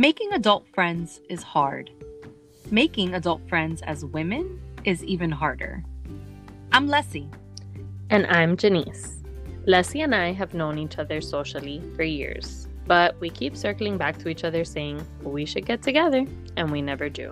Making 0.00 0.32
adult 0.32 0.66
friends 0.72 1.20
is 1.28 1.42
hard. 1.42 1.90
Making 2.70 3.12
adult 3.12 3.46
friends 3.50 3.82
as 3.82 4.02
women 4.02 4.58
is 4.82 5.04
even 5.04 5.30
harder. 5.30 5.84
I'm 6.72 6.88
Leslie. 6.88 7.28
And 8.08 8.26
I'm 8.28 8.56
Janice. 8.56 9.22
Leslie 9.66 10.00
and 10.00 10.14
I 10.14 10.32
have 10.32 10.54
known 10.54 10.78
each 10.78 10.98
other 10.98 11.20
socially 11.20 11.82
for 11.96 12.02
years, 12.02 12.66
but 12.86 13.20
we 13.20 13.28
keep 13.28 13.54
circling 13.54 13.98
back 13.98 14.16
to 14.20 14.30
each 14.30 14.42
other 14.42 14.64
saying 14.64 15.06
we 15.22 15.44
should 15.44 15.66
get 15.66 15.82
together, 15.82 16.24
and 16.56 16.72
we 16.72 16.80
never 16.80 17.10
do. 17.10 17.30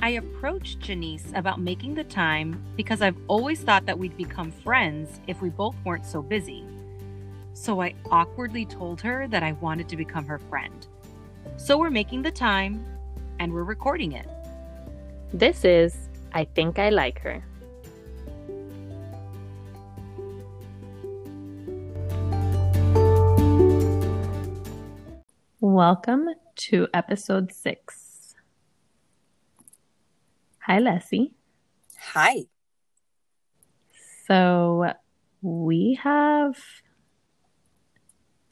I 0.00 0.10
approached 0.10 0.78
Janice 0.78 1.32
about 1.34 1.60
making 1.60 1.94
the 1.94 2.04
time 2.04 2.62
because 2.76 3.02
I've 3.02 3.18
always 3.26 3.62
thought 3.62 3.84
that 3.86 3.98
we'd 3.98 4.16
become 4.16 4.52
friends 4.52 5.20
if 5.26 5.42
we 5.42 5.48
both 5.48 5.74
weren't 5.84 6.06
so 6.06 6.22
busy. 6.22 6.64
So 7.52 7.82
I 7.82 7.96
awkwardly 8.12 8.64
told 8.64 9.00
her 9.00 9.26
that 9.26 9.42
I 9.42 9.54
wanted 9.54 9.88
to 9.88 9.96
become 9.96 10.24
her 10.26 10.38
friend. 10.38 10.86
So 11.58 11.76
we're 11.76 11.90
making 11.90 12.22
the 12.22 12.30
time 12.30 12.86
and 13.40 13.52
we're 13.52 13.64
recording 13.64 14.12
it. 14.12 14.28
This 15.34 15.64
is 15.64 16.08
I 16.32 16.44
Think 16.44 16.78
I 16.78 16.90
Like 16.90 17.18
Her. 17.18 17.44
Welcome 25.60 26.28
to 26.68 26.86
episode 26.94 27.52
six. 27.52 28.36
Hi, 30.60 30.78
Leslie. 30.78 31.32
Hi. 32.12 32.44
So, 34.28 34.92
we 35.42 35.98
have 36.04 36.56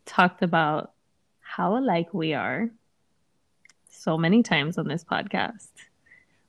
talked 0.04 0.42
about 0.42 0.90
how 1.40 1.78
alike 1.78 2.12
we 2.12 2.34
are 2.34 2.70
so 4.06 4.16
many 4.16 4.40
times 4.40 4.78
on 4.78 4.86
this 4.86 5.02
podcast. 5.02 5.68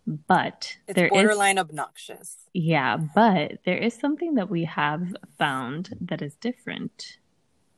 But 0.05 0.77
it's 0.87 0.95
there 0.95 1.09
borderline 1.09 1.57
is, 1.57 1.61
obnoxious. 1.61 2.37
Yeah, 2.53 2.97
but 2.97 3.57
there 3.65 3.77
is 3.77 3.93
something 3.95 4.35
that 4.35 4.49
we 4.49 4.63
have 4.65 5.15
found 5.37 5.97
that 5.99 6.21
is 6.21 6.35
different, 6.35 7.17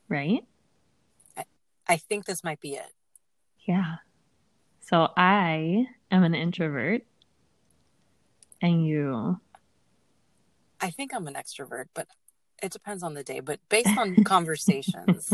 right? 0.08 0.44
I, 1.36 1.44
I 1.88 1.96
think 1.96 2.26
this 2.26 2.44
might 2.44 2.60
be 2.60 2.74
it. 2.74 2.92
Yeah. 3.66 3.96
So 4.80 5.08
I 5.16 5.86
am 6.10 6.22
an 6.22 6.34
introvert, 6.34 7.02
and 8.60 8.86
you. 8.86 9.40
I 10.80 10.90
think 10.90 11.12
I'm 11.14 11.26
an 11.26 11.34
extrovert, 11.34 11.86
but 11.94 12.06
it 12.62 12.70
depends 12.70 13.02
on 13.02 13.14
the 13.14 13.24
day. 13.24 13.40
But 13.40 13.60
based 13.68 13.96
on 13.98 14.22
conversations, 14.24 15.32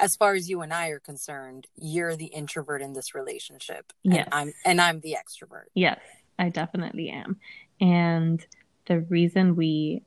as 0.00 0.16
far 0.16 0.34
as 0.34 0.48
you 0.48 0.62
and 0.62 0.72
I 0.72 0.88
are 0.88 1.00
concerned, 1.00 1.66
you're 1.76 2.16
the 2.16 2.26
introvert 2.26 2.82
in 2.82 2.92
this 2.92 3.14
relationship. 3.14 3.92
Yes. 4.02 4.26
And 4.26 4.34
I'm 4.34 4.52
and 4.64 4.80
I'm 4.80 5.00
the 5.00 5.16
extrovert. 5.16 5.66
Yes, 5.74 6.00
I 6.38 6.48
definitely 6.48 7.10
am. 7.10 7.38
And 7.80 8.44
the 8.86 9.00
reason 9.00 9.56
we 9.56 10.02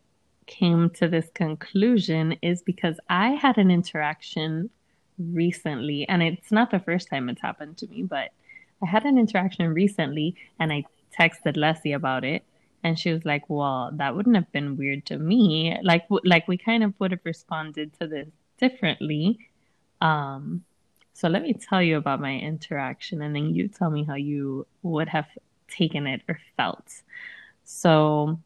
came 0.46 0.90
to 0.92 1.08
this 1.08 1.30
conclusion 1.34 2.36
is 2.42 2.62
because 2.62 3.00
I 3.10 3.30
had 3.32 3.58
an 3.58 3.72
interaction 3.72 4.70
recently, 5.18 6.08
and 6.10 6.22
it's 6.22 6.52
not 6.52 6.72
the 6.72 6.80
first 6.80 7.10
time 7.10 7.30
it's 7.30 7.42
happened 7.42 7.78
to 7.78 7.88
me, 7.88 8.04
but 8.04 8.32
I 8.82 8.88
had 8.88 9.06
an 9.06 9.18
interaction 9.18 9.74
recently 9.74 10.36
and 10.60 10.74
I 10.74 10.86
texted 11.18 11.56
Leslie 11.56 11.94
about 11.94 12.24
it 12.24 12.44
and 12.84 13.00
she 13.00 13.14
was 13.14 13.24
like, 13.24 13.50
"Well, 13.50 13.92
that 13.94 14.16
wouldn't 14.16 14.36
have 14.36 14.52
been 14.52 14.76
weird 14.76 15.06
to 15.08 15.18
me. 15.18 15.78
Like 15.84 16.06
like 16.24 16.48
we 16.48 16.58
kind 16.58 16.84
of 16.84 16.94
would 17.00 17.12
have 17.12 17.22
responded 17.24 17.94
to 18.00 18.08
this 18.08 18.28
differently. 18.58 19.40
Um, 20.02 20.64
so 21.14 21.30
let 21.30 21.44
me 21.44 21.54
tell 21.54 21.82
you 21.82 21.98
about 21.98 22.20
my 22.20 22.38
interaction 22.38 23.22
and 23.22 23.36
then 23.36 23.54
you 23.54 23.68
tell 23.68 23.90
me 23.90 24.04
how 24.04 24.16
you 24.16 24.66
would 24.82 25.08
have 25.10 25.28
taken 25.68 26.08
it 26.08 26.22
or 26.28 26.40
felt. 26.58 27.02
So 27.64 28.40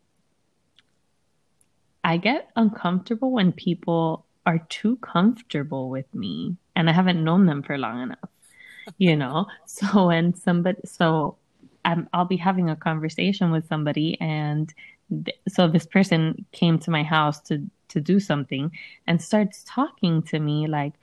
I 2.03 2.18
get 2.18 2.50
uncomfortable 2.56 3.31
when 3.31 3.51
people 3.51 4.25
are 4.45 4.59
too 4.69 4.97
comfortable 4.97 5.90
with 5.90 6.13
me 6.13 6.57
and 6.75 6.89
I 6.89 6.94
haven't 6.94 7.24
known 7.24 7.45
them 7.45 7.63
for 7.63 7.78
long 7.78 8.01
enough. 8.01 8.29
You 8.97 9.16
know, 9.16 9.47
so 9.66 10.07
when 10.07 10.34
somebody, 10.34 10.79
so 10.85 11.38
I'm, 11.84 12.07
I'll 12.13 12.25
be 12.25 12.38
having 12.38 12.69
a 12.69 12.75
conversation 12.75 13.51
with 13.51 13.68
somebody 13.68 14.19
and 14.22 14.74
th- 15.25 15.38
so 15.47 15.68
this 15.68 15.85
person 15.85 16.45
came 16.51 16.79
to 16.79 16.91
my 16.91 17.03
house 17.03 17.39
to 17.44 17.66
to 17.97 18.02
do 18.13 18.19
something 18.19 18.72
and 19.08 19.22
starts 19.22 19.63
talking 19.66 20.22
to 20.24 20.40
me 20.40 20.68
like, 20.68 20.94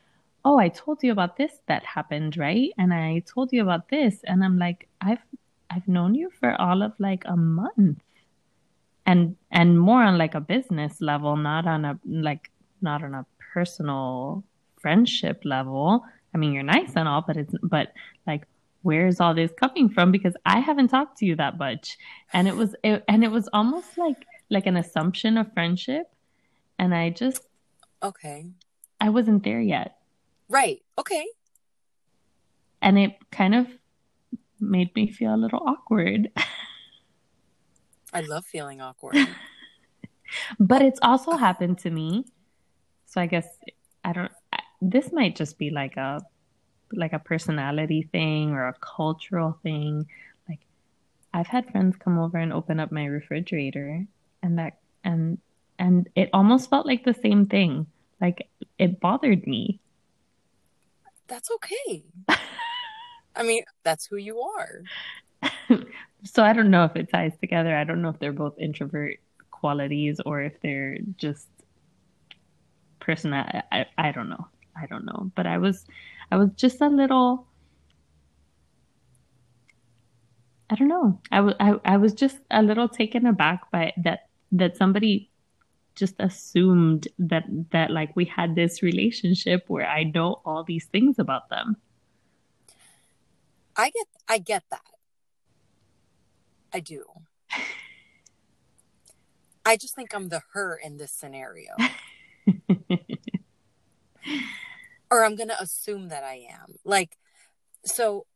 "Oh, 0.45 0.59
I 0.59 0.69
told 0.69 1.03
you 1.03 1.13
about 1.13 1.37
this 1.37 1.55
that 1.67 1.85
happened, 1.85 2.37
right? 2.37 2.71
And 2.79 2.95
I 2.95 3.23
told 3.33 3.53
you 3.53 3.63
about 3.63 3.89
this." 3.89 4.23
And 4.25 4.45
I'm 4.45 4.59
like, 4.59 4.89
"I've 5.01 5.25
I've 5.71 5.89
known 5.89 6.15
you 6.15 6.31
for 6.41 6.51
all 6.61 6.83
of 6.83 6.93
like 6.99 7.25
a 7.27 7.37
month." 7.37 8.01
And 9.07 9.37
and 9.51 9.79
more 9.79 10.03
on 10.03 10.19
like 10.19 10.35
a 10.35 10.41
business 10.55 11.01
level, 11.01 11.37
not 11.37 11.67
on 11.67 11.85
a 11.85 11.99
like 12.05 12.51
not 12.81 13.03
on 13.03 13.15
a 13.15 13.27
personal 13.53 14.45
friendship 14.81 15.43
level. 15.45 16.05
I 16.35 16.39
mean, 16.39 16.53
you're 16.53 16.63
nice 16.79 16.93
and 16.97 17.09
all, 17.09 17.25
but 17.27 17.37
it's 17.37 17.55
but 17.63 17.93
like 18.27 18.47
where's 18.83 19.19
all 19.21 19.35
this 19.35 19.51
coming 19.57 19.89
from 19.89 20.13
because 20.13 20.37
I 20.45 20.61
haven't 20.61 20.89
talked 20.89 21.19
to 21.19 21.27
you 21.27 21.37
that 21.37 21.59
much. 21.59 21.97
And 22.33 22.47
it 22.47 22.57
was 22.57 22.77
it, 22.85 23.03
and 23.09 23.25
it 23.25 23.31
was 23.31 23.49
almost 23.53 23.99
like 23.99 24.21
like 24.51 24.67
an 24.67 24.77
assumption 24.77 25.39
of 25.39 25.53
friendship 25.55 26.14
and 26.79 26.95
I 26.95 27.11
just 27.11 27.43
okay. 28.03 28.47
I 29.01 29.11
wasn't 29.11 29.45
there 29.45 29.61
yet. 29.61 29.99
Right. 30.49 30.83
Okay. 30.99 31.27
And 32.81 32.99
it 32.99 33.17
kind 33.31 33.55
of 33.55 33.67
made 34.61 34.95
me 34.95 35.11
feel 35.11 35.35
a 35.35 35.37
little 35.37 35.63
awkward. 35.67 36.31
I 38.13 38.21
love 38.21 38.45
feeling 38.45 38.81
awkward. 38.81 39.17
but 40.61 40.83
it's 40.83 41.01
also 41.03 41.33
happened 41.33 41.79
to 41.79 41.91
me. 41.91 42.25
So 43.07 43.21
I 43.21 43.27
guess 43.27 43.47
I 44.05 44.13
don't 44.13 44.33
this 44.81 45.13
might 45.13 45.35
just 45.37 45.59
be 45.59 45.71
like 45.71 45.97
a 45.97 46.21
like 46.93 47.13
a 47.13 47.19
personality 47.19 48.09
thing 48.13 48.53
or 48.53 48.69
a 48.69 48.75
cultural 48.75 49.59
thing. 49.63 50.07
Like 50.49 50.61
I've 51.33 51.47
had 51.47 51.71
friends 51.71 51.97
come 51.97 52.19
over 52.19 52.39
and 52.39 52.53
open 52.53 52.79
up 52.81 52.93
my 52.93 53.07
refrigerator 53.07 54.05
and 54.43 54.59
that 54.59 54.79
and 55.03 55.39
and 55.79 56.09
it 56.15 56.31
almost 56.33 56.71
felt 56.71 56.87
like 56.87 57.05
the 57.05 57.15
same 57.15 57.47
thing. 57.47 57.87
Like 58.21 58.49
it 58.79 59.01
bothered 59.01 59.47
me. 59.47 59.81
That's 61.27 61.51
okay. 61.51 62.05
I 63.37 63.43
mean, 63.43 63.65
that's 63.83 64.07
who 64.07 64.17
you 64.17 64.41
are. 64.41 64.83
so 66.25 66.43
I 66.43 66.53
don't 66.53 66.71
know 66.71 66.85
if 66.85 66.97
it 66.97 67.11
ties 67.11 67.37
together. 67.41 67.77
I 67.77 67.85
don't 67.85 68.03
know 68.03 68.11
if 68.11 68.19
they're 68.19 68.33
both 68.33 68.59
introvert 68.59 69.19
qualities 69.51 70.21
or 70.25 70.43
if 70.43 70.61
they're 70.61 70.99
just 71.17 71.49
personal. 73.01 73.45
I, 73.73 73.87
I 73.99 74.13
don't 74.13 74.29
know. 74.29 74.47
I 74.77 74.87
don't 74.87 75.05
know. 75.05 75.31
But 75.35 75.47
I 75.47 75.59
was, 75.59 75.85
I 76.31 76.37
was 76.37 76.51
just 76.57 76.81
a 76.81 76.89
little. 76.89 77.47
I 80.71 80.77
don't 80.77 80.89
know. 80.89 81.21
I 81.31 81.41
was 81.41 81.55
I, 81.61 81.75
I 81.85 81.97
was 81.99 82.15
just 82.15 82.39
a 82.51 82.63
little 82.63 82.89
taken 82.89 83.27
aback 83.27 83.71
by 83.71 83.93
that 84.03 84.29
that 84.53 84.77
somebody 84.77 85.31
just 85.95 86.15
assumed 86.19 87.09
that 87.19 87.45
that 87.71 87.91
like 87.91 88.15
we 88.17 88.25
had 88.25 88.55
this 88.55 88.83
relationship 88.83 89.65
where 89.69 89.87
I 89.87 90.05
know 90.05 90.41
all 90.45 90.65
these 90.65 90.87
things 90.87 91.19
about 91.19 91.49
them. 91.49 91.77
I 93.77 93.91
get 93.91 94.07
I 94.29 94.39
get 94.39 94.65
that. 94.71 94.81
I 96.73 96.81
do. 96.81 97.05
I 99.67 99.77
just 99.77 99.95
think 99.95 100.15
I'm 100.15 100.29
the 100.29 100.43
her 100.53 100.79
in 100.83 100.97
this 100.99 101.13
scenario. 101.13 101.71
or 105.11 105.25
I'm 105.25 105.37
going 105.37 105.49
to 105.49 105.61
assume 105.63 106.09
that 106.09 106.25
I 106.25 106.47
am. 106.51 106.75
Like 106.85 107.17
so 107.85 108.27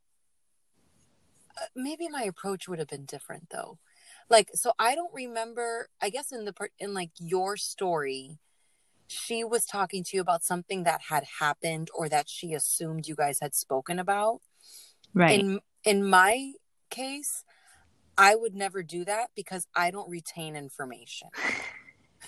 uh, 1.57 1.65
maybe 1.75 2.07
my 2.07 2.23
approach 2.23 2.67
would 2.67 2.79
have 2.79 2.87
been 2.87 3.05
different 3.05 3.49
though 3.49 3.77
like 4.29 4.49
so 4.53 4.71
i 4.79 4.95
don't 4.95 5.13
remember 5.13 5.89
i 6.01 6.09
guess 6.09 6.31
in 6.31 6.45
the 6.45 6.53
part 6.53 6.71
in 6.79 6.93
like 6.93 7.11
your 7.19 7.57
story 7.57 8.39
she 9.09 9.43
was 9.43 9.65
talking 9.65 10.03
to 10.03 10.15
you 10.15 10.21
about 10.21 10.43
something 10.43 10.83
that 10.83 11.01
had 11.09 11.23
happened 11.39 11.89
or 11.95 12.07
that 12.09 12.29
she 12.29 12.53
assumed 12.53 13.07
you 13.07 13.15
guys 13.15 13.39
had 13.41 13.55
spoken 13.55 13.97
about. 13.97 14.41
Right. 15.15 15.39
In 15.39 15.59
in 15.83 16.07
my 16.07 16.53
case 16.89 17.43
i 18.17 18.35
would 18.35 18.53
never 18.53 18.83
do 18.83 19.05
that 19.05 19.29
because 19.35 19.65
i 19.75 19.91
don't 19.91 20.09
retain 20.09 20.55
information. 20.55 21.29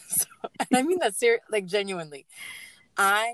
So, 0.08 0.26
and 0.58 0.78
i 0.78 0.84
mean 0.84 1.00
that 1.00 1.16
ser- 1.16 1.42
like 1.52 1.66
genuinely. 1.66 2.26
I 2.98 3.34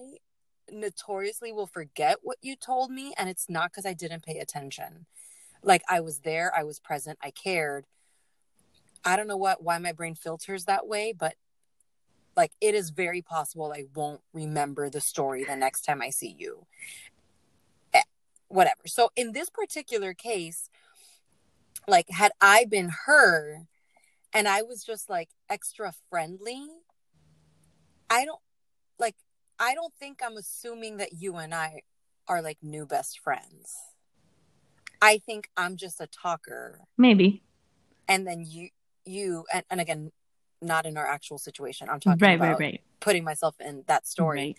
notoriously 0.72 1.52
will 1.52 1.68
forget 1.68 2.18
what 2.24 2.38
you 2.42 2.56
told 2.56 2.90
me 2.90 3.14
and 3.18 3.30
it's 3.30 3.48
not 3.48 3.70
because 3.72 3.86
i 3.86 3.94
didn't 3.94 4.24
pay 4.24 4.40
attention. 4.40 5.06
Like 5.64 5.84
i 5.88 6.00
was 6.00 6.20
there 6.20 6.52
i 6.58 6.64
was 6.64 6.80
present 6.80 7.20
i 7.22 7.32
cared 7.32 7.86
I 9.08 9.16
don't 9.16 9.28
know 9.28 9.38
what 9.38 9.64
why 9.64 9.78
my 9.78 9.94
brain 9.94 10.16
filters 10.16 10.66
that 10.66 10.86
way, 10.86 11.14
but 11.18 11.36
like 12.36 12.52
it 12.60 12.76
is 12.76 12.90
very 12.90 13.22
possible 13.22 13.72
I 13.74 13.86
won't 13.96 14.20
remember 14.34 14.90
the 14.90 15.00
story 15.00 15.46
the 15.46 15.56
next 15.56 15.84
time 15.84 16.02
I 16.02 16.10
see 16.10 16.36
you. 16.38 16.68
Eh, 17.94 18.02
whatever. 18.50 18.82
So 18.86 19.10
in 19.16 19.32
this 19.32 19.50
particular 19.50 20.14
case, 20.14 20.70
like 21.88 22.10
had 22.10 22.34
I 22.42 22.66
been 22.66 22.92
her 23.06 23.68
and 24.34 24.46
I 24.46 24.62
was 24.62 24.84
just 24.84 25.10
like 25.10 25.30
extra 25.50 25.94
friendly, 26.10 26.68
I 28.10 28.26
don't 28.26 28.42
like 29.00 29.16
I 29.58 29.74
don't 29.74 29.94
think 29.94 30.20
I'm 30.22 30.36
assuming 30.36 30.98
that 30.98 31.14
you 31.14 31.38
and 31.38 31.56
I 31.56 31.84
are 32.28 32.42
like 32.42 32.58
new 32.62 32.86
best 32.86 33.22
friends. 33.22 33.74
I 35.02 35.20
think 35.20 35.50
I'm 35.56 35.78
just 35.78 36.02
a 36.02 36.08
talker. 36.08 36.82
Maybe. 36.98 37.42
And 38.10 38.28
then 38.28 38.44
you 38.46 38.70
you 39.08 39.46
and, 39.54 39.64
and 39.70 39.82
again 39.82 40.12
not 40.62 40.86
in 40.86 40.98
our 40.98 41.06
actual 41.06 41.38
situation. 41.38 41.88
I'm 41.90 42.00
talking 42.00 42.20
Right, 42.20 42.36
about 42.36 42.60
right, 42.60 42.60
right. 42.60 42.82
putting 43.00 43.24
myself 43.24 43.56
in 43.60 43.84
that 43.88 44.08
story. 44.08 44.40
Right. 44.40 44.58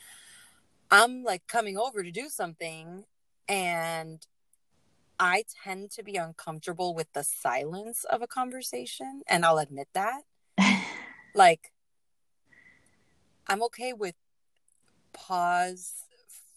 I'm 0.90 1.24
like 1.24 1.46
coming 1.48 1.76
over 1.76 2.02
to 2.02 2.10
do 2.10 2.28
something 2.28 3.04
and 3.48 4.24
I 5.18 5.44
tend 5.64 5.90
to 5.92 6.04
be 6.04 6.14
uncomfortable 6.16 6.94
with 6.94 7.12
the 7.12 7.24
silence 7.24 8.04
of 8.04 8.22
a 8.22 8.28
conversation 8.28 9.22
and 9.28 9.44
I'll 9.44 9.58
admit 9.58 9.88
that. 9.94 10.22
Like 11.34 11.72
I'm 13.46 13.62
okay 13.64 13.92
with 13.92 14.14
pause 15.12 16.04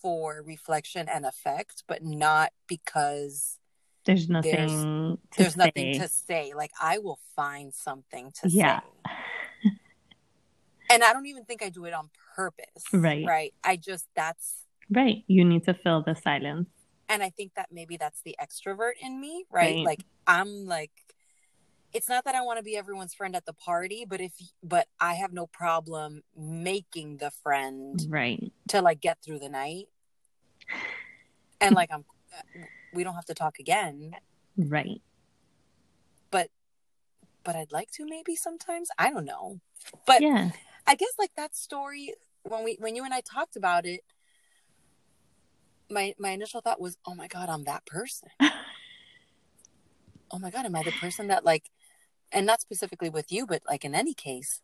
for 0.01 0.41
reflection 0.45 1.07
and 1.07 1.25
effect, 1.25 1.83
but 1.87 2.03
not 2.03 2.51
because 2.67 3.57
There's 4.05 4.29
nothing 4.29 5.17
to 5.31 5.37
there's 5.37 5.55
nothing 5.57 5.99
to 5.99 6.07
say. 6.07 6.53
Like 6.55 6.71
I 6.81 6.97
will 6.97 7.19
find 7.35 7.73
something 7.73 8.31
to 8.41 8.49
Yeah. 8.49 8.79
say. 8.81 9.11
And 10.89 11.03
I 11.03 11.13
don't 11.13 11.27
even 11.27 11.45
think 11.45 11.63
I 11.63 11.69
do 11.69 11.85
it 11.85 11.93
on 11.93 12.09
purpose. 12.35 12.85
Right. 12.91 13.25
Right. 13.25 13.53
I 13.63 13.77
just 13.77 14.07
that's 14.15 14.65
Right. 14.89 15.23
You 15.27 15.45
need 15.45 15.63
to 15.65 15.73
fill 15.73 16.03
the 16.03 16.15
silence. 16.15 16.67
and 17.07 17.21
I 17.21 17.29
think 17.29 17.53
that 17.55 17.67
maybe 17.71 17.97
that's 17.97 18.21
the 18.23 18.35
extrovert 18.41 18.93
in 19.01 19.19
me, 19.21 19.45
right? 19.51 19.75
Right. 19.75 19.85
Like 19.85 20.03
I'm 20.27 20.65
like 20.65 20.91
it's 21.93 22.07
not 22.07 22.23
that 22.23 22.35
I 22.35 22.41
want 22.41 22.57
to 22.57 22.63
be 22.63 22.77
everyone's 22.77 23.13
friend 23.13 23.35
at 23.35 23.45
the 23.45 23.53
party, 23.53 24.05
but 24.07 24.21
if 24.21 24.33
but 24.63 24.87
I 24.99 25.13
have 25.15 25.33
no 25.33 25.45
problem 25.45 26.23
making 26.35 27.17
the 27.17 27.31
friend 27.31 28.05
Right. 28.09 28.51
to 28.69 28.81
like 28.81 29.01
get 29.01 29.17
through 29.23 29.39
the 29.39 29.49
night. 29.49 29.87
And 31.59 31.75
like 31.75 31.89
I'm 31.91 32.05
we 32.93 33.03
don't 33.03 33.15
have 33.15 33.25
to 33.25 33.33
talk 33.33 33.59
again, 33.59 34.15
Right. 34.57 35.01
but 36.29 36.49
but 37.43 37.55
I'd 37.55 37.71
like 37.71 37.91
to 37.91 38.05
maybe 38.05 38.35
sometimes. 38.35 38.89
I 38.97 39.11
don't 39.11 39.25
know. 39.25 39.59
But 40.05 40.21
Yeah. 40.21 40.51
I 40.85 40.95
guess 40.95 41.13
like 41.17 41.33
that 41.35 41.55
story 41.55 42.13
when 42.43 42.63
we 42.63 42.77
when 42.79 42.95
you 42.95 43.03
and 43.03 43.13
I 43.13 43.21
talked 43.21 43.55
about 43.55 43.85
it, 43.85 44.01
my 45.89 46.13
my 46.19 46.29
initial 46.31 46.61
thought 46.61 46.81
was, 46.81 46.97
"Oh 47.05 47.15
my 47.15 47.27
god, 47.27 47.49
I'm 47.49 47.63
that 47.65 47.85
person." 47.85 48.29
oh 50.31 50.39
my 50.39 50.49
god, 50.49 50.65
am 50.65 50.75
I 50.75 50.83
the 50.83 50.91
person 50.91 51.27
that 51.27 51.45
like 51.45 51.69
and 52.31 52.45
not 52.45 52.61
specifically 52.61 53.09
with 53.09 53.31
you, 53.31 53.45
but 53.45 53.61
like 53.67 53.83
in 53.85 53.93
any 53.95 54.13
case 54.13 54.61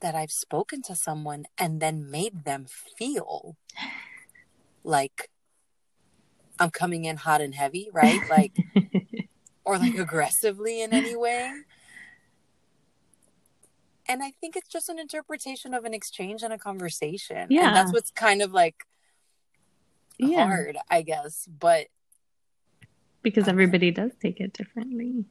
that 0.00 0.14
I've 0.14 0.32
spoken 0.32 0.82
to 0.82 0.96
someone 0.96 1.44
and 1.56 1.80
then 1.80 2.10
made 2.10 2.44
them 2.44 2.66
feel 2.98 3.56
like 4.84 5.30
I'm 6.58 6.70
coming 6.70 7.04
in 7.04 7.16
hot 7.16 7.40
and 7.40 7.54
heavy, 7.54 7.88
right? 7.92 8.20
Like 8.28 8.56
or 9.64 9.78
like 9.78 9.96
aggressively 9.98 10.82
in 10.82 10.92
any 10.92 11.16
way. 11.16 11.50
And 14.06 14.22
I 14.22 14.32
think 14.40 14.56
it's 14.56 14.68
just 14.68 14.88
an 14.88 14.98
interpretation 14.98 15.72
of 15.74 15.84
an 15.84 15.94
exchange 15.94 16.42
and 16.42 16.52
a 16.52 16.58
conversation. 16.58 17.46
Yeah. 17.50 17.68
And 17.68 17.76
that's 17.76 17.92
what's 17.92 18.10
kind 18.10 18.42
of 18.42 18.52
like 18.52 18.84
yeah. 20.18 20.46
hard, 20.46 20.76
I 20.90 21.02
guess. 21.02 21.46
But 21.46 21.86
Because 23.22 23.48
everybody 23.48 23.90
does 23.90 24.12
take 24.20 24.40
it 24.40 24.52
differently. 24.52 25.24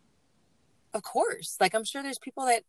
of 0.93 1.03
course, 1.03 1.57
like 1.59 1.75
I'm 1.75 1.83
sure 1.83 2.01
there's 2.01 2.19
people 2.19 2.45
that, 2.45 2.63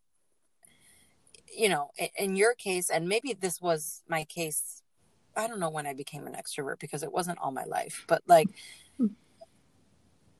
you 1.55 1.69
know, 1.69 1.89
in, 1.97 2.09
in 2.17 2.35
your 2.35 2.53
case, 2.53 2.89
and 2.89 3.07
maybe 3.07 3.33
this 3.33 3.61
was 3.61 4.03
my 4.07 4.23
case. 4.25 4.82
I 5.35 5.47
don't 5.47 5.59
know 5.59 5.69
when 5.69 5.87
I 5.87 5.93
became 5.93 6.27
an 6.27 6.33
extrovert 6.33 6.79
because 6.79 7.03
it 7.03 7.11
wasn't 7.11 7.39
all 7.39 7.51
my 7.51 7.63
life, 7.65 8.05
but 8.07 8.21
like, 8.27 8.49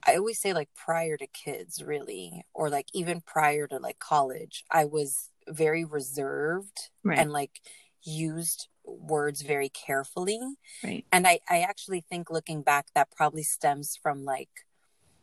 I 0.05 0.15
always 0.17 0.39
say, 0.39 0.53
like, 0.53 0.69
prior 0.75 1.15
to 1.17 1.27
kids, 1.27 1.81
really, 1.81 2.45
or 2.53 2.69
like 2.69 2.87
even 2.93 3.21
prior 3.21 3.67
to 3.67 3.77
like 3.77 3.99
college, 3.99 4.65
I 4.69 4.85
was 4.85 5.29
very 5.47 5.85
reserved 5.85 6.89
Right. 7.03 7.19
and 7.19 7.31
like 7.31 7.61
used 8.03 8.67
words 8.85 9.41
very 9.41 9.69
carefully. 9.69 10.39
right. 10.83 11.05
And 11.11 11.25
I, 11.25 11.39
I 11.49 11.61
actually 11.61 12.01
think 12.01 12.29
looking 12.29 12.63
back, 12.63 12.87
that 12.95 13.11
probably 13.15 13.43
stems 13.43 13.95
from 13.95 14.25
like 14.25 14.49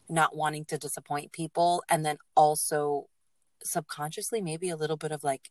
not 0.08 0.34
wanting 0.34 0.64
to 0.66 0.78
disappoint 0.78 1.32
people. 1.32 1.82
And 1.88 2.04
then 2.04 2.16
also 2.34 3.08
subconsciously, 3.62 4.40
maybe 4.40 4.70
a 4.70 4.76
little 4.76 4.96
bit 4.96 5.12
of 5.12 5.22
like 5.22 5.50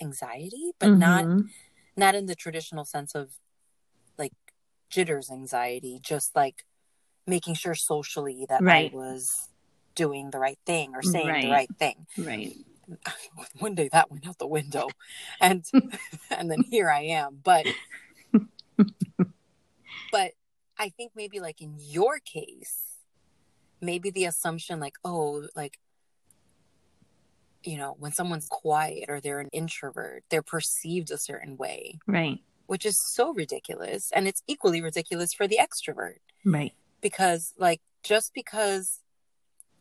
anxiety, 0.00 0.70
but 0.78 0.92
not, 0.92 1.24
Mhm. 1.24 1.48
not 1.96 2.14
in 2.14 2.26
the 2.26 2.36
traditional 2.36 2.84
sense 2.84 3.14
of 3.14 3.32
jitters 4.90 5.30
anxiety, 5.30 5.98
just 6.02 6.34
like 6.34 6.64
making 7.26 7.54
sure 7.54 7.74
socially 7.74 8.46
that 8.48 8.62
Right. 8.62 8.90
I 8.92 8.96
was 8.96 9.48
doing 9.94 10.30
the 10.30 10.38
right 10.38 10.58
thing 10.64 10.94
or 10.94 11.02
saying 11.02 11.26
Right. 11.28 11.42
the 11.42 11.50
right 11.50 11.70
thing. 11.78 12.06
Right. 12.16 12.56
One 13.58 13.74
day 13.74 13.88
that 13.92 14.10
went 14.10 14.26
out 14.26 14.38
the 14.38 14.46
window 14.46 14.88
and 15.40 15.64
and 16.30 16.50
then 16.50 16.62
here 16.62 16.90
I 16.90 17.00
am. 17.02 17.40
But 17.42 17.66
but 20.10 20.32
I 20.78 20.88
think 20.90 21.12
maybe 21.14 21.40
like 21.40 21.60
in 21.60 21.74
your 21.78 22.18
case, 22.18 22.84
maybe 23.80 24.10
the 24.10 24.24
assumption 24.24 24.80
like, 24.80 24.94
oh, 25.04 25.48
like 25.54 25.78
you 27.64 27.76
know, 27.76 27.96
when 27.98 28.12
someone's 28.12 28.46
quiet 28.48 29.06
or 29.08 29.20
they're 29.20 29.40
an 29.40 29.50
introvert, 29.52 30.22
they're 30.30 30.42
perceived 30.42 31.10
a 31.10 31.18
certain 31.18 31.56
way, 31.56 31.98
Right. 32.06 32.38
Which 32.68 32.86
is 32.86 32.96
so 33.00 33.32
ridiculous. 33.34 34.12
And 34.14 34.28
it's 34.28 34.42
equally 34.46 34.80
ridiculous 34.80 35.32
for 35.34 35.48
the 35.48 35.58
extrovert 35.60 36.18
Right. 36.44 36.72
because 37.00 37.52
like 37.58 37.80
just 38.04 38.32
because 38.34 39.00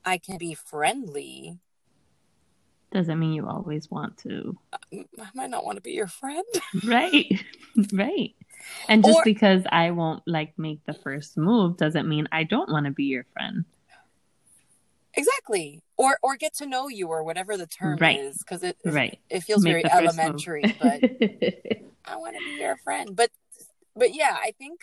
I 0.03 0.17
can 0.17 0.37
be 0.39 0.55
friendly, 0.55 1.59
Doesn't 2.91 3.19
mean 3.19 3.33
you 3.33 3.45
always 3.47 3.91
want 3.91 4.17
to. 4.19 4.57
Uh, 4.73 4.77
I 5.19 5.27
might 5.35 5.49
not 5.49 5.65
want 5.65 5.75
to 5.75 5.81
be 5.81 5.91
your 5.91 6.07
friend. 6.07 6.45
Right. 6.85 7.43
right. 7.93 8.33
And 8.87 9.03
just 9.03 9.19
Or- 9.19 9.23
because 9.25 9.63
I 9.69 9.91
won't 9.91 10.23
like 10.25 10.57
make 10.57 10.83
the 10.85 10.93
first 10.93 11.37
move 11.37 11.77
doesn't 11.77 12.07
mean 12.07 12.27
I 12.31 12.43
don't 12.43 12.71
want 12.71 12.85
to 12.85 12.91
be 12.91 13.03
your 13.05 13.25
friend. 13.33 13.65
Exactly. 15.17 15.81
Or 15.97 16.17
or 16.21 16.37
get 16.37 16.55
to 16.57 16.65
know 16.65 16.87
you 16.87 17.07
or 17.07 17.23
whatever 17.23 17.57
the 17.57 17.67
term 17.67 17.97
Right. 17.99 18.19
is 18.19 18.37
because 18.37 18.63
it 18.63 18.77
Right. 18.85 19.19
it 19.29 19.41
feels 19.41 19.63
Make 19.63 19.71
very 19.73 19.83
the 19.83 19.89
first 19.89 20.03
move. 20.03 20.19
elementary, 20.19 20.75
but 20.79 21.01
I 22.05 22.15
want 22.17 22.37
to 22.37 22.43
be 22.43 22.51
your 22.61 22.77
friend. 22.77 23.15
But 23.15 23.31
but 23.95 24.13
yeah, 24.13 24.37
I 24.39 24.51
think 24.57 24.81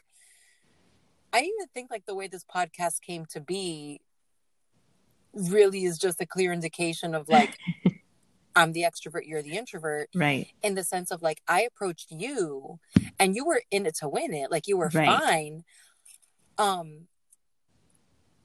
I 1.33 1.39
even 1.41 1.69
think 1.73 1.91
like 1.91 2.05
the 2.07 2.15
way 2.15 2.27
this 2.29 2.45
podcast 2.45 3.01
came 3.01 3.25
to 3.27 3.41
be 3.41 4.01
really 5.33 5.85
is 5.85 5.99
just 5.99 6.21
a 6.21 6.27
clear 6.27 6.53
indication 6.53 7.15
of 7.15 7.29
like 7.29 7.59
I'm 8.57 8.73
the 8.73 8.83
extrovert, 8.83 9.27
you're 9.27 9.43
the 9.43 9.57
introvert 9.57 10.11
right. 10.15 10.47
in 10.63 10.75
the 10.75 10.85
sense 10.85 11.11
of 11.11 11.23
like 11.23 11.41
I 11.49 11.63
approached 11.63 12.11
you 12.11 12.79
and 13.19 13.35
you 13.35 13.45
were 13.45 13.63
in 13.71 13.85
it 13.87 13.97
to 13.97 14.09
win 14.09 14.33
it. 14.33 14.51
Like 14.51 14.67
you 14.69 14.77
were 14.77 14.91
Right. 14.95 15.07
fine. 15.07 15.65
Um 16.59 17.09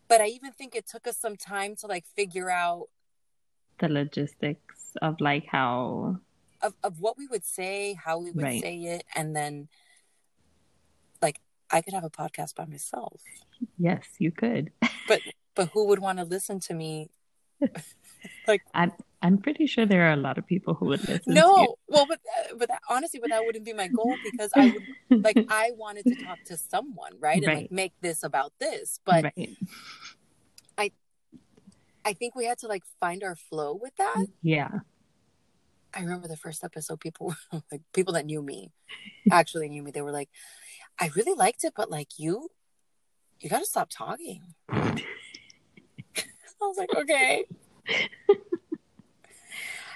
but 0.09 0.19
I 0.21 0.27
even 0.27 0.51
think 0.51 0.75
it 0.75 0.87
took 0.87 1.07
us 1.07 1.17
some 1.17 1.37
time 1.37 1.75
to 1.77 1.87
like 1.87 2.05
figure 2.15 2.49
out 2.49 2.87
The 3.79 3.87
logistics 3.87 4.97
of 5.01 5.21
like 5.21 5.45
how 5.47 6.17
of, 6.61 6.73
of 6.83 6.99
what 6.99 7.17
we 7.17 7.27
would 7.27 7.45
say, 7.45 7.93
how 7.93 8.19
we 8.19 8.31
would 8.31 8.43
Right. 8.43 8.61
say 8.61 8.75
it, 8.83 9.05
and 9.15 9.33
then 9.35 9.69
like 11.21 11.39
I 11.71 11.81
could 11.81 11.93
have 11.93 12.03
a 12.03 12.09
podcast 12.09 12.55
by 12.55 12.65
myself. 12.65 13.21
yes, 13.77 14.05
you 14.19 14.31
could. 14.31 14.71
But 15.07 15.21
but 15.55 15.69
who 15.69 15.87
would 15.87 15.99
want 15.99 16.19
to 16.19 16.25
listen 16.25 16.59
to 16.61 16.73
me? 16.73 17.09
I'm 18.73 18.91
I'm 19.21 19.38
pretty 19.38 19.67
sure 19.67 19.85
there 19.85 20.07
are 20.07 20.13
a 20.13 20.17
lot 20.17 20.38
of 20.38 20.47
people 20.47 20.73
who 20.73 20.85
would 20.88 21.01
listen. 21.07 21.33
to 21.33 21.39
No, 21.39 21.75
well, 21.88 22.05
but 22.07 22.19
uh, 22.19 22.55
but 22.57 22.69
that, 22.69 22.81
honestly, 22.89 23.19
but 23.19 23.29
that 23.29 23.45
wouldn't 23.45 23.65
be 23.65 23.73
my 23.73 23.88
goal 23.88 24.15
because 24.23 24.51
I 24.55 24.73
would 25.09 25.23
like 25.23 25.38
I 25.49 25.71
wanted 25.75 26.05
to 26.05 26.15
talk 26.23 26.38
to 26.45 26.57
someone, 26.57 27.13
right, 27.19 27.43
and 27.43 27.45
like 27.45 27.71
make 27.71 27.93
this 28.01 28.23
about 28.23 28.53
this. 28.59 28.99
But 29.05 29.25
right. 29.25 29.57
I 32.05 32.13
think 32.13 32.35
we 32.35 32.45
had 32.45 32.57
to 32.59 32.67
like 32.67 32.83
find 32.99 33.23
our 33.23 33.35
flow 33.35 33.73
with 33.79 33.95
that. 33.97 34.25
Yeah. 34.41 34.79
I 35.93 36.01
remember 36.01 36.27
the 36.27 36.38
first 36.38 36.63
episode, 36.63 36.99
people 36.99 37.35
like 37.71 37.81
people 37.93 38.13
that 38.13 38.25
knew 38.25 38.41
me, 38.41 38.71
actually 39.31 39.69
knew 39.69 39.83
me. 39.83 39.91
They 39.91 40.01
were 40.01 40.11
like, 40.11 40.29
"I 40.99 41.11
really 41.15 41.33
liked 41.33 41.63
it, 41.63 41.73
but 41.75 41.91
like 41.91 42.17
you, 42.17 42.49
you 43.39 43.49
got 43.49 43.59
to 43.59 43.65
stop 43.65 43.89
talking." 43.91 44.41
I 44.71 45.03
was 46.61 46.77
like, 46.77 46.95
"Okay." 46.95 47.45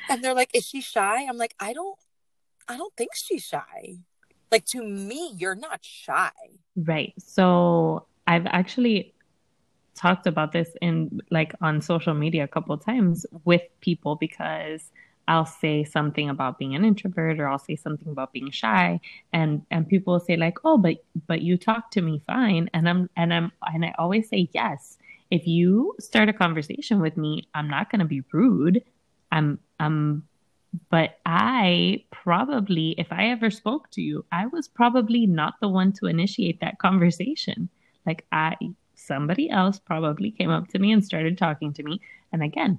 and 0.09 0.23
they're 0.23 0.33
like, 0.33 0.49
"Is 0.53 0.65
she 0.65 0.81
shy?" 0.81 1.25
I'm 1.27 1.37
like, 1.37 1.55
"I 1.59 1.73
don't, 1.73 1.97
I 2.67 2.77
don't 2.77 2.95
think 2.95 3.11
she's 3.15 3.43
shy. 3.43 3.97
Like 4.51 4.65
to 4.67 4.83
me, 4.83 5.33
you're 5.37 5.55
not 5.55 5.83
shy." 5.83 6.31
Right. 6.75 7.13
So 7.17 8.05
I've 8.27 8.45
actually 8.47 9.13
talked 9.95 10.27
about 10.27 10.51
this 10.51 10.69
in 10.81 11.21
like 11.29 11.53
on 11.61 11.81
social 11.81 12.13
media 12.13 12.43
a 12.43 12.47
couple 12.47 12.77
times 12.77 13.25
with 13.45 13.61
people 13.81 14.15
because 14.15 14.91
I'll 15.27 15.45
say 15.45 15.83
something 15.83 16.29
about 16.29 16.57
being 16.57 16.75
an 16.75 16.83
introvert 16.83 17.39
or 17.39 17.47
I'll 17.47 17.59
say 17.59 17.75
something 17.75 18.09
about 18.09 18.33
being 18.33 18.51
shy 18.51 18.99
and 19.31 19.65
and 19.71 19.87
people 19.87 20.19
say 20.19 20.35
like, 20.35 20.57
"Oh, 20.65 20.77
but 20.77 20.97
but 21.27 21.41
you 21.41 21.57
talk 21.57 21.91
to 21.91 22.01
me 22.01 22.21
fine." 22.27 22.69
And 22.73 22.89
I'm 22.89 23.09
and 23.15 23.33
I'm 23.33 23.51
and 23.73 23.85
I 23.85 23.93
always 23.97 24.29
say, 24.29 24.49
"Yes. 24.53 24.97
If 25.33 25.47
you 25.47 25.95
start 25.99 26.29
a 26.29 26.33
conversation 26.33 27.01
with 27.01 27.17
me, 27.17 27.47
I'm 27.55 27.67
not 27.67 27.89
going 27.89 28.01
to 28.01 28.05
be 28.05 28.21
rude. 28.31 28.83
I'm 29.31 29.57
I'm 29.79 30.27
but 30.91 31.17
I 31.25 32.03
probably 32.11 32.93
if 32.99 33.11
I 33.11 33.29
ever 33.29 33.49
spoke 33.49 33.89
to 33.93 34.01
you, 34.03 34.25
I 34.31 34.45
was 34.45 34.67
probably 34.67 35.25
not 35.25 35.55
the 35.59 35.69
one 35.69 35.91
to 35.93 36.05
initiate 36.05 36.59
that 36.59 36.77
conversation. 36.77 37.67
Like 38.05 38.27
I 38.31 38.55
somebody 38.93 39.49
else 39.49 39.79
probably 39.79 40.29
came 40.29 40.51
up 40.51 40.67
to 40.67 40.77
me 40.77 40.91
and 40.91 41.03
started 41.03 41.35
talking 41.35 41.73
to 41.73 41.81
me. 41.81 41.99
And 42.31 42.43
again, 42.43 42.77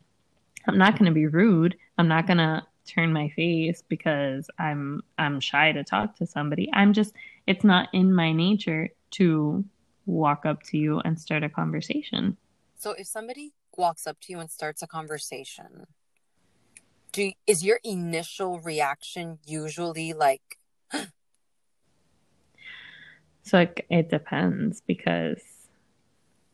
I'm 0.68 0.78
not 0.78 0.96
going 0.96 1.06
to 1.06 1.20
be 1.20 1.26
rude. 1.26 1.76
I'm 1.98 2.06
not 2.06 2.28
going 2.28 2.38
to 2.38 2.62
turn 2.86 3.12
my 3.12 3.30
face 3.30 3.82
because 3.88 4.48
I'm 4.60 5.02
I'm 5.18 5.40
shy 5.40 5.72
to 5.72 5.82
talk 5.82 6.14
to 6.18 6.26
somebody. 6.26 6.70
I'm 6.72 6.92
just 6.92 7.14
it's 7.48 7.64
not 7.64 7.88
in 7.92 8.14
my 8.14 8.30
nature 8.30 8.90
to 9.18 9.64
walk 10.06 10.46
up 10.46 10.62
to 10.62 10.78
you 10.78 11.00
and 11.00 11.20
start 11.20 11.42
a 11.42 11.48
conversation. 11.48 12.36
So 12.84 12.90
if 12.90 13.06
somebody 13.06 13.54
walks 13.78 14.06
up 14.06 14.20
to 14.20 14.32
you 14.34 14.40
and 14.40 14.50
starts 14.50 14.82
a 14.82 14.86
conversation, 14.86 15.86
do 17.12 17.32
is 17.46 17.64
your 17.64 17.80
initial 17.82 18.60
reaction 18.60 19.38
usually 19.46 20.12
like 20.12 20.58
So 23.42 23.60
it, 23.60 23.86
it 23.88 24.10
depends 24.10 24.82
because 24.82 25.40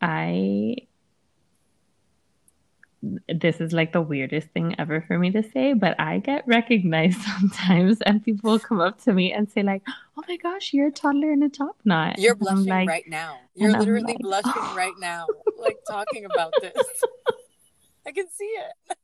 I 0.01 0.77
this 3.29 3.61
is 3.61 3.73
like 3.73 3.93
the 3.93 4.03
weirdest 4.03 4.49
thing 4.49 4.75
ever 4.79 5.03
for 5.07 5.19
me 5.19 5.31
to 5.31 5.43
say, 5.43 5.73
but 5.73 5.99
I 5.99 6.19
get 6.19 6.47
recognized 6.47 7.21
sometimes 7.39 8.01
and 8.03 8.23
people 8.25 8.59
come 8.59 8.81
up 8.81 9.01
to 9.03 9.13
me 9.13 9.33
and 9.33 9.51
say 9.51 9.63
like, 9.63 9.83
"Oh 10.17 10.23
my 10.29 10.37
gosh, 10.37 10.73
you're 10.73 10.89
a 10.89 10.93
toddler 10.93 11.33
in 11.33 11.43
a 11.43 11.49
top 11.49 11.77
knot." 11.85 12.19
You're 12.19 12.35
blushing 12.35 12.67
like, 12.67 12.89
right 12.89 13.09
now. 13.09 13.39
You're 13.55 13.73
literally 13.73 14.13
like, 14.13 14.19
blushing 14.19 14.53
oh. 14.55 14.75
right 14.77 14.95
now 14.99 15.27
like 15.61 15.79
talking 15.87 16.25
about 16.25 16.53
this. 16.61 16.73
I 18.07 18.13
can 18.13 18.27
see 18.31 18.45
it. 18.45 18.97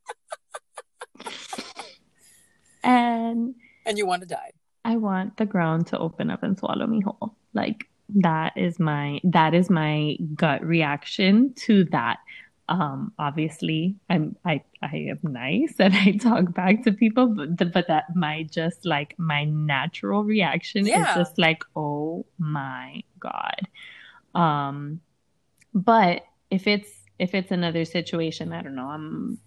and 2.84 3.54
and 3.84 3.98
you 3.98 4.06
want 4.06 4.22
to 4.22 4.28
die. 4.28 4.50
I 4.84 4.96
want 4.96 5.36
the 5.36 5.46
ground 5.46 5.88
to 5.88 5.98
open 5.98 6.30
up 6.30 6.42
and 6.42 6.58
swallow 6.58 6.86
me 6.86 7.00
whole. 7.00 7.36
Like 7.54 7.88
that 8.14 8.56
is 8.56 8.78
my 8.78 9.20
that 9.24 9.54
is 9.54 9.68
my 9.68 10.16
gut 10.34 10.64
reaction 10.64 11.54
to 11.54 11.84
that 11.86 12.18
um 12.68 13.12
obviously 13.18 13.94
i'm 14.10 14.36
i 14.44 14.60
i 14.82 14.96
am 14.96 15.18
nice 15.22 15.74
and 15.78 15.94
i 15.94 16.12
talk 16.12 16.52
back 16.52 16.82
to 16.82 16.92
people 16.92 17.28
but, 17.28 17.56
the, 17.56 17.64
but 17.64 17.86
that 17.86 18.04
my 18.14 18.42
just 18.44 18.84
like 18.84 19.14
my 19.18 19.44
natural 19.44 20.24
reaction 20.24 20.86
yeah. 20.86 21.10
is 21.10 21.16
just 21.16 21.38
like 21.38 21.62
oh 21.76 22.26
my 22.38 23.02
god 23.20 23.68
um 24.34 25.00
but 25.74 26.24
if 26.50 26.66
it's 26.66 26.90
if 27.18 27.34
it's 27.34 27.52
another 27.52 27.84
situation 27.84 28.52
i 28.52 28.60
don't 28.62 28.74
know 28.74 28.88
i'm 28.88 29.38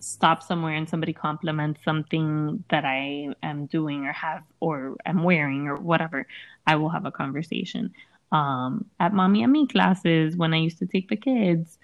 stop 0.00 0.42
somewhere 0.42 0.74
and 0.74 0.88
somebody 0.88 1.12
compliments 1.12 1.82
something 1.84 2.62
that 2.70 2.84
i 2.84 3.28
am 3.42 3.66
doing 3.66 4.04
or 4.04 4.12
have 4.12 4.42
or 4.60 4.96
am 5.06 5.22
wearing 5.22 5.66
or 5.66 5.76
whatever 5.76 6.26
i 6.66 6.74
will 6.76 6.88
have 6.88 7.04
a 7.04 7.10
conversation 7.10 7.92
um 8.32 8.84
at 8.98 9.12
mommy 9.12 9.42
and 9.42 9.52
me 9.52 9.66
classes 9.66 10.36
when 10.36 10.54
i 10.54 10.56
used 10.56 10.78
to 10.78 10.86
take 10.86 11.08
the 11.08 11.16
kids 11.16 11.78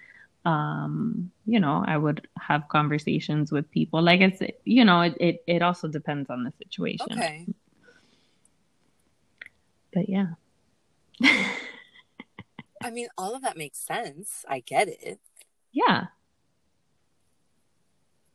um, 0.47 1.29
you 1.45 1.59
know, 1.59 1.83
I 1.85 1.97
would 1.97 2.25
have 2.39 2.69
conversations 2.69 3.51
with 3.51 3.69
people. 3.69 4.01
Like 4.01 4.21
it's, 4.21 4.41
you 4.63 4.85
know, 4.85 5.01
it, 5.01 5.17
it, 5.19 5.43
it 5.45 5.61
also 5.61 5.89
depends 5.89 6.29
on 6.29 6.45
the 6.45 6.53
situation. 6.57 7.07
Okay. 7.11 7.45
But 9.93 10.07
yeah. 10.07 10.27
I 12.81 12.91
mean, 12.91 13.09
all 13.17 13.35
of 13.35 13.41
that 13.41 13.57
makes 13.57 13.77
sense. 13.77 14.45
I 14.47 14.61
get 14.61 14.87
it. 14.87 15.19
Yeah. 15.73 16.05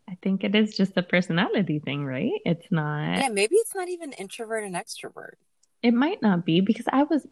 I 0.07 0.19
think 0.21 0.45
it 0.45 0.54
is 0.54 0.76
just 0.76 0.95
a 0.99 1.02
personality 1.02 1.78
thing, 1.78 2.04
right? 2.04 2.33
It's 2.45 2.71
not. 2.71 3.16
Yeah, 3.16 3.28
maybe 3.31 3.54
it's 3.54 3.75
not 3.75 3.88
even 3.88 4.12
introvert 4.12 4.64
and 4.64 4.75
extrovert. 4.75 5.37
It 5.83 5.95
might 5.95 6.21
not 6.21 6.45
be 6.45 6.61
because 6.61 6.85
I 6.92 7.04
was 7.04 7.26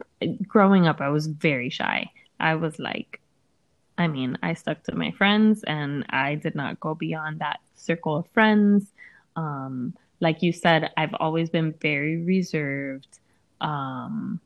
growing 0.47 0.87
up, 0.87 1.01
I 1.01 1.09
was 1.09 1.27
very 1.27 1.69
shy. 1.69 2.09
I 2.39 2.55
was 2.55 2.79
like, 2.79 3.21
I 4.01 4.07
mean, 4.07 4.37
I 4.41 4.55
stuck 4.55 4.83
to 4.83 4.95
my 4.95 5.11
friends 5.11 5.63
and 5.63 6.05
I 6.09 6.35
did 6.35 6.55
not 6.55 6.79
go 6.79 6.95
beyond 6.95 7.39
that 7.39 7.59
circle 7.75 8.15
of 8.17 8.27
friends. 8.33 8.91
Um, 9.35 9.93
like 10.19 10.41
you 10.41 10.51
said, 10.51 10.91
I've 10.97 11.13
always 11.19 11.49
been 11.49 11.73
very 11.73 12.17
reserved. 12.17 13.19
Um, 13.61 14.39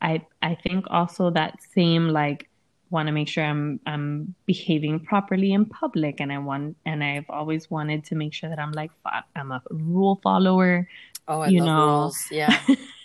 I 0.00 0.24
I 0.42 0.54
think 0.54 0.86
also 0.90 1.30
that 1.30 1.58
same 1.74 2.08
like 2.08 2.48
want 2.88 3.08
to 3.08 3.12
make 3.12 3.28
sure 3.28 3.44
I'm 3.44 3.80
I'm 3.86 4.34
behaving 4.46 5.00
properly 5.00 5.52
in 5.52 5.66
public, 5.66 6.20
and 6.20 6.32
I 6.32 6.38
want 6.38 6.76
and 6.86 7.04
I've 7.04 7.28
always 7.28 7.70
wanted 7.70 8.04
to 8.06 8.14
make 8.14 8.32
sure 8.32 8.48
that 8.48 8.58
I'm 8.58 8.72
like 8.72 8.92
I'm 9.34 9.52
a 9.52 9.62
rule 9.70 10.20
follower. 10.22 10.88
Oh, 11.28 11.40
I 11.40 11.48
you 11.48 11.60
love 11.60 11.66
know. 11.66 11.86
rules. 11.86 12.18
Yeah. 12.30 12.58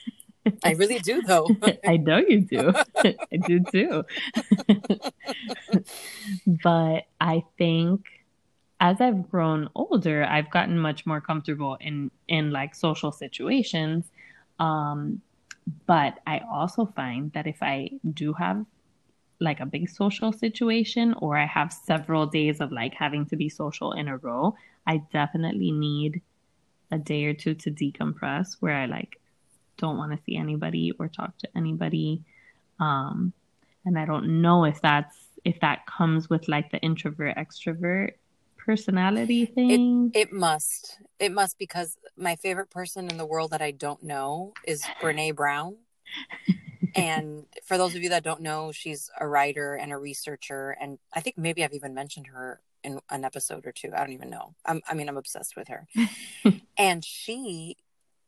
I 0.64 0.72
really 0.74 1.00
do, 1.00 1.22
though. 1.22 1.48
I 1.86 1.98
know 1.98 2.18
you 2.18 2.42
do. 2.42 2.74
I 2.98 3.38
do 3.46 3.64
too. 3.72 4.04
but 6.46 7.06
I 7.20 7.44
think 7.58 8.06
as 8.80 9.00
I've 9.00 9.30
grown 9.30 9.70
older, 9.76 10.24
I've 10.24 10.50
gotten 10.50 10.78
much 10.80 11.06
more 11.06 11.22
comfortable 11.22 11.78
in 11.80 12.12
in 12.28 12.52
like 12.52 12.74
social 12.74 13.12
situations. 13.12 14.12
Um, 14.60 15.22
but 15.86 16.20
I 16.26 16.42
also 16.52 16.86
find 16.86 17.32
that 17.34 17.48
if 17.48 17.62
I 17.62 17.92
do 18.14 18.34
have 18.34 18.66
like 19.40 19.60
a 19.60 19.66
big 19.66 19.90
social 19.90 20.32
situation 20.32 21.14
or 21.14 21.38
I 21.38 21.46
have 21.46 21.72
several 21.74 22.26
days 22.28 22.62
of 22.62 22.72
like 22.72 22.94
having 22.94 23.26
to 23.28 23.36
be 23.36 23.50
social 23.50 23.92
in 23.92 24.08
a 24.08 24.18
row, 24.18 24.56
I 24.88 24.98
definitely 25.12 25.72
need 25.72 26.22
a 26.92 26.98
day 26.98 27.26
or 27.26 27.34
two 27.34 27.56
to 27.56 27.72
decompress 27.72 28.58
where 28.60 28.76
I 28.76 28.86
like 28.86 29.21
don't 29.78 29.98
want 29.98 30.12
to 30.12 30.24
see 30.26 30.38
anybody 30.38 30.94
or 31.00 31.08
talk 31.08 31.38
to 31.40 31.50
anybody. 31.56 32.22
Um, 32.80 33.34
and 33.86 33.98
I 33.98 34.06
don't 34.06 34.42
know 34.42 34.66
if 34.66 34.82
that's 34.82 35.16
if 35.44 35.60
that 35.62 35.86
comes 35.86 36.30
with 36.30 36.48
like 36.48 36.72
the 36.72 36.78
introvert 36.80 37.36
extrovert 37.36 38.12
personality 38.58 39.46
thing. 39.46 40.12
It, 40.14 40.20
it 40.20 40.34
must. 40.34 41.00
It 41.20 41.32
must 41.32 41.58
because 41.58 41.98
my 42.16 42.36
favorite 42.36 42.70
person 42.70 43.10
in 43.10 43.18
the 43.18 43.26
world 43.26 43.52
that 43.52 43.62
I 43.62 43.72
don't 43.72 44.04
know 44.04 44.54
is 44.66 44.84
Brene 45.02 45.36
Brown. 45.36 45.78
and 46.96 47.46
for 47.64 47.78
those 47.78 47.96
of 47.96 48.04
you 48.04 48.10
that 48.10 48.24
don't 48.24 48.42
know, 48.42 48.72
she's 48.72 49.10
a 49.20 49.28
writer 49.28 49.76
and 49.76 49.92
a 49.92 49.98
researcher, 49.98 50.78
and 50.80 51.00
I 51.14 51.22
think 51.22 51.38
maybe 51.38 51.64
I've 51.64 51.74
even 51.74 51.94
mentioned 51.94 52.28
her 52.28 52.60
in 52.84 53.00
an 53.10 53.24
episode 53.24 53.66
or 53.66 53.72
two. 53.72 53.92
I 53.94 54.00
don't 54.00 54.14
even 54.14 54.30
know. 54.30 54.56
I'm, 54.66 54.82
I 54.88 54.94
mean, 54.94 55.08
I'm 55.08 55.18
obsessed 55.18 55.56
with 55.56 55.68
her. 55.68 55.88
and 56.78 57.04
she 57.04 57.78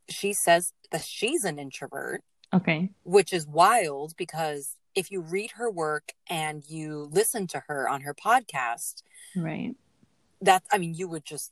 she 0.10 0.34
says 0.34 0.74
that 0.92 1.02
she's 1.04 1.44
an 1.44 1.60
introvert. 1.60 2.24
Okay. 2.54 2.90
Which 3.04 3.34
is 3.34 3.48
wild 3.48 4.14
because 4.18 4.78
if 4.96 5.12
you 5.12 5.22
read 5.22 5.52
her 5.52 5.70
work 5.70 6.14
and 6.30 6.64
you 6.68 7.10
listen 7.12 7.48
to 7.48 7.64
her 7.68 7.90
on 7.90 8.02
her 8.02 8.14
podcast, 8.14 9.04
right. 9.36 9.76
That 10.42 10.64
I 10.72 10.78
mean, 10.78 10.94
you 10.94 11.08
would 11.08 11.26
just 11.26 11.52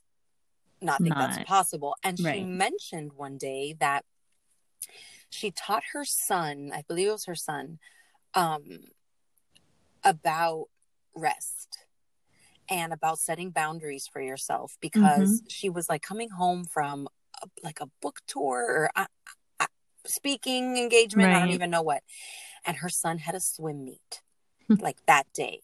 not 0.80 0.98
think 0.98 1.14
not. 1.14 1.30
that's 1.30 1.48
possible. 1.48 1.96
And 2.04 2.18
right. 2.20 2.36
she 2.36 2.44
mentioned 2.44 3.12
one 3.16 3.38
day 3.38 3.74
that 3.80 4.04
she 5.30 5.50
taught 5.50 5.82
her 5.92 6.04
son, 6.04 6.70
I 6.74 6.82
believe 6.86 7.08
it 7.08 7.12
was 7.12 7.24
her 7.24 7.34
son, 7.34 7.78
um, 8.34 8.80
about 10.04 10.66
rest 11.14 11.78
and 12.68 12.92
about 12.92 13.18
setting 13.18 13.50
boundaries 13.50 14.08
for 14.10 14.20
yourself 14.20 14.76
because 14.80 15.40
mm-hmm. 15.40 15.48
she 15.48 15.68
was 15.68 15.88
like 15.88 16.02
coming 16.02 16.30
home 16.30 16.64
from 16.64 17.08
like 17.62 17.80
a 17.80 17.88
book 18.00 18.20
tour 18.26 18.60
or 18.60 18.90
a, 18.96 19.06
a 19.60 19.66
speaking 20.06 20.76
engagement. 20.76 21.28
Right. 21.28 21.36
I 21.36 21.40
don't 21.40 21.54
even 21.54 21.70
know 21.70 21.82
what. 21.82 22.02
And 22.64 22.76
her 22.78 22.88
son 22.88 23.18
had 23.18 23.34
a 23.34 23.40
swim 23.40 23.84
meet 23.84 24.22
like 24.68 24.98
that 25.06 25.24
day. 25.34 25.60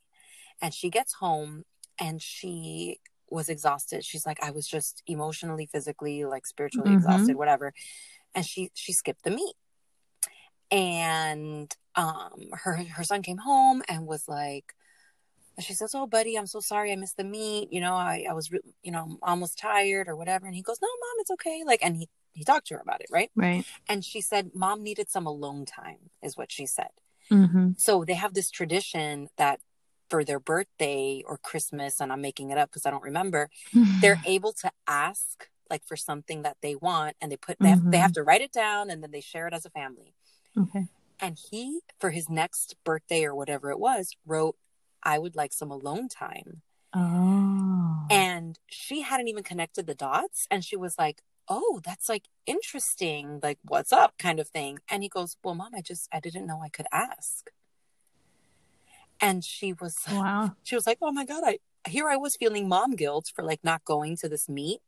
And 0.61 0.75
she 0.75 0.91
gets 0.91 1.15
home 1.15 1.65
and 2.01 2.21
she 2.21 2.99
was 3.31 3.49
exhausted. 3.49 4.05
She's 4.05 4.27
like, 4.27 4.43
I 4.43 4.51
was 4.51 4.67
just 4.67 5.03
emotionally, 5.07 5.67
physically, 5.67 6.25
like 6.25 6.47
spiritually 6.47 6.91
mm-hmm. 6.91 6.99
exhausted, 6.99 7.37
whatever. 7.37 7.73
And 8.35 8.45
she 8.45 8.71
she 8.75 8.93
skipped 8.93 9.25
the 9.25 9.31
meet. 9.31 9.55
And 10.71 11.75
um 11.95 12.49
her 12.53 12.77
her 12.77 13.05
son 13.05 13.23
came 13.23 13.39
home 13.39 13.83
and 13.89 14.07
was 14.07 14.29
like, 14.29 14.75
and 15.59 15.65
she 15.65 15.75
says, 15.75 15.93
"Oh, 15.93 16.07
buddy, 16.07 16.37
I'm 16.37 16.47
so 16.47 16.61
sorry 16.61 16.93
I 16.93 16.97
missed 16.97 17.17
the 17.17 17.25
meet. 17.25 17.73
You 17.73 17.81
know, 17.81 17.95
I, 17.95 18.27
I 18.31 18.33
was, 18.33 18.49
you 18.85 18.93
know, 18.93 19.19
almost 19.23 19.59
tired 19.59 20.07
or 20.07 20.15
whatever." 20.15 20.47
And 20.47 20.55
he 20.55 20.63
goes, 20.63 20.79
"No, 20.81 20.87
mom, 20.87 21.17
it's 21.19 21.33
okay." 21.33 21.65
Like, 21.67 21.81
and 21.83 21.97
he 21.97 22.09
he 22.33 22.45
talked 22.45 22.69
to 22.69 22.75
her 22.75 22.81
about 22.81 23.01
it, 23.01 23.09
right? 23.11 23.33
Right. 23.35 23.65
And 23.89 24.05
she 24.05 24.21
said, 24.21 24.53
"Mom 24.55 24.85
needed 24.85 25.11
some 25.11 25.27
alone 25.27 25.67
time," 25.67 26.11
is 26.23 26.37
what 26.37 26.53
she 26.53 26.65
said. 26.65 26.91
Mm-hmm. 27.29 27.71
So 27.77 28.05
they 28.05 28.15
have 28.15 28.35
this 28.35 28.53
tradition 28.53 29.31
that 29.37 29.59
for 30.09 30.23
their 30.23 30.39
birthday 30.39 31.25
or 31.27 31.39
Christmas, 31.39 32.01
and 32.01 32.13
I'm 32.13 32.21
making 32.21 32.51
it 32.51 32.57
up 32.57 32.71
because 32.71 32.87
I 32.87 32.91
don't 32.91 33.03
remember, 33.03 33.51
they're 34.01 34.23
able 34.27 34.53
to 34.53 34.71
ask 34.87 35.49
like 35.69 35.85
for 35.85 35.97
something 35.97 36.43
that 36.43 36.57
they 36.63 36.77
want 36.77 37.17
and 37.21 37.33
they 37.33 37.37
put 37.37 37.59
they 37.61 37.69
have, 37.69 37.91
they 37.91 37.99
have 37.99 38.13
to 38.13 38.23
write 38.23 38.41
it 38.41 38.53
down 38.53 38.91
and 38.91 39.03
then 39.03 39.11
they 39.11 39.21
share 39.21 39.47
it 39.49 39.53
as 39.53 39.67
a 39.67 39.71
family. 39.71 40.15
okay. 40.57 40.87
And 41.21 41.37
he 41.51 41.81
for 41.99 42.11
his 42.11 42.29
next 42.31 42.77
birthday 42.85 43.25
or 43.25 43.35
whatever 43.35 43.73
it 43.73 43.81
was 43.81 44.17
wrote 44.25 44.57
I 45.03 45.19
would 45.19 45.37
like 45.37 45.53
some 45.53 45.71
alone 45.71 46.09
time. 46.09 46.63
Oh. 46.95 48.07
And 48.11 48.59
she 48.67 49.03
hadn't 49.03 49.29
even 49.29 49.43
connected 49.43 49.87
the 49.87 49.95
dots 49.95 50.47
and 50.51 50.65
she 50.65 50.77
was 50.77 50.97
like, 50.99 51.23
"Oh, 51.49 51.81
that's 51.85 52.09
like 52.09 52.29
interesting. 52.47 53.41
Like 53.43 53.59
what's 53.63 53.93
up?" 53.93 54.17
kind 54.19 54.41
of 54.41 54.49
thing. 54.49 54.79
And 54.91 55.03
he 55.03 55.09
goes, 55.09 55.37
"Well, 55.43 55.55
mom, 55.55 55.75
I 55.75 55.83
just 55.83 56.09
I 56.13 56.21
didn't 56.21 56.47
know 56.47 56.61
I 56.63 56.69
could 56.69 56.87
ask." 56.93 57.51
And 59.21 59.45
she 59.45 59.73
was 59.73 59.97
wow. 60.11 60.53
she 60.63 60.75
was 60.75 60.87
like, 60.87 60.99
"Oh 61.03 61.13
my 61.13 61.25
god, 61.25 61.43
I 61.45 61.59
here 61.87 62.09
I 62.09 62.17
was 62.17 62.37
feeling 62.37 62.69
mom 62.69 62.97
guilt 62.97 63.31
for 63.35 63.45
like 63.45 63.63
not 63.63 63.85
going 63.85 64.17
to 64.19 64.29
this 64.29 64.49
meet." 64.49 64.81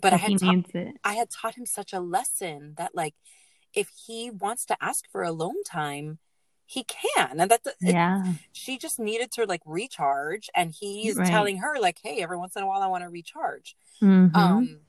But 0.00 0.12
I 0.12 0.16
had 0.16 0.38
ta-. 0.38 0.54
I 1.02 1.14
had 1.14 1.30
taught 1.30 1.56
him 1.56 1.66
such 1.66 1.92
a 1.92 2.00
lesson 2.00 2.74
that 2.76 2.94
like 2.94 3.14
if 3.74 3.90
he 4.06 4.30
wants 4.30 4.64
to 4.66 4.76
ask 4.80 5.10
for 5.10 5.22
alone 5.22 5.62
time, 5.64 6.18
he 6.70 6.84
can. 6.84 7.40
And 7.40 7.50
that 7.50 7.62
it- 7.64 7.76
Yeah. 7.80 8.34
she 8.52 8.76
just 8.76 8.98
needed 8.98 9.32
to 9.32 9.46
like 9.46 9.62
recharge 9.64 10.50
and 10.54 10.70
he 10.70 11.08
is 11.08 11.16
Right. 11.16 11.26
telling 11.26 11.56
her 11.58 11.78
like, 11.80 11.98
"Hey, 12.02 12.20
every 12.22 12.36
once 12.36 12.54
in 12.56 12.62
a 12.62 12.66
while 12.66 12.82
I 12.82 12.86
want 12.88 13.04
to 13.04 13.08
recharge." 13.08 13.74
Mhm. 14.02 14.36
Um 14.36 14.80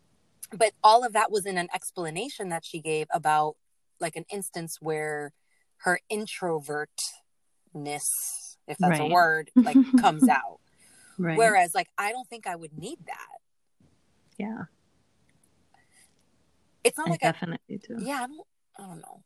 but 0.51 0.73
all 0.83 1.05
of 1.05 1.13
that 1.13 1.31
was 1.31 1.45
in 1.45 1.57
an 1.57 1.69
explanation 1.73 2.49
that 2.49 2.65
she 2.65 2.79
gave 2.81 3.07
about 3.13 3.55
like 4.01 4.15
an 4.17 4.25
instance 4.29 4.81
where 4.81 5.31
her 5.83 5.99
introvertness, 6.11 6.87
if 8.67 8.77
that's 8.77 8.99
a 8.99 9.05
word, 9.05 9.49
like 9.55 9.77
comes 10.01 10.27
out. 10.37 10.59
right. 11.17 11.37
Whereas 11.37 11.73
like 11.73 11.87
I 11.97 12.11
don't 12.11 12.27
think 12.27 12.45
I 12.45 12.55
would 12.57 12.77
need 12.77 12.99
that. 13.05 13.37
yeah. 14.37 14.63
It's 16.83 16.97
not 16.97 17.07
I 17.07 17.11
like 17.11 17.21
a 17.23 17.31
definitely 17.31 17.77
do. 17.77 17.97
yeah, 17.99 18.23
I 18.23 18.27
don't 18.27 18.47
I 18.77 18.81
don't 18.87 18.99
know. 19.01 19.23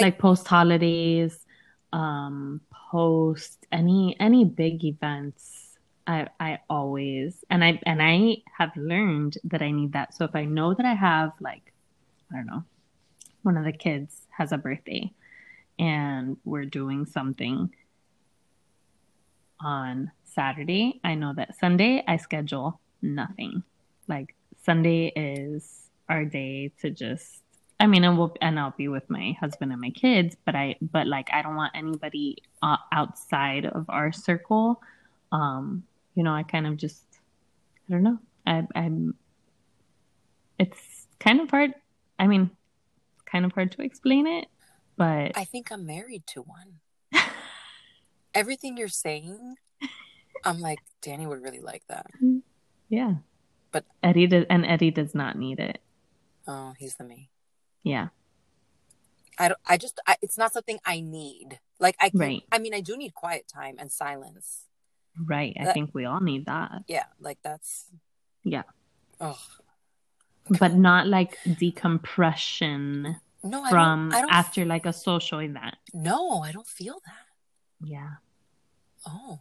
Like 0.00 0.18
post 0.18 0.46
holidays, 0.46 1.46
um, 1.92 2.60
post 2.90 3.66
any 3.72 4.16
any 4.20 4.44
big 4.44 4.84
events. 4.84 5.78
I 6.06 6.28
I 6.38 6.58
always 6.68 7.44
and 7.50 7.64
I 7.64 7.80
and 7.84 8.02
I 8.02 8.38
have 8.58 8.76
learned 8.76 9.38
that 9.44 9.62
I 9.62 9.70
need 9.70 9.92
that. 9.92 10.14
So 10.14 10.24
if 10.24 10.34
I 10.34 10.44
know 10.44 10.74
that 10.74 10.86
I 10.86 10.94
have 10.94 11.32
like 11.40 11.72
I 12.32 12.36
don't 12.36 12.46
know, 12.46 12.64
one 13.42 13.56
of 13.56 13.64
the 13.64 13.72
kids 13.72 14.26
has 14.30 14.52
a 14.52 14.58
birthday 14.58 15.12
and 15.78 16.36
we're 16.44 16.64
doing 16.64 17.06
something 17.06 17.70
on 19.62 20.10
Saturday, 20.24 21.00
I 21.04 21.14
know 21.14 21.34
that 21.34 21.58
Sunday 21.58 22.02
I 22.06 22.16
schedule 22.16 22.80
nothing. 23.02 23.62
Like 24.08 24.34
Sunday 24.64 25.12
is 25.14 25.90
our 26.08 26.24
day 26.24 26.72
to 26.80 26.90
just 26.90 27.42
I 27.80 27.86
mean, 27.86 28.04
and 28.04 28.18
we'll 28.18 28.36
and 28.42 28.60
I'll 28.60 28.74
be 28.76 28.88
with 28.88 29.08
my 29.08 29.34
husband 29.40 29.72
and 29.72 29.80
my 29.80 29.90
kids, 29.90 30.36
but 30.44 30.54
I 30.54 30.76
but 30.82 31.06
like 31.06 31.30
I 31.32 31.40
don't 31.40 31.56
want 31.56 31.72
anybody 31.74 32.36
uh, 32.62 32.76
outside 32.92 33.64
of 33.64 33.86
our 33.88 34.12
circle. 34.12 34.82
Um, 35.32 35.84
you 36.14 36.22
know, 36.22 36.32
I 36.32 36.42
kind 36.42 36.66
of 36.66 36.76
just 36.76 37.02
I 37.88 37.92
don't 37.92 38.02
know. 38.02 38.18
I 38.46 38.66
I'm 38.74 39.14
it's 40.58 41.06
kind 41.18 41.40
of 41.40 41.50
hard. 41.50 41.72
I 42.18 42.26
mean, 42.26 42.50
kind 43.24 43.46
of 43.46 43.52
hard 43.52 43.72
to 43.72 43.82
explain 43.82 44.26
it, 44.26 44.46
but 44.98 45.32
I 45.34 45.44
think 45.44 45.72
I'm 45.72 45.86
married 45.86 46.26
to 46.28 46.42
one. 46.42 46.80
Everything 48.34 48.76
you're 48.76 48.88
saying, 48.88 49.56
I'm 50.44 50.60
like, 50.60 50.80
Danny 51.00 51.26
would 51.26 51.42
really 51.42 51.60
like 51.60 51.82
that. 51.88 52.06
yeah. 52.90 53.14
But- 53.72 53.86
Eddie 54.02 54.26
does, 54.26 54.44
and 54.50 54.66
Eddie 54.66 54.90
does 54.90 55.14
not 55.14 55.38
need 55.38 55.58
it. 55.60 55.80
Oh, 56.46 56.74
he's 56.78 56.96
the 56.96 57.04
me. 57.04 57.30
Yeah. 57.82 58.08
I 59.38 59.48
don't, 59.48 59.60
I 59.66 59.76
just 59.78 59.98
I, 60.06 60.16
it's 60.20 60.36
not 60.36 60.52
something 60.52 60.78
I 60.84 61.00
need. 61.00 61.60
Like 61.78 61.96
I 62.00 62.10
can, 62.10 62.20
Right. 62.20 62.42
I 62.52 62.58
mean 62.58 62.74
I 62.74 62.80
do 62.80 62.96
need 62.96 63.14
quiet 63.14 63.48
time 63.48 63.76
and 63.78 63.90
silence. 63.90 64.64
Right. 65.18 65.56
I 65.58 65.64
That- 65.64 65.74
think 65.74 65.90
we 65.94 66.04
all 66.04 66.20
need 66.20 66.46
that. 66.46 66.84
Yeah, 66.88 67.04
like 67.20 67.38
that's 67.42 67.86
Yeah. 68.44 68.62
Oh, 69.20 69.38
But 70.58 70.74
not 70.74 71.06
like 71.06 71.38
decompression 71.58 73.16
no, 73.42 73.62
I 73.64 73.70
from 73.70 74.10
don't, 74.10 74.18
I 74.18 74.20
don't 74.22 74.32
after 74.32 74.64
like 74.66 74.84
a 74.86 74.92
social 74.92 75.38
event. 75.40 75.76
No, 75.94 76.40
I 76.42 76.52
don't 76.52 76.66
feel 76.66 77.00
that. 77.06 77.26
Yeah. 77.88 78.10
Oh. 79.06 79.40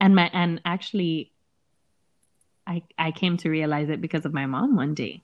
And 0.00 0.14
my 0.14 0.30
and 0.32 0.60
actually 0.64 1.32
I 2.66 2.82
I 2.96 3.10
came 3.10 3.36
to 3.38 3.50
realize 3.50 3.88
it 3.88 4.00
because 4.00 4.24
of 4.24 4.32
my 4.32 4.46
mom 4.46 4.76
one 4.76 4.94
day. 4.94 5.22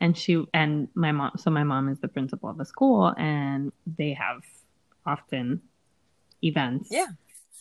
And 0.00 0.16
she 0.16 0.44
and 0.54 0.88
my 0.94 1.12
mom 1.12 1.32
so 1.36 1.50
my 1.50 1.64
mom 1.64 1.88
is 1.88 1.98
the 1.98 2.08
principal 2.08 2.48
of 2.48 2.56
the 2.56 2.64
school 2.64 3.14
and 3.18 3.72
they 3.86 4.12
have 4.12 4.42
often 5.04 5.62
events. 6.42 6.88
Yeah. 6.90 7.08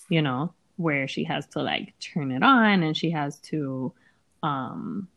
You 0.09 0.21
know, 0.21 0.53
where 0.77 1.07
she 1.07 1.23
has 1.25 1.47
to 1.47 1.61
like 1.61 1.93
turn 1.99 2.31
it 2.31 2.43
on 2.43 2.83
and 2.83 2.95
she 2.95 3.11
has 3.11 3.39
to 3.39 3.91
um 4.43 5.07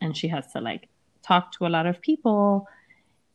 and 0.00 0.16
she 0.16 0.28
has 0.28 0.52
to 0.52 0.60
like 0.60 0.88
talk 1.22 1.52
to 1.52 1.66
a 1.66 1.68
lot 1.68 1.86
of 1.86 2.00
people 2.00 2.66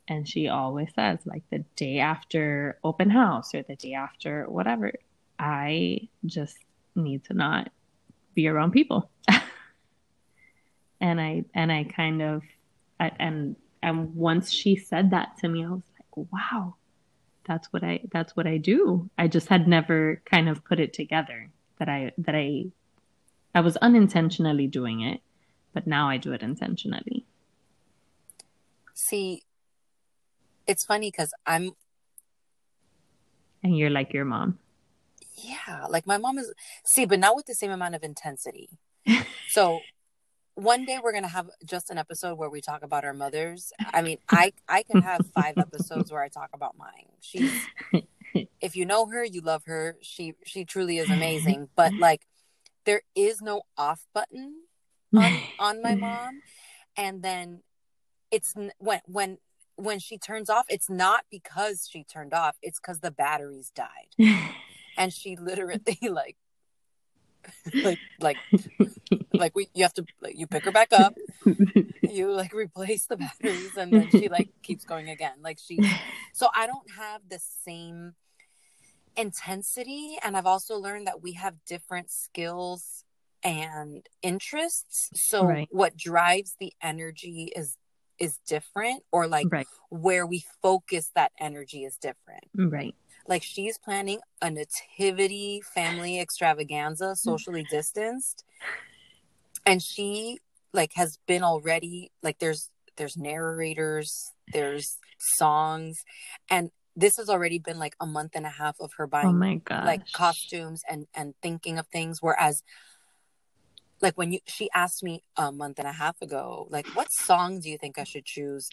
and 0.07 0.27
she 0.27 0.47
always 0.47 0.89
says 0.95 1.19
like 1.25 1.43
the 1.49 1.59
day 1.75 1.99
after 1.99 2.79
open 2.83 3.09
house 3.09 3.53
or 3.53 3.63
the 3.63 3.75
day 3.75 3.93
after 3.93 4.49
whatever 4.49 4.93
i 5.37 5.99
just 6.25 6.57
need 6.95 7.23
to 7.25 7.33
not 7.33 7.69
be 8.33 8.47
around 8.47 8.71
people 8.71 9.09
and 11.01 11.19
i 11.19 11.43
and 11.53 11.71
i 11.71 11.83
kind 11.83 12.21
of 12.21 12.41
I, 13.03 13.11
and 13.19 13.55
and 13.81 14.15
once 14.15 14.49
she 14.51 14.75
said 14.75 15.11
that 15.11 15.37
to 15.39 15.49
me 15.49 15.65
i 15.65 15.69
was 15.69 15.83
like 15.99 16.27
wow 16.31 16.75
that's 17.45 17.71
what 17.73 17.83
i 17.83 17.99
that's 18.11 18.35
what 18.35 18.47
i 18.47 18.57
do. 18.57 19.09
I 19.17 19.27
just 19.27 19.47
had 19.49 19.67
never 19.67 20.21
kind 20.25 20.47
of 20.47 20.63
put 20.63 20.79
it 20.79 20.93
together 20.93 21.49
that 21.79 21.89
i 21.89 22.11
that 22.17 22.35
i 22.35 22.65
i 23.53 23.59
was 23.59 23.75
unintentionally 23.77 24.67
doing 24.67 25.01
it 25.01 25.21
but 25.73 25.85
now 25.85 26.09
i 26.09 26.17
do 26.17 26.31
it 26.31 26.41
intentionally. 26.41 27.25
See, 28.93 29.43
it's 30.65 30.85
funny 30.85 31.11
because 31.11 31.33
I'm 31.45 31.71
and 33.63 33.77
you're 33.77 33.89
like 33.89 34.13
your 34.13 34.25
mom. 34.25 34.59
Yeah, 35.35 35.87
like 35.89 36.05
my 36.05 36.17
mom 36.17 36.37
is 36.37 36.53
see, 36.85 37.05
but 37.05 37.19
not 37.19 37.35
with 37.35 37.47
the 37.47 37.55
same 37.55 37.71
amount 37.71 37.95
of 37.95 38.03
intensity. 38.03 38.69
so 39.49 39.79
one 40.55 40.85
day 40.85 40.99
we're 41.01 41.13
gonna 41.13 41.27
have 41.27 41.49
just 41.65 41.89
an 41.89 41.97
episode 41.97 42.37
where 42.37 42.49
we 42.49 42.61
talk 42.61 42.83
about 42.83 43.03
our 43.03 43.13
mothers. 43.13 43.71
I 43.93 44.01
mean, 44.01 44.17
I 44.29 44.53
I 44.67 44.83
can 44.83 45.01
have 45.01 45.25
five 45.33 45.57
episodes 45.57 46.11
where 46.11 46.21
I 46.21 46.29
talk 46.29 46.49
about 46.53 46.77
mine. 46.77 47.09
She's 47.19 47.51
if 48.61 48.75
you 48.75 48.85
know 48.85 49.07
her, 49.07 49.23
you 49.23 49.41
love 49.41 49.63
her. 49.65 49.97
She 50.01 50.35
she 50.45 50.65
truly 50.65 50.97
is 50.97 51.09
amazing. 51.09 51.69
But 51.75 51.93
like 51.93 52.25
there 52.85 53.01
is 53.15 53.41
no 53.41 53.63
off 53.77 54.05
button 54.13 54.55
on 55.15 55.39
on 55.59 55.81
my 55.81 55.95
mom. 55.95 56.41
And 56.95 57.23
then 57.23 57.61
it's 58.31 58.53
when 58.77 59.01
when 59.05 59.37
when 59.75 59.99
she 59.99 60.17
turns 60.19 60.49
off, 60.49 60.65
it's 60.69 60.89
not 60.89 61.25
because 61.31 61.87
she 61.89 62.03
turned 62.03 62.33
off, 62.33 62.57
it's 62.61 62.79
because 62.79 62.99
the 62.99 63.11
batteries 63.11 63.71
died. 63.71 64.53
And 64.95 65.11
she 65.11 65.35
literally 65.35 65.97
like 66.03 66.37
like 67.83 67.99
like 68.19 68.39
like 69.33 69.55
we 69.55 69.67
you 69.73 69.83
have 69.83 69.93
to 69.93 70.05
like 70.21 70.37
you 70.37 70.47
pick 70.47 70.65
her 70.65 70.71
back 70.71 70.93
up. 70.93 71.15
You 72.09 72.31
like 72.31 72.53
replace 72.53 73.05
the 73.05 73.15
batteries 73.15 73.77
and 73.77 73.93
then 73.93 74.09
she 74.09 74.27
like 74.27 74.49
keeps 74.61 74.83
going 74.83 75.09
again. 75.09 75.35
Like 75.41 75.57
she 75.57 75.79
so 76.33 76.49
i 76.53 76.67
don't 76.67 76.91
have 76.97 77.21
the 77.29 77.39
same 77.39 78.13
intensity 79.15 80.17
and 80.23 80.35
i've 80.35 80.45
also 80.45 80.75
learned 80.75 81.07
that 81.07 81.21
we 81.21 81.33
have 81.33 81.55
different 81.65 82.11
skills 82.11 83.05
and 83.43 84.07
interests. 84.21 85.09
So 85.15 85.45
Right. 85.45 85.67
what 85.71 85.97
drives 85.97 86.55
the 86.59 86.73
energy 86.81 87.51
is 87.55 87.77
is 88.19 88.37
different 88.47 89.03
or 89.11 89.27
like 89.27 89.47
right. 89.51 89.67
where 89.89 90.25
we 90.25 90.43
focus 90.61 91.11
that 91.15 91.31
energy 91.39 91.83
is 91.83 91.97
different. 91.97 92.45
Right 92.55 92.95
like 93.27 93.43
she's 93.43 93.77
planning 93.77 94.19
a 94.41 94.49
nativity 94.49 95.61
family 95.73 96.19
extravaganza 96.19 97.15
socially 97.15 97.65
distanced. 97.69 98.43
And 99.65 99.81
she 99.81 100.39
like 100.73 100.91
has 100.95 101.19
been 101.27 101.43
already 101.43 102.11
like 102.21 102.39
there's 102.39 102.69
there's 102.97 103.17
narrators 103.17 104.31
there's 104.51 104.97
songs. 105.37 106.03
And 106.49 106.71
this 106.95 107.17
has 107.17 107.29
already 107.29 107.59
been 107.59 107.79
like 107.79 107.95
a 107.99 108.05
month 108.05 108.31
and 108.35 108.45
a 108.45 108.49
half 108.49 108.75
of 108.79 108.91
her 108.97 109.07
buying 109.07 109.27
oh 109.27 109.33
my 109.33 109.61
like 109.85 110.01
costumes 110.11 110.81
and 110.89 111.07
and 111.15 111.33
thinking 111.41 111.79
of 111.79 111.87
things. 111.87 112.17
Whereas 112.21 112.61
like 114.01 114.17
when 114.17 114.33
you 114.33 114.39
she 114.45 114.69
asked 114.75 115.01
me 115.01 115.23
a 115.37 115.51
month 115.51 115.79
and 115.79 115.87
a 115.87 115.93
half 115.93 116.21
ago 116.21 116.67
like 116.69 116.85
what 116.89 117.07
song 117.11 117.59
do 117.59 117.69
you 117.69 117.77
think 117.77 117.97
i 117.97 118.03
should 118.03 118.25
choose 118.25 118.69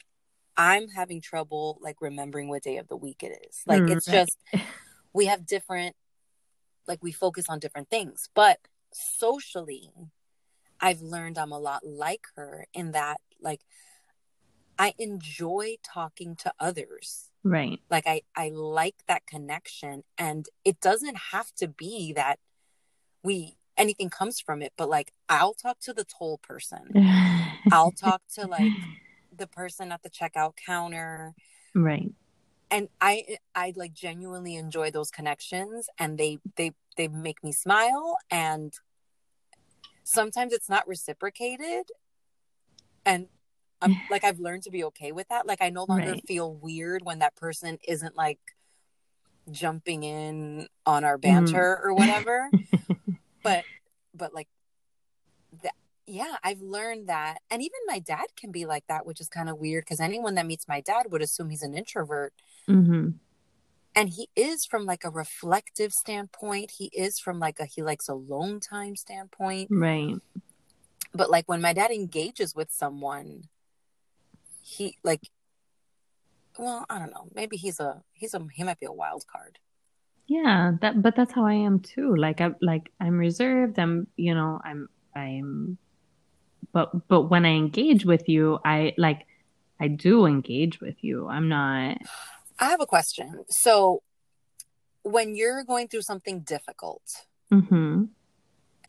i'm 0.61 0.89
having 0.89 1.23
trouble 1.23 1.79
like 1.81 1.97
remembering 2.03 2.49
what 2.49 2.63
day 2.63 2.77
of 2.77 2.87
the 2.87 2.97
week 2.97 3.23
it 3.23 3.47
is. 3.49 3.63
Like 3.67 3.89
it's 3.89 4.05
just 4.05 4.37
we 5.15 5.25
have 5.25 5.47
different 5.47 5.97
like 6.87 7.03
we 7.03 7.13
focus 7.13 7.47
on 7.49 7.59
different 7.59 7.89
things. 7.89 8.29
But 8.35 8.59
socially 8.93 9.91
i've 10.81 11.01
learned 11.01 11.39
i'm 11.39 11.53
a 11.53 11.59
lot 11.59 11.87
like 11.87 12.27
her 12.35 12.67
in 12.75 12.91
that 12.91 13.21
like 13.41 13.61
i 14.79 14.93
enjoy 14.99 15.77
talking 15.83 16.37
to 16.37 16.53
others. 16.61 17.31
Right. 17.43 17.81
Like 17.91 18.07
i 18.07 18.21
i 18.37 18.51
like 18.51 18.97
that 19.09 19.27
connection. 19.27 20.05
And 20.19 20.47
it 20.65 20.79
doesn't 20.81 21.17
have 21.33 21.51
to 21.55 21.69
be 21.69 22.13
that 22.13 22.39
we 23.23 23.57
anything 23.79 24.11
comes 24.11 24.41
from 24.41 24.61
it 24.61 24.75
but 24.77 24.91
like 24.91 25.11
i'll 25.31 25.55
talk 25.55 25.81
to 25.81 25.95
the 25.95 26.05
toll 26.05 26.37
person. 26.37 26.85
I'll 27.73 27.93
talk 27.93 28.23
to 28.35 28.47
like 28.47 28.73
the 29.41 29.49
person 29.49 29.91
at 29.91 30.05
the 30.05 30.11
checkout 30.11 30.55
counter. 30.55 31.35
Right. 31.75 32.13
And 32.71 32.89
i 33.01 33.37
i 33.57 33.73
like 33.75 33.93
genuinely 33.93 34.55
enjoy 34.55 34.93
those 34.93 35.11
connections 35.11 35.89
and 35.99 36.17
they 36.17 36.39
they 36.57 36.73
they 36.97 37.09
make 37.09 37.43
me 37.43 37.51
smile 37.51 38.17
and 38.31 38.73
sometimes 40.05 40.53
it's 40.53 40.69
not 40.69 40.87
reciprocated 40.87 41.87
and 43.05 43.27
i'm 43.83 43.97
like 44.11 44.23
i've 44.23 44.39
learned 44.39 44.63
to 44.63 44.71
be 44.71 44.85
okay 44.85 45.11
with 45.11 45.29
that. 45.31 45.49
Like 45.49 45.61
i 45.61 45.71
no 45.71 45.85
longer 45.89 46.13
Right. 46.13 46.27
feel 46.29 46.55
weird 46.55 47.03
when 47.05 47.19
that 47.19 47.35
person 47.35 47.79
isn't 47.89 48.17
like 48.17 48.39
jumping 49.51 50.05
in 50.05 50.69
on 50.87 51.03
our 51.05 51.19
mm-hmm. 51.19 51.45
banter 51.45 51.81
or 51.83 51.93
whatever. 52.01 52.51
But 53.43 53.65
but 54.15 54.35
like 54.35 54.49
yeah 56.11 56.37
i've 56.43 56.61
learned 56.61 57.09
that 57.09 57.39
and 57.51 57.63
even 57.63 57.79
my 57.87 57.99
dad 57.99 58.27
can 58.37 58.51
be 58.51 58.67
like 58.67 58.85
that 58.89 59.07
which 59.07 59.21
is 59.21 59.29
kind 59.29 59.49
of 59.49 59.59
weird 59.59 59.85
because 59.85 60.01
anyone 60.01 60.35
that 60.35 60.47
meets 60.47 60.69
my 60.69 60.81
dad 60.81 61.07
would 61.11 61.23
assume 61.23 61.51
he's 61.51 61.63
an 61.63 61.75
introvert. 61.75 62.33
Hmm 62.67 63.11
and 63.95 64.11
he 64.11 64.29
is 64.37 64.65
from 64.65 64.87
like 64.87 65.05
a 65.05 65.11
reflective 65.11 65.93
standpoint. 65.93 66.73
He 66.79 66.87
is 66.93 67.19
from 67.19 67.39
like 67.39 67.59
a 67.59 67.65
he 67.65 67.83
likes 67.83 68.09
a 68.09 68.15
long 68.15 68.61
time 68.61 68.97
standpoint. 68.97 69.69
Right. 69.71 70.15
But 71.13 71.31
like 71.31 71.49
when 71.49 71.61
my 71.61 71.73
dad 71.73 71.91
engages 71.91 72.55
with 72.55 72.71
someone 72.71 73.45
he 74.63 74.97
like 75.03 75.31
well 76.59 76.85
i 76.91 76.99
don't 76.99 77.11
know 77.11 77.27
maybe 77.35 77.57
he's 77.57 77.81
a 77.81 78.03
he's 78.13 78.35
a 78.35 78.47
he 78.53 78.63
might 78.63 78.79
be 78.79 78.87
a 78.87 78.93
wild 78.93 79.25
card. 79.27 79.59
Yeah, 80.27 80.73
that 80.81 81.03
but 81.03 81.17
that's 81.17 81.33
how 81.33 81.45
I 81.45 81.55
am 81.55 81.81
too. 81.81 82.15
Like 82.15 82.41
I 82.41 82.51
like 82.63 82.93
I'm 83.01 83.19
reserved. 83.19 83.81
I'm, 83.81 84.07
you 84.17 84.35
know, 84.35 84.61
I'm 84.65 84.89
I'm 85.17 85.77
but 86.73 87.09
but 87.09 87.23
when 87.23 87.45
I 87.45 87.51
engage 87.51 88.05
with 88.05 88.29
you, 88.29 88.59
I 88.65 88.95
like 88.97 89.27
I 89.79 89.89
do 89.89 90.27
engage 90.27 90.81
with 90.81 91.03
you. 91.03 91.29
I'm 91.29 91.49
not 91.49 91.99
i 92.61 92.69
have 92.69 92.81
a 92.81 92.87
question 92.87 93.45
so 93.49 94.03
when 95.03 95.35
you're 95.35 95.65
going 95.65 95.89
through 95.89 96.03
something 96.03 96.41
difficult 96.41 97.03
mm-hmm. 97.51 98.05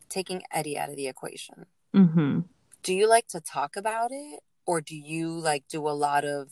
taking 0.08 0.42
eddie 0.52 0.78
out 0.78 0.90
of 0.90 0.96
the 0.96 1.08
equation 1.08 1.66
Mm-hmm. 1.94 2.40
do 2.82 2.94
you 2.94 3.06
like 3.06 3.26
to 3.28 3.40
talk 3.40 3.76
about 3.76 4.12
it 4.12 4.40
or 4.64 4.80
do 4.80 4.96
you 4.96 5.28
like 5.28 5.68
do 5.68 5.86
a 5.86 5.92
lot 5.92 6.24
of 6.24 6.48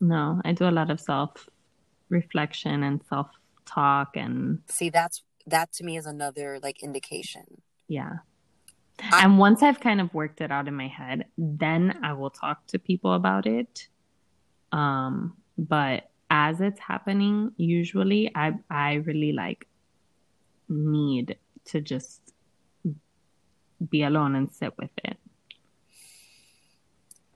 No, 0.00 0.40
I 0.44 0.52
do 0.52 0.68
a 0.68 0.70
lot 0.70 0.88
of 0.88 1.00
self 1.00 1.48
reflection 2.08 2.84
and 2.84 3.00
self 3.08 3.26
talk 3.66 4.16
and 4.16 4.60
see 4.68 4.88
that's 4.88 5.24
that 5.48 5.72
to 5.72 5.84
me 5.84 5.96
is 5.96 6.06
another 6.06 6.60
like 6.62 6.80
indication 6.82 7.62
yeah. 7.88 8.18
I- 9.00 9.24
And 9.24 9.38
once 9.38 9.62
I've 9.62 9.80
kind 9.80 10.00
of 10.00 10.12
worked 10.14 10.40
it 10.40 10.50
out 10.50 10.68
in 10.68 10.74
my 10.74 10.88
head, 10.88 11.26
then 11.36 11.98
I 12.02 12.12
will 12.14 12.30
talk 12.30 12.66
to 12.68 12.78
people 12.78 13.12
about 13.14 13.46
it. 13.46 13.88
Um, 14.72 15.36
but 15.56 16.10
as 16.30 16.60
it's 16.60 16.80
happening, 16.80 17.52
usually 17.56 18.30
I 18.34 18.54
I 18.70 18.94
really 18.94 19.32
like 19.32 19.66
need 20.68 21.36
to 21.66 21.80
just 21.80 22.20
be 23.90 24.02
alone 24.02 24.34
and 24.34 24.52
sit 24.52 24.76
with 24.76 24.90
it. 25.04 25.16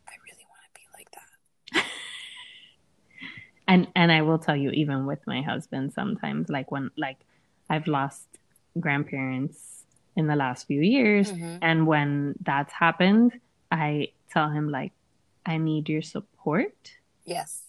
i 0.09 0.13
really 0.27 0.45
want 0.51 0.63
to 0.65 0.71
be 0.75 0.87
like 0.95 1.11
that 1.13 1.85
And 3.69 3.87
and 3.95 4.11
I 4.13 4.23
will 4.23 4.39
tell 4.39 4.57
you, 4.57 4.71
even 4.71 5.07
with 5.07 5.25
my 5.27 5.41
husband, 5.41 5.93
sometimes 5.95 6.49
like 6.49 6.71
when 6.71 6.91
like 6.99 7.19
I've 7.71 7.87
lost 7.87 8.27
grandparents 8.79 9.82
in 10.17 10.27
the 10.27 10.37
last 10.37 10.67
few 10.67 10.81
years, 10.81 11.33
Mhm. 11.33 11.59
and 11.63 11.87
when 11.87 12.35
that's 12.43 12.73
happened, 12.73 13.41
I 13.71 14.13
tell 14.31 14.51
him 14.51 14.71
like, 14.71 14.93
I 15.47 15.57
need 15.59 15.89
your 15.89 16.03
support, 16.03 16.93
yes 17.25 17.65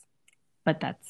but 0.65 0.79
that's 0.79 1.09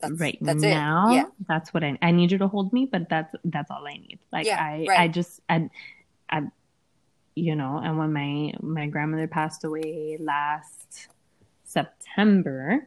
that's 0.00 0.20
right 0.20 0.38
that's 0.40 0.62
now. 0.62 1.12
yeah 1.14 1.24
That's 1.46 1.72
what 1.72 1.82
I 1.84 1.98
I 2.02 2.10
need 2.10 2.32
you 2.32 2.38
to 2.38 2.48
hold 2.48 2.72
me, 2.72 2.86
but 2.86 3.08
that's 3.08 3.34
that's 3.44 3.70
all 3.70 3.86
I 3.86 3.94
need. 3.98 4.18
Like 4.32 4.46
Yeah, 4.46 4.60
I 4.60 4.86
right. 4.88 5.00
I 5.00 5.08
just 5.08 5.40
I 5.48 5.70
I 6.30 6.42
you 7.36 7.54
know, 7.56 7.78
and 7.82 7.98
when 7.98 8.12
my 8.12 8.52
my 8.60 8.86
grandmother 8.86 9.26
passed 9.28 9.64
away 9.64 10.16
last 10.20 11.08
September, 11.64 12.86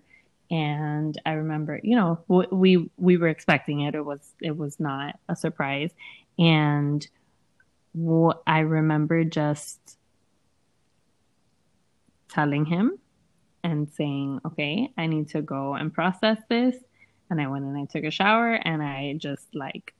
and 0.50 1.20
I 1.26 1.34
remember, 1.34 1.80
you 1.84 1.96
know, 1.96 2.20
we 2.52 2.90
we 2.98 3.18
were 3.18 3.28
expecting 3.28 3.82
it. 3.82 3.96
It 3.96 4.06
was 4.06 4.34
it 4.42 4.56
was 4.58 4.80
not 4.80 5.20
a 5.30 5.36
surprise, 5.36 5.92
and 6.40 7.06
I 7.96 8.60
remember 8.60 9.24
just 9.24 9.98
telling 12.30 12.66
him 12.66 13.00
and 13.64 13.90
saying, 13.90 14.42
"Okay, 14.46 14.92
I 14.98 15.08
need 15.08 15.30
to 15.30 15.42
go 15.42 15.74
and 15.74 15.94
process 15.94 16.38
this." 16.50 16.76
And 17.30 17.42
I 17.42 17.48
went 17.48 17.66
and 17.66 17.78
I 17.78 17.86
took 17.86 18.04
a 18.04 18.12
shower, 18.12 18.54
and 18.54 18.82
I 18.82 19.16
just 19.18 19.54
like 19.54 19.94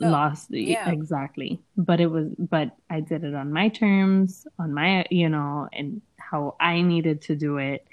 lost 0.00 0.50
Yeah. 0.50 0.88
exactly 0.90 1.60
but 1.76 2.00
it 2.00 2.06
was 2.06 2.28
but 2.38 2.76
i 2.90 3.00
did 3.00 3.24
it 3.24 3.34
on 3.34 3.52
my 3.52 3.68
terms 3.68 4.46
on 4.58 4.72
my 4.72 5.04
you 5.10 5.28
know 5.28 5.68
and 5.72 6.00
how 6.16 6.54
i 6.60 6.80
needed 6.80 7.20
to 7.22 7.34
do 7.34 7.58
it 7.58 7.86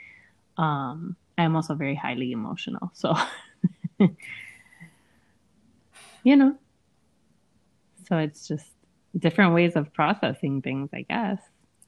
um 0.57 1.15
i'm 1.37 1.55
also 1.55 1.73
very 1.73 1.95
highly 1.95 2.31
emotional 2.31 2.91
so 2.93 3.15
you 6.23 6.35
know 6.35 6.55
so 8.11 8.17
it's 8.17 8.45
just 8.45 8.65
different 9.17 9.53
ways 9.53 9.77
of 9.77 9.93
processing 9.93 10.61
things 10.61 10.89
i 10.93 11.01
guess. 11.03 11.39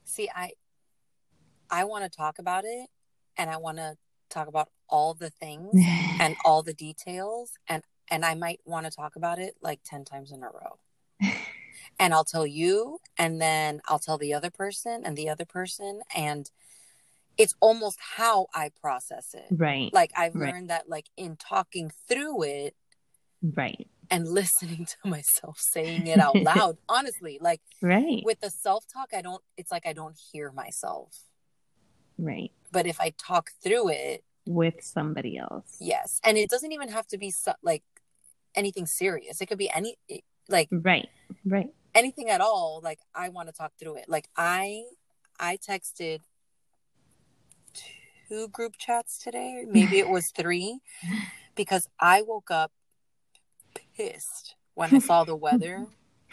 See 0.04 0.30
i 0.34 0.52
i 1.70 1.84
want 1.84 2.04
to 2.04 2.10
talk 2.10 2.38
about 2.38 2.64
it 2.64 2.88
and 3.36 3.50
i 3.50 3.56
want 3.58 3.76
to 3.76 3.96
talk 4.30 4.48
about 4.48 4.70
all 4.88 5.12
the 5.14 5.30
things 5.30 5.74
and 6.20 6.34
all 6.44 6.62
the 6.62 6.72
details 6.72 7.52
and 7.68 7.82
and 8.10 8.24
i 8.24 8.34
might 8.34 8.60
want 8.64 8.86
to 8.86 8.90
talk 8.90 9.16
about 9.16 9.38
it 9.38 9.54
like 9.62 9.80
10 9.84 10.04
times 10.04 10.32
in 10.32 10.42
a 10.42 10.46
row. 10.46 10.78
And 12.00 12.12
i'll 12.14 12.24
tell 12.24 12.46
you 12.46 12.98
and 13.18 13.40
then 13.40 13.80
i'll 13.86 13.98
tell 13.98 14.18
the 14.18 14.32
other 14.34 14.50
person 14.50 15.02
and 15.04 15.16
the 15.16 15.28
other 15.28 15.44
person 15.44 16.00
and 16.16 16.50
it's 17.36 17.54
almost 17.60 17.98
how 18.16 18.46
i 18.54 18.70
process 18.80 19.34
it. 19.34 19.46
Right. 19.50 19.90
Like 19.92 20.10
i've 20.16 20.34
Right. 20.34 20.52
learned 20.52 20.70
that 20.70 20.88
like 20.88 21.06
in 21.16 21.36
talking 21.36 21.90
through 22.08 22.42
it 22.44 22.74
right 23.42 23.86
and 24.10 24.28
listening 24.28 24.86
to 25.02 25.08
myself 25.08 25.58
saying 25.58 26.06
it 26.06 26.18
out 26.18 26.36
loud 26.42 26.76
honestly 26.88 27.38
like 27.40 27.60
right. 27.82 28.22
with 28.24 28.40
the 28.40 28.50
self-talk 28.50 29.08
i 29.14 29.22
don't 29.22 29.42
it's 29.56 29.72
like 29.72 29.86
i 29.86 29.92
don't 29.92 30.16
hear 30.32 30.52
myself. 30.52 31.10
Right. 32.16 32.52
But 32.70 32.86
if 32.86 33.00
i 33.00 33.12
talk 33.18 33.50
through 33.62 33.90
it 33.90 34.24
with 34.46 34.82
somebody 34.82 35.38
else. 35.38 35.76
Yes. 35.80 36.20
And 36.24 36.36
it 36.36 36.50
doesn't 36.50 36.72
even 36.72 36.88
have 36.90 37.06
to 37.08 37.18
be 37.18 37.30
so, 37.30 37.52
like 37.62 37.82
anything 38.54 38.86
serious. 38.86 39.40
It 39.40 39.46
could 39.46 39.58
be 39.58 39.70
any 39.70 39.96
like 40.48 40.68
right. 40.70 41.08
Right. 41.44 41.70
anything 41.94 42.28
at 42.28 42.40
all 42.40 42.80
like 42.82 42.98
i 43.14 43.28
want 43.30 43.48
to 43.48 43.52
talk 43.52 43.72
through 43.78 43.96
it. 43.96 44.04
Like 44.08 44.28
i 44.36 44.84
i 45.40 45.56
texted 45.56 46.20
two 48.28 48.48
group 48.48 48.74
chats 48.78 49.18
today. 49.18 49.64
Maybe 49.66 49.98
it 49.98 50.08
was 50.08 50.30
three 50.36 50.80
because 51.54 51.88
i 52.00 52.22
woke 52.22 52.50
up 52.50 52.72
pissed 53.96 54.54
when 54.74 54.94
i 54.94 54.98
saw 54.98 55.24
the 55.24 55.36
weather 55.36 55.86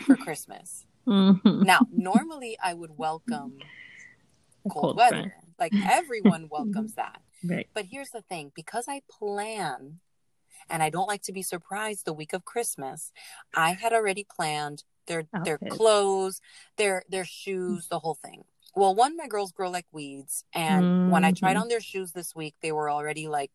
for 0.06 0.16
christmas 0.16 0.86
Mhm. 1.08 1.64
now 1.66 1.80
normally 1.92 2.58
i 2.64 2.74
would 2.74 2.98
welcome 2.98 3.58
cold, 4.70 4.74
Cold 4.84 4.98
weather 4.98 5.16
front. 5.22 5.34
like 5.60 5.74
everyone 5.90 6.48
welcomes 6.50 6.94
that 6.96 7.22
right 7.44 7.68
but 7.74 7.86
here's 7.86 8.10
the 8.12 8.22
thing 8.22 8.52
because 8.56 8.86
I 8.88 9.02
plan 9.10 10.00
and 10.70 10.84
I 10.84 10.90
don't 10.92 11.08
like 11.08 11.24
to 11.24 11.34
be 11.34 11.42
surprised 11.42 12.06
the 12.06 12.14
week 12.14 12.32
of 12.34 12.46
Christmas, 12.46 13.12
I 13.56 13.72
had 13.74 13.92
already 13.94 14.24
planned 14.24 14.84
their 15.08 15.24
their 15.44 15.58
clothes, 15.58 16.40
their 16.78 17.04
their 17.10 17.26
shoes, 17.26 17.88
the 17.88 17.98
whole 18.00 18.14
thing. 18.14 18.44
Well, 18.76 18.94
one 18.96 19.18
my 19.18 19.28
girls 19.28 19.52
grow 19.52 19.70
like 19.72 19.88
weeds 19.92 20.46
and 20.54 21.12
when 21.12 21.26
I 21.26 21.32
tried 21.32 21.58
Mhm. 21.58 21.62
on 21.62 21.68
their 21.68 21.82
shoes 21.82 22.12
this 22.14 22.36
week, 22.36 22.54
they 22.62 22.72
were 22.72 22.90
already 22.92 23.28
like 23.28 23.52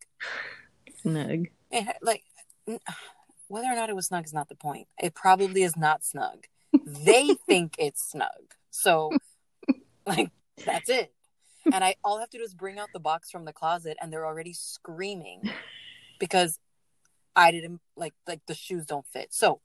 snug 1.00 1.46
had- 1.70 1.98
like 2.02 2.24
whether 3.48 3.66
or 3.66 3.74
not 3.74 3.90
it 3.90 3.96
was 3.96 4.06
snug 4.06 4.24
is 4.24 4.34
not 4.34 4.48
the 4.48 4.54
point. 4.54 4.88
It 5.02 5.14
probably 5.14 5.62
is 5.62 5.76
not 5.76 6.04
snug. 6.04 6.46
They 6.84 7.34
think 7.46 7.76
it's 7.78 8.10
snug. 8.10 8.54
So 8.70 9.12
like 10.06 10.30
that's 10.64 10.88
it. 10.88 11.12
And 11.72 11.82
I 11.82 11.96
all 12.04 12.18
I 12.18 12.20
have 12.20 12.30
to 12.30 12.38
do 12.38 12.44
is 12.44 12.54
bring 12.54 12.78
out 12.78 12.88
the 12.92 13.00
box 13.00 13.30
from 13.30 13.44
the 13.44 13.52
closet 13.52 13.96
and 14.00 14.12
they're 14.12 14.26
already 14.26 14.52
screaming 14.52 15.50
because 16.18 16.58
I 17.34 17.50
didn't 17.50 17.80
like 17.96 18.14
like 18.26 18.40
the 18.46 18.54
shoes 18.54 18.86
don't 18.86 19.06
fit. 19.06 19.32
So 19.32 19.60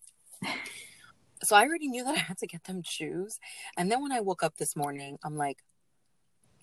so 1.44 1.56
I 1.56 1.64
already 1.64 1.88
knew 1.88 2.04
that 2.04 2.16
I 2.16 2.20
had 2.20 2.38
to 2.40 2.48
get 2.48 2.66
them 2.66 2.84
shoes. 2.84 3.40
And 3.78 3.92
then 3.92 4.02
when 4.02 4.12
I 4.12 4.22
woke 4.22 4.44
up 4.44 4.58
this 4.58 4.76
morning, 4.76 5.18
I'm 5.24 5.36
like, 5.36 5.58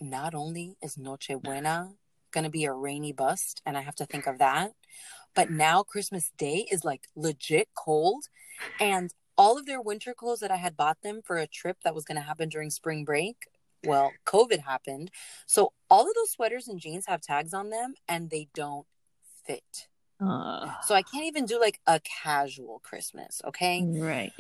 not 0.01 0.35
only 0.35 0.77
is 0.81 0.97
Noche 0.97 1.31
Buena 1.43 1.91
gonna 2.31 2.51
be 2.51 2.65
a 2.65 2.73
rainy 2.73 3.13
bust, 3.13 3.63
and 3.67 3.77
I 3.77 3.81
have 3.81 3.97
to 3.97 4.07
think 4.07 4.27
of 4.27 4.39
that, 4.39 4.73
but 5.39 5.51
now 5.51 5.85
Christmas 5.85 6.33
Day 6.37 6.67
is 6.69 6.85
like 6.85 7.07
legit 7.15 7.69
cold. 7.73 8.25
And 8.81 9.15
all 9.37 9.57
of 9.57 9.67
their 9.67 9.81
winter 9.81 10.13
clothes 10.13 10.41
that 10.41 10.51
I 10.51 10.57
had 10.57 10.77
bought 10.77 10.99
them 11.05 11.21
for 11.25 11.37
a 11.37 11.47
trip 11.47 11.77
that 11.85 11.95
was 11.95 12.05
gonna 12.05 12.23
happen 12.23 12.49
during 12.49 12.71
spring 12.71 13.05
break. 13.05 13.47
Well, 13.85 14.15
COVID 14.27 14.59
happened. 14.59 15.13
So 15.47 15.73
all 15.89 16.09
of 16.09 16.15
those 16.17 16.33
sweaters 16.33 16.67
and 16.67 16.81
jeans 16.81 17.07
have 17.07 17.21
tags 17.21 17.55
on 17.55 17.71
them 17.71 17.95
and 18.09 18.31
they 18.31 18.49
don't 18.53 18.89
fit. 19.47 19.87
Uh, 20.21 20.73
So 20.83 20.97
I 20.97 21.03
can't 21.03 21.27
even 21.27 21.47
do 21.47 21.61
like 21.61 21.79
a 21.87 22.01
casual 22.01 22.81
Christmas, 22.81 23.41
okay? 23.45 23.85
right. 23.87 24.33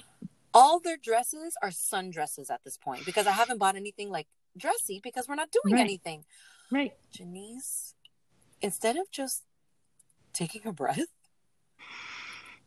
All 0.52 0.80
their 0.80 0.96
dresses 0.96 1.56
are 1.62 1.68
sundresses 1.70 2.50
at 2.50 2.64
this 2.64 2.76
point 2.76 3.06
because 3.06 3.28
I 3.28 3.32
haven't 3.32 3.58
bought 3.58 3.76
anything 3.76 4.10
like 4.10 4.26
dressy 4.56 4.98
because 5.00 5.28
we're 5.28 5.36
not 5.36 5.52
doing 5.52 5.74
Right. 5.76 5.82
anything. 5.82 6.24
Right. 6.72 6.94
Janice, 7.12 7.94
instead 8.60 8.96
of 8.96 9.08
just 9.12 9.44
taking 10.38 10.66
a 10.66 10.72
breath 10.72 11.08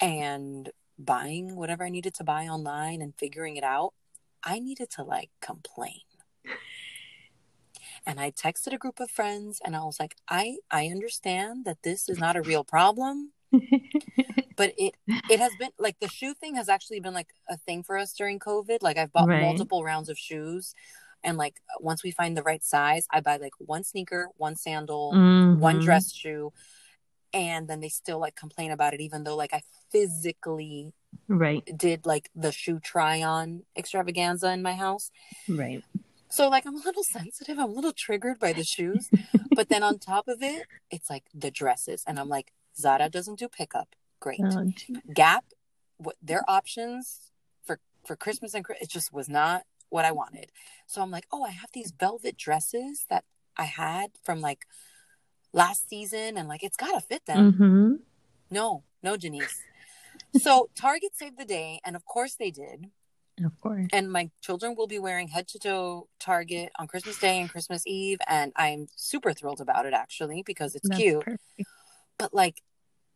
and 0.02 0.70
buying 1.00 1.56
whatever 1.56 1.86
I 1.86 1.90
needed 1.90 2.14
to 2.16 2.24
buy 2.24 2.46
online 2.48 3.02
and 3.02 3.14
figuring 3.18 3.56
it 3.56 3.64
out, 3.64 3.94
I 4.44 4.60
needed 4.60 4.90
to 4.92 5.04
like 5.04 5.30
complain. 5.42 6.02
And 8.06 8.20
I 8.20 8.32
texted 8.32 8.74
a 8.74 8.78
group 8.78 9.00
of 9.00 9.10
friends 9.10 9.62
and 9.64 9.76
I 9.76 9.84
was 9.84 10.00
like, 10.00 10.16
I 10.28 10.58
I 10.70 10.88
understand 10.88 11.64
that 11.66 11.84
this 11.84 12.10
is 12.10 12.20
not 12.20 12.36
a 12.36 12.42
real 12.42 12.64
problem, 12.66 13.32
but 14.58 14.74
it 14.78 14.96
it 15.30 15.40
has 15.40 15.56
been 15.56 15.70
like 15.80 16.00
the 16.00 16.10
shoe 16.10 16.34
thing 16.34 16.56
has 16.56 16.68
actually 16.68 17.00
been 17.00 17.14
like 17.14 17.30
a 17.50 17.58
thing 17.58 17.84
for 17.84 17.98
us 17.98 18.12
during 18.14 18.40
COVID. 18.40 18.80
Like 18.82 18.98
I've 18.98 19.14
bought 19.14 19.30
Right. 19.30 19.40
multiple 19.42 19.84
rounds 19.84 20.10
of 20.10 20.18
shoes 20.18 20.74
and 21.24 21.38
like 21.38 21.62
once 21.80 22.04
we 22.04 22.12
find 22.12 22.36
the 22.36 22.44
right 22.44 22.64
size, 22.64 23.06
I 23.12 23.22
buy 23.22 23.38
like 23.38 23.54
one 23.60 23.84
sneaker, 23.84 24.30
one 24.38 24.56
sandal, 24.56 25.12
one 25.52 25.78
Mhm. 25.78 25.82
dress 25.84 26.12
shoe 26.12 26.52
and 27.34 27.68
then 27.68 27.80
they 27.80 27.90
still 27.90 28.20
like 28.20 28.36
complain 28.36 28.72
about 28.72 28.94
it 28.94 29.02
even 29.02 29.24
though 29.24 29.36
like 29.36 29.54
I 29.54 29.62
physically 29.92 30.94
Right. 31.28 31.64
did 31.78 32.06
like 32.06 32.30
the 32.36 32.52
shoe 32.52 32.80
try 32.80 33.22
on 33.22 33.64
extravaganza 33.78 34.52
in 34.52 34.62
my 34.62 34.74
house. 34.74 35.12
Right. 35.48 35.84
So 36.30 36.50
like 36.50 36.66
I'm 36.66 36.76
a 36.76 36.84
little 36.84 37.04
sensitive, 37.04 37.58
I'm 37.60 37.70
a 37.70 37.74
little 37.74 37.92
triggered 37.94 38.40
by 38.40 38.54
the 38.54 38.64
shoes, 38.64 39.10
but 39.56 39.68
then 39.70 39.84
on 39.84 40.00
top 40.00 40.28
of 40.28 40.42
it, 40.42 40.66
it's 40.90 41.10
like 41.10 41.24
the 41.34 41.52
dresses 41.52 42.04
and 42.08 42.20
I'm 42.20 42.30
like 42.30 42.52
Zara 42.78 43.10
doesn't 43.10 43.40
do 43.40 43.48
pickup. 43.50 43.96
Great. 44.20 44.40
Oh. 44.44 44.72
Gap 45.14 45.46
what 45.98 46.16
their 46.22 46.44
options 46.50 47.32
for 47.64 47.80
for 48.06 48.16
Christmas 48.16 48.54
and 48.54 48.66
it 48.82 48.90
just 48.90 49.12
was 49.14 49.28
not 49.30 49.64
what 49.90 50.06
I 50.06 50.12
wanted. 50.12 50.52
So 50.88 51.02
I'm 51.02 51.12
like, 51.12 51.28
"Oh, 51.32 51.44
I 51.44 51.50
have 51.52 51.70
these 51.74 51.92
velvet 51.92 52.38
dresses 52.38 53.06
that 53.10 53.26
I 53.58 53.66
had 53.66 54.12
from 54.24 54.40
like 54.40 54.66
last 55.54 55.90
season 55.90 56.38
and 56.38 56.48
like 56.48 56.64
it's 56.64 56.78
got 56.78 56.94
to 56.94 57.02
fit 57.02 57.26
them." 57.26 57.54
Mm-hmm. 57.54 57.94
No, 58.50 58.84
no, 59.04 59.18
Janice. 59.18 59.62
so 60.40 60.70
Target 60.76 61.16
saved 61.16 61.38
the 61.38 61.46
day, 61.46 61.80
and 61.86 61.96
of 61.96 62.06
course 62.06 62.36
they 62.36 62.52
did. 62.52 62.90
Of 63.44 63.60
course. 63.60 63.88
And 63.92 64.12
my 64.12 64.30
children 64.42 64.76
will 64.76 64.88
be 64.88 65.00
wearing 65.00 65.30
head 65.30 65.48
to 65.50 65.60
toe 65.60 66.08
Target 66.20 66.72
on 66.78 66.88
Christmas 66.88 67.18
Day 67.18 67.40
and 67.40 67.50
Christmas 67.50 67.82
Eve, 67.88 68.20
and 68.28 68.52
I'm 68.56 68.88
super 68.96 69.34
thrilled 69.34 69.62
about 69.62 69.86
it 69.86 69.94
actually 69.94 70.44
because 70.46 70.76
it's 70.76 70.88
That's 70.88 71.02
cute. 71.02 71.22
perfect. 71.24 71.70
But 72.18 72.34
like 72.34 72.62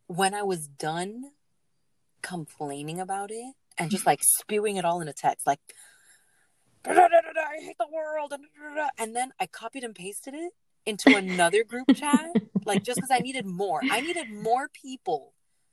when 0.08 0.34
I 0.34 0.42
was 0.42 0.66
done 0.66 1.30
complaining 2.22 2.98
about 3.00 3.30
it 3.30 3.54
and 3.78 3.90
just 3.90 4.06
like 4.06 4.20
spewing 4.22 4.76
it 4.76 4.84
all 4.84 5.00
in 5.00 5.08
a 5.08 5.12
text, 5.12 5.46
like 5.46 5.60
"Da, 6.82 6.92
da, 6.92 7.08
da, 7.08 7.20
da, 7.20 7.32
da, 7.32 7.40
I 7.42 7.62
hate 7.62 7.78
the 7.78 7.86
world, 7.92 8.32
and, 8.32 8.42
da, 8.42 8.68
da, 8.68 8.74
da," 8.74 8.88
and 8.98 9.14
then 9.14 9.32
I 9.38 9.46
copied 9.46 9.84
and 9.84 9.94
pasted 9.94 10.34
it 10.34 10.52
into 10.86 11.14
another 11.16 11.64
group 11.64 11.86
chat, 11.94 12.24
like 12.64 12.82
just 12.84 12.96
because 12.96 13.10
I 13.10 13.18
needed 13.18 13.44
more. 13.44 13.80
I 13.90 14.00
needed 14.00 14.30
more 14.32 14.68
people 14.68 15.32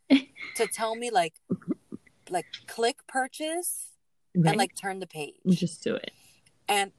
to 0.10 0.68
tell 0.68 0.96
me 0.96 1.12
like, 1.12 1.34
like 2.30 2.46
click 2.68 2.98
purchase 3.08 3.88
Right. 4.36 4.50
and 4.50 4.58
like 4.58 4.72
turn 4.76 5.00
the 5.00 5.06
page. 5.06 5.36
just 5.50 5.84
do 5.84 5.94
it. 5.96 6.10
And 6.68 6.92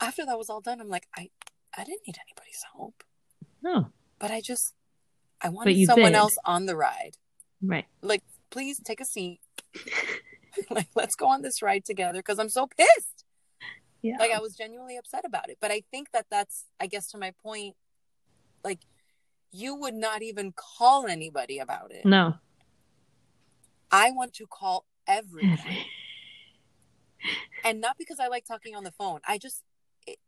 after 0.00 0.26
that 0.26 0.36
was 0.36 0.50
all 0.50 0.60
done, 0.60 0.80
I'm 0.80 0.88
like, 0.88 1.06
I, 1.16 1.30
I 1.78 1.84
didn't 1.84 2.00
need 2.06 2.16
anybody's 2.26 2.64
help, 2.74 3.04
No. 3.62 3.90
but 4.18 4.32
I 4.32 4.40
just, 4.40 4.74
I 5.40 5.50
wanted 5.50 5.86
someone 5.86 6.10
did. 6.12 6.18
else 6.18 6.36
on 6.44 6.66
the 6.66 6.74
ride. 6.74 7.12
Right. 7.62 7.84
Like, 8.02 8.24
please 8.50 8.80
take 8.84 9.00
a 9.00 9.04
seat. 9.04 9.38
like, 10.70 10.88
let's 10.96 11.14
go 11.14 11.28
on 11.28 11.42
this 11.42 11.62
ride 11.62 11.84
together 11.84 12.18
because 12.18 12.40
I'm 12.40 12.48
so 12.48 12.66
pissed. 12.66 13.13
Yeah. 14.04 14.18
Like, 14.18 14.30
I 14.30 14.38
was 14.38 14.54
genuinely 14.54 14.98
upset 14.98 15.24
about 15.24 15.48
it. 15.48 15.56
But 15.60 15.70
I 15.70 15.82
think 15.90 16.08
that 16.12 16.26
that's, 16.30 16.66
I 16.78 16.86
guess, 16.86 17.10
to 17.12 17.18
my 17.18 17.32
point, 17.42 17.74
like, 18.62 18.80
you 19.50 19.74
would 19.74 19.94
not 19.94 20.22
even 20.22 20.52
call 20.54 21.06
anybody 21.06 21.58
about 21.58 21.90
it. 21.90 22.04
no. 22.04 22.34
I 23.90 24.10
want 24.10 24.34
to 24.34 24.46
call 24.46 24.86
everyone. 25.06 25.58
and 27.64 27.80
not 27.80 27.96
because 27.96 28.18
I 28.18 28.26
like 28.26 28.44
talking 28.44 28.74
on 28.74 28.82
the 28.82 28.90
phone. 28.90 29.20
I 29.26 29.38
just, 29.38 29.62
it, 30.04 30.18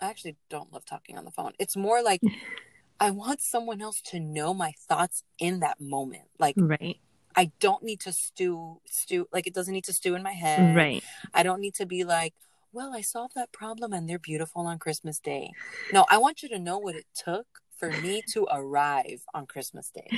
I 0.00 0.08
actually 0.08 0.36
don't 0.48 0.72
love 0.72 0.84
talking 0.84 1.18
on 1.18 1.24
the 1.24 1.32
phone. 1.32 1.52
It's 1.58 1.76
more 1.76 2.02
like 2.02 2.20
I 3.00 3.10
want 3.10 3.40
someone 3.40 3.82
else 3.82 4.00
to 4.06 4.20
know 4.20 4.54
my 4.54 4.74
thoughts 4.88 5.24
in 5.40 5.58
that 5.60 5.80
moment. 5.80 6.28
Like 6.38 6.54
right. 6.56 6.98
I 7.34 7.50
don't 7.58 7.82
need 7.82 8.00
to 8.00 8.12
stew, 8.12 8.80
stew. 8.86 9.26
Like 9.32 9.46
it 9.46 9.54
doesn't 9.54 9.74
need 9.74 9.84
to 9.84 9.92
stew 9.92 10.14
in 10.14 10.22
my 10.22 10.32
head. 10.32 10.76
Right. 10.76 11.02
I 11.34 11.42
don't 11.42 11.60
need 11.60 11.74
to 11.76 11.86
be 11.86 12.04
like, 12.04 12.34
well, 12.72 12.94
I 12.94 13.00
solved 13.00 13.34
that 13.34 13.52
problem 13.52 13.92
and 13.92 14.08
they're 14.08 14.18
beautiful 14.18 14.66
on 14.66 14.78
Christmas 14.78 15.18
Day. 15.18 15.50
No, 15.92 16.06
I 16.10 16.18
want 16.18 16.42
you 16.42 16.48
to 16.50 16.58
know 16.58 16.78
what 16.78 16.94
it 16.94 17.06
took 17.14 17.46
for 17.76 17.90
me 17.90 18.22
to 18.32 18.46
arrive 18.50 19.22
on 19.34 19.46
Christmas 19.46 19.90
Day. 19.90 20.08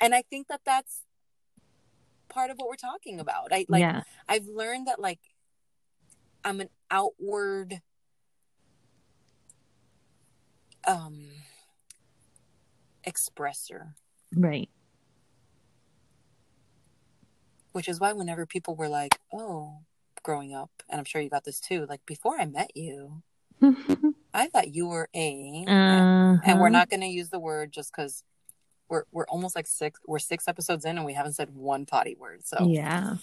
And 0.00 0.14
I 0.14 0.22
think 0.22 0.48
that 0.48 0.60
that's 0.64 1.02
part 2.28 2.50
of 2.50 2.58
what 2.58 2.68
we're 2.68 2.76
talking 2.76 3.18
about. 3.18 3.48
I 3.52 3.64
like 3.68 3.80
yeah. 3.80 4.02
I've 4.28 4.46
learned 4.46 4.86
that 4.88 5.00
like 5.00 5.20
I'm 6.44 6.60
an 6.60 6.68
outward 6.90 7.80
um 10.86 11.28
expresser, 13.06 13.94
Right. 14.34 14.68
which 17.72 17.88
is 17.88 17.98
why 17.98 18.12
whenever 18.12 18.46
people 18.46 18.74
were 18.76 18.88
like, 18.88 19.18
"Oh, 19.32 19.78
growing 20.24 20.52
up, 20.54 20.70
and 20.90 20.98
I'm 20.98 21.04
sure 21.04 21.20
you 21.22 21.30
got 21.30 21.44
this 21.44 21.60
too, 21.60 21.86
like 21.88 22.04
before 22.06 22.40
I 22.40 22.46
met 22.46 22.76
you, 22.76 23.22
I 24.34 24.48
thought 24.48 24.74
you 24.74 24.88
were 24.88 25.08
a 25.14 25.64
uh 25.68 26.38
and 26.44 26.58
we're 26.60 26.68
not 26.68 26.90
going 26.90 27.00
to 27.02 27.06
use 27.06 27.30
the 27.30 27.38
word 27.38 27.72
just 27.72 27.92
cuz 27.92 28.24
we're 28.88 29.04
we're 29.12 29.26
almost 29.26 29.54
like 29.56 29.66
6 29.68 30.00
we're 30.06 30.18
6 30.18 30.48
episodes 30.48 30.84
in 30.84 30.96
and 30.96 31.06
we 31.06 31.14
haven't 31.14 31.34
said 31.34 31.54
one 31.54 31.86
potty 31.86 32.16
word. 32.18 32.44
So 32.44 32.68
Yeah. 32.68 33.16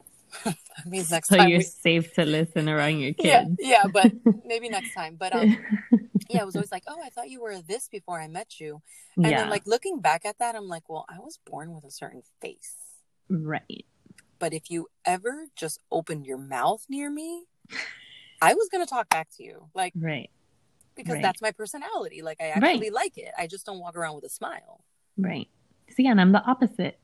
that 0.44 0.56
means 0.86 1.10
next 1.16 1.28
So 1.28 1.36
time 1.36 1.48
you're 1.48 1.58
we, 1.60 1.64
safe 1.64 2.12
to 2.14 2.24
listen 2.24 2.68
around 2.68 2.98
your 2.98 3.14
kids. 3.14 3.50
yeah, 3.60 3.84
yeah, 3.84 3.86
but 3.92 4.12
maybe 4.44 4.68
next 4.68 4.94
time. 4.94 5.16
But 5.16 5.32
um 5.32 5.56
yeah, 6.28 6.42
it 6.42 6.46
was 6.46 6.56
always 6.56 6.72
like, 6.72 6.84
"Oh, 6.86 7.00
I 7.02 7.08
thought 7.08 7.30
you 7.30 7.40
were 7.40 7.62
this 7.62 7.88
before 7.88 8.20
I 8.20 8.28
met 8.28 8.60
you." 8.60 8.82
And 9.16 9.26
yeah. 9.32 9.38
then 9.38 9.50
like 9.50 9.66
looking 9.66 10.00
back 10.00 10.26
at 10.26 10.38
that, 10.40 10.54
I'm 10.54 10.68
like, 10.68 10.88
"Well, 10.88 11.06
I 11.08 11.18
was 11.20 11.38
born 11.46 11.74
with 11.74 11.84
a 11.84 11.90
certain 11.90 12.22
face." 12.42 12.76
right. 13.30 13.84
But 14.38 14.52
if 14.52 14.70
you 14.70 14.86
ever 15.04 15.46
just 15.56 15.80
opened 15.90 16.26
your 16.26 16.38
mouth 16.38 16.84
near 16.88 17.10
me, 17.10 17.44
I 18.40 18.54
was 18.54 18.68
going 18.68 18.84
to 18.84 18.88
talk 18.88 19.08
back 19.08 19.28
to 19.36 19.42
you. 19.42 19.68
Like 19.74 19.92
Right. 19.96 20.30
because 20.94 21.14
Right. 21.14 21.22
that's 21.22 21.42
my 21.42 21.50
personality. 21.52 22.22
Like 22.22 22.40
I 22.40 22.50
Right. 22.52 22.62
actually 22.74 22.90
like 22.90 23.18
it. 23.18 23.32
I 23.36 23.46
just 23.46 23.66
don't 23.66 23.80
walk 23.80 23.96
around 23.96 24.14
with 24.14 24.24
a 24.24 24.28
smile. 24.28 24.84
Right. 25.16 25.48
See, 25.90 26.06
and 26.06 26.20
I'm 26.20 26.32
the 26.32 26.42
opposite. 26.44 26.98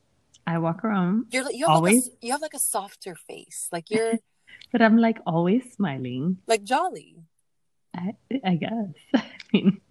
I 0.47 0.59
walk 0.59 0.83
around, 0.85 1.25
You're 1.31 1.49
you 1.51 1.65
have 1.65 1.75
Always? 1.77 2.05
like 2.05 2.13
a, 2.21 2.25
you 2.25 2.31
have 2.31 2.41
like 2.41 2.53
a 2.53 2.59
softer 2.59 3.15
face. 3.15 3.67
Like 3.71 3.89
you're 3.89 4.13
but 4.71 4.81
I'm 4.81 4.97
like 4.97 5.17
always 5.25 5.73
smiling. 5.73 6.37
like 6.47 6.63
jolly. 6.63 7.17
I, 7.95 8.13
I 8.45 8.55
guess. 8.55 8.93
I 9.15 9.25
mean, 9.53 9.81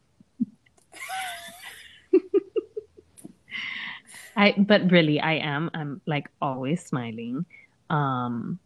I 4.37 4.55
but 4.57 4.91
really 4.91 5.21
I 5.21 5.35
am. 5.35 5.71
I'm 5.75 6.01
like 6.07 6.31
always 6.41 6.85
smiling. 6.85 7.47
Um 7.91 8.59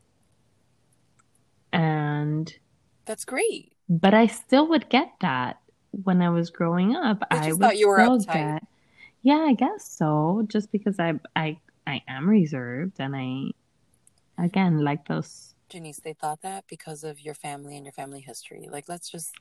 and 1.72 2.52
That's 3.04 3.24
great. 3.24 3.72
but 3.88 4.14
I 4.14 4.26
still 4.26 4.68
would 4.68 4.88
get 4.88 5.12
that 5.20 5.60
when 5.90 6.22
I 6.22 6.30
was 6.30 6.50
growing 6.50 6.96
up. 6.96 7.22
I 7.30 7.50
thought 7.52 7.78
you 7.78 7.88
were 7.88 7.98
uptight. 7.98 8.60
get 8.60 8.62
Yeah, 9.22 9.38
I 9.40 9.54
guess 9.54 9.90
so. 9.90 10.44
Just 10.48 10.72
because 10.72 10.98
I 10.98 11.20
I 11.36 11.58
I 11.86 12.02
am 12.08 12.28
reserved 12.28 13.00
and 13.00 13.14
I 13.16 13.50
again 14.42 14.84
like 14.84 15.08
those 15.08 15.54
Janice, 15.68 16.00
they 16.00 16.14
thought 16.14 16.40
that 16.42 16.64
because 16.66 17.04
of 17.04 17.20
your 17.20 17.34
family 17.34 17.76
and 17.76 17.84
your 17.84 17.92
family 17.92 18.20
history. 18.20 18.68
Like 18.70 18.88
let's 18.88 19.10
just 19.10 19.34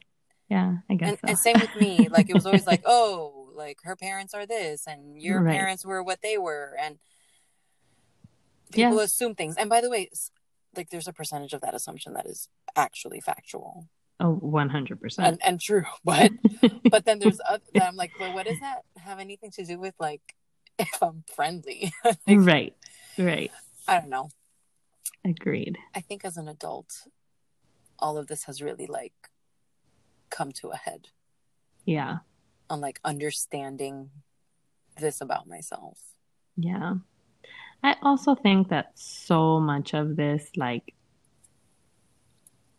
yeah, 0.49 0.77
I 0.89 0.95
guess 0.95 1.09
and, 1.09 1.19
so. 1.19 1.27
and 1.27 1.39
same 1.39 1.59
with 1.59 1.75
me. 1.75 2.07
Like 2.09 2.29
it 2.29 2.33
was 2.33 2.45
always 2.45 2.67
like, 2.67 2.83
oh, 2.85 3.36
like 3.57 3.79
her 3.83 3.95
parents 3.95 4.33
are 4.33 4.45
this 4.45 4.85
and 4.87 5.21
your 5.21 5.41
Right. 5.41 5.55
parents 5.57 5.85
were 5.85 6.01
what 6.03 6.21
they 6.21 6.37
were 6.37 6.75
and 6.79 6.99
people 8.71 8.97
Yeah. 8.97 9.03
assume 9.03 9.35
things 9.35 9.55
and 9.57 9.69
by 9.69 9.81
the 9.81 9.89
way 9.89 10.09
like 10.75 10.89
there's 10.89 11.07
a 11.07 11.13
percentage 11.13 11.53
of 11.53 11.61
that 11.61 11.73
assumption 11.73 12.13
that 12.13 12.25
is 12.25 12.49
actually 12.75 13.19
factual 13.21 13.87
Oh, 14.19 14.39
100%. 14.43 15.19
and, 15.19 15.39
and 15.45 15.61
true 15.61 15.83
but 16.03 16.31
but 16.91 17.05
then 17.05 17.19
there's 17.19 17.39
other 17.47 17.63
that 17.73 17.87
i'm 17.89 17.95
like 17.95 18.11
well 18.19 18.33
what 18.33 18.45
does 18.45 18.59
that 18.59 18.81
have 18.97 19.19
anything 19.19 19.51
to 19.51 19.65
do 19.65 19.79
with 19.79 19.95
like 19.99 20.35
if 20.79 21.01
i'm 21.01 21.23
friendly 21.33 21.91
like, 22.03 22.17
right. 22.27 22.75
Right. 23.17 23.51
i 23.87 23.99
don't 23.99 24.09
know 24.09 24.29
Agreed. 25.25 25.77
i 25.95 26.01
think 26.01 26.23
as 26.25 26.37
an 26.37 26.47
adult 26.47 27.07
all 27.99 28.17
of 28.17 28.27
this 28.27 28.43
has 28.45 28.61
really 28.61 28.85
like 28.87 29.13
come 30.29 30.51
to 30.51 30.69
a 30.69 30.75
head 30.77 31.07
Yeah. 31.85 32.17
On 32.69 32.81
like 32.81 32.99
understanding 33.03 34.09
this 34.99 35.21
about 35.21 35.47
myself 35.47 35.99
Yeah. 36.57 36.95
I 37.83 37.95
also 38.01 38.33
think 38.33 38.69
that 38.69 38.91
so 38.95 39.59
much 39.59 39.93
of 39.93 40.15
this, 40.15 40.49
like, 40.57 40.95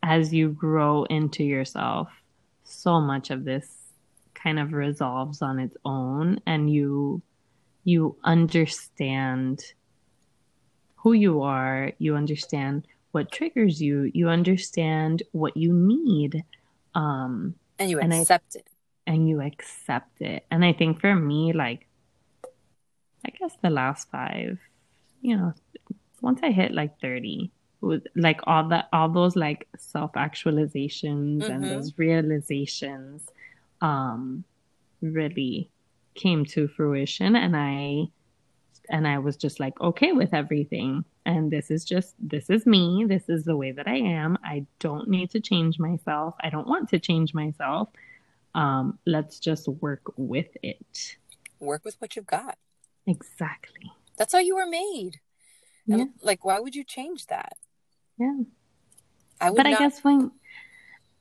as 0.03 0.33
you 0.35 0.49
grow 0.51 1.05
into 1.05 1.45
yourself, 1.45 2.09
so 2.65 3.01
much 3.01 3.31
of 3.31 3.45
this 3.45 3.67
kind 4.35 4.59
of 4.59 4.73
resolves 4.73 5.41
on 5.43 5.59
its 5.59 5.77
own 5.85 6.41
and 6.47 6.71
you 6.73 7.23
you 7.85 8.17
understand 8.25 9.63
who 10.97 11.13
you 11.13 11.43
are, 11.43 11.93
you 11.99 12.17
understand 12.17 12.87
what 13.13 13.31
triggers 13.33 13.81
you, 13.81 14.11
you 14.13 14.29
understand 14.29 15.23
what 15.33 15.57
you 15.57 15.73
need. 15.73 16.45
Um 16.95 17.55
and 17.79 17.89
you 17.91 18.01
And 18.01 18.13
I- 18.13 18.19
accept 18.19 18.57
it 18.57 18.67
and 19.09 19.27
you 19.27 19.41
accept 19.41 20.21
it. 20.21 20.45
And 20.51 20.63
I 20.65 20.75
think 20.75 21.01
for 21.01 21.15
me, 21.17 21.53
like, 21.55 21.87
I 23.27 23.31
guess 23.31 23.57
the 23.63 23.71
last 23.71 24.11
five, 24.11 24.59
you 25.23 25.35
know, 25.37 25.55
once 26.21 26.41
I 26.43 26.51
hit 26.51 26.73
like 26.73 27.01
30, 27.01 27.51
with 27.81 28.07
like 28.15 28.41
all 28.45 28.69
that, 28.69 28.89
all 28.93 29.09
those 29.09 29.35
like 29.35 29.67
self 29.79 30.13
actualizations 30.13 31.49
and 31.49 31.65
Mhm. 31.65 31.69
those 31.69 31.97
realizations, 31.97 33.27
um, 33.81 34.45
really 35.01 35.71
came 36.15 36.45
to 36.45 36.69
fruition. 36.69 37.35
And 37.35 37.57
I, 37.57 38.09
and 38.91 39.07
I 39.09 39.19
was 39.21 39.37
just 39.37 39.59
like, 39.59 39.81
okay 39.81 40.13
with 40.13 40.35
everything. 40.35 41.05
And 41.25 41.51
this 41.51 41.71
is 41.71 41.85
just, 41.85 42.15
this 42.19 42.51
is 42.51 42.67
me. 42.67 43.05
This 43.09 43.29
is 43.29 43.45
the 43.45 43.57
way 43.57 43.73
that 43.73 43.89
I 43.89 43.97
am. 43.97 44.37
I 44.45 44.67
don't 44.81 45.09
need 45.09 45.31
to 45.31 45.41
change 45.41 45.79
myself. 45.79 46.35
I 46.41 46.51
don't 46.51 46.69
want 46.69 46.91
to 46.91 46.99
change 46.99 47.33
myself 47.33 47.89
um, 48.55 48.99
let's 49.07 49.39
just 49.39 49.69
work 49.69 50.03
with 50.17 50.49
it. 50.63 51.17
work 51.61 51.85
with 51.85 51.97
what 52.01 52.17
you've 52.17 52.27
got 52.27 52.57
Exactly. 53.07 53.91
that's 54.17 54.33
how 54.33 54.39
you 54.39 54.55
were 54.57 54.67
made 54.67 55.21
and 55.91 56.11
like 56.23 56.45
why 56.45 56.61
would 56.61 56.75
you 56.75 56.85
change 56.85 57.27
that 57.27 57.57
Yeah. 58.19 58.41
i 59.41 59.49
would 59.51 59.57
But 59.57 59.67
I 59.67 59.79
guess 59.79 60.05
when, 60.05 60.31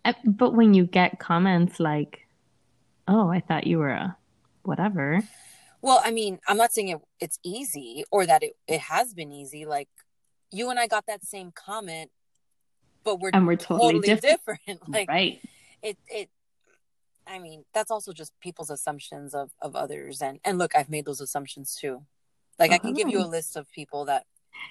uh, 0.03 0.13
but 0.25 0.53
when 0.53 0.73
you 0.73 0.85
get 0.85 1.19
comments 1.19 1.79
like, 1.79 2.27
"Oh, 3.07 3.29
I 3.29 3.39
thought 3.39 3.65
you 3.67 3.77
were 3.79 3.91
a 3.91 4.17
whatever," 4.63 5.21
Well, 5.81 6.01
I 6.03 6.11
mean, 6.11 6.39
I'm 6.47 6.57
not 6.57 6.73
saying 6.73 6.89
it, 6.89 6.99
it's 7.19 7.39
easy 7.43 8.03
or 8.11 8.25
that 8.25 8.43
it, 8.43 8.57
it 8.67 8.81
has 8.81 9.13
been 9.13 9.31
easy. 9.31 9.65
Like 9.65 9.89
you 10.51 10.69
and 10.69 10.79
I 10.79 10.87
got 10.87 11.05
that 11.07 11.23
same 11.23 11.51
comment, 11.51 12.11
but 13.03 13.19
we're 13.19 13.31
and 13.33 13.45
we're 13.47 13.55
totally, 13.55 13.93
totally 13.93 14.15
different, 14.15 14.59
different. 14.65 14.81
Like 14.89 15.07
right? 15.07 15.39
it, 15.81 15.97
it. 16.09 16.29
I 17.27 17.39
mean, 17.39 17.65
that's 17.73 17.91
also 17.91 18.13
just 18.13 18.39
people's 18.39 18.69
assumptions 18.69 19.33
of 19.33 19.51
of 19.61 19.75
others, 19.75 20.21
and 20.21 20.39
and 20.43 20.57
look, 20.57 20.75
I've 20.75 20.89
made 20.89 21.05
those 21.05 21.21
assumptions 21.21 21.75
too. 21.75 22.03
Like 22.59 22.71
I 22.71 22.77
can 22.79 22.93
give 22.93 23.09
you 23.09 23.19
a 23.19 23.27
list 23.27 23.55
of 23.55 23.71
people 23.71 24.05
that 24.05 24.25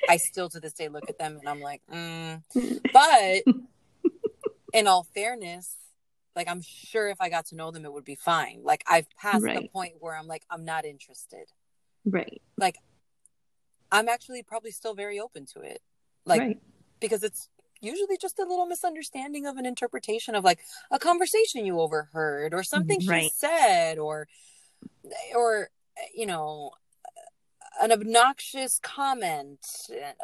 I 0.08 0.16
still 0.16 0.48
to 0.50 0.60
this 0.60 0.72
day 0.72 0.88
look 0.88 1.08
at 1.08 1.18
them 1.18 1.38
and 1.38 1.48
I'm 1.48 1.60
like, 1.60 1.82
mm. 1.92 2.42
but 2.92 3.54
in 4.72 4.86
all 4.86 5.04
fairness. 5.14 5.74
Like 6.34 6.48
I'm 6.48 6.60
sure 6.60 7.08
if 7.08 7.20
I 7.20 7.30
got 7.30 7.46
to 7.46 7.56
know 7.56 7.70
them, 7.70 7.84
it 7.84 7.92
would 7.92 8.04
be 8.04 8.14
fine. 8.14 8.60
Like 8.62 8.84
I've 8.86 9.08
passed 9.16 9.42
the 9.42 9.68
point 9.72 9.94
where 10.00 10.16
I'm 10.16 10.26
like, 10.26 10.42
I'm 10.50 10.64
not 10.64 10.84
interested. 10.84 11.48
Right. 12.04 12.42
Like 12.58 12.76
I'm 13.90 14.08
actually 14.08 14.42
probably 14.42 14.70
still 14.70 14.94
very 14.94 15.18
open 15.18 15.46
to 15.54 15.60
it. 15.60 15.80
Like 16.26 16.40
right. 16.40 16.58
because 17.00 17.22
it's 17.22 17.48
usually 17.80 18.16
just 18.16 18.38
a 18.38 18.44
little 18.44 18.66
misunderstanding 18.66 19.46
of 19.46 19.56
an 19.56 19.66
interpretation 19.66 20.34
of 20.34 20.44
like 20.44 20.60
a 20.90 20.98
conversation 20.98 21.66
you 21.66 21.80
overheard 21.80 22.54
or 22.54 22.62
something 22.62 23.00
she 23.00 23.06
said 23.34 23.98
or 23.98 24.26
or 25.34 25.68
you 26.14 26.26
know 26.26 26.70
an 27.80 27.92
obnoxious 27.92 28.78
comment 28.82 29.66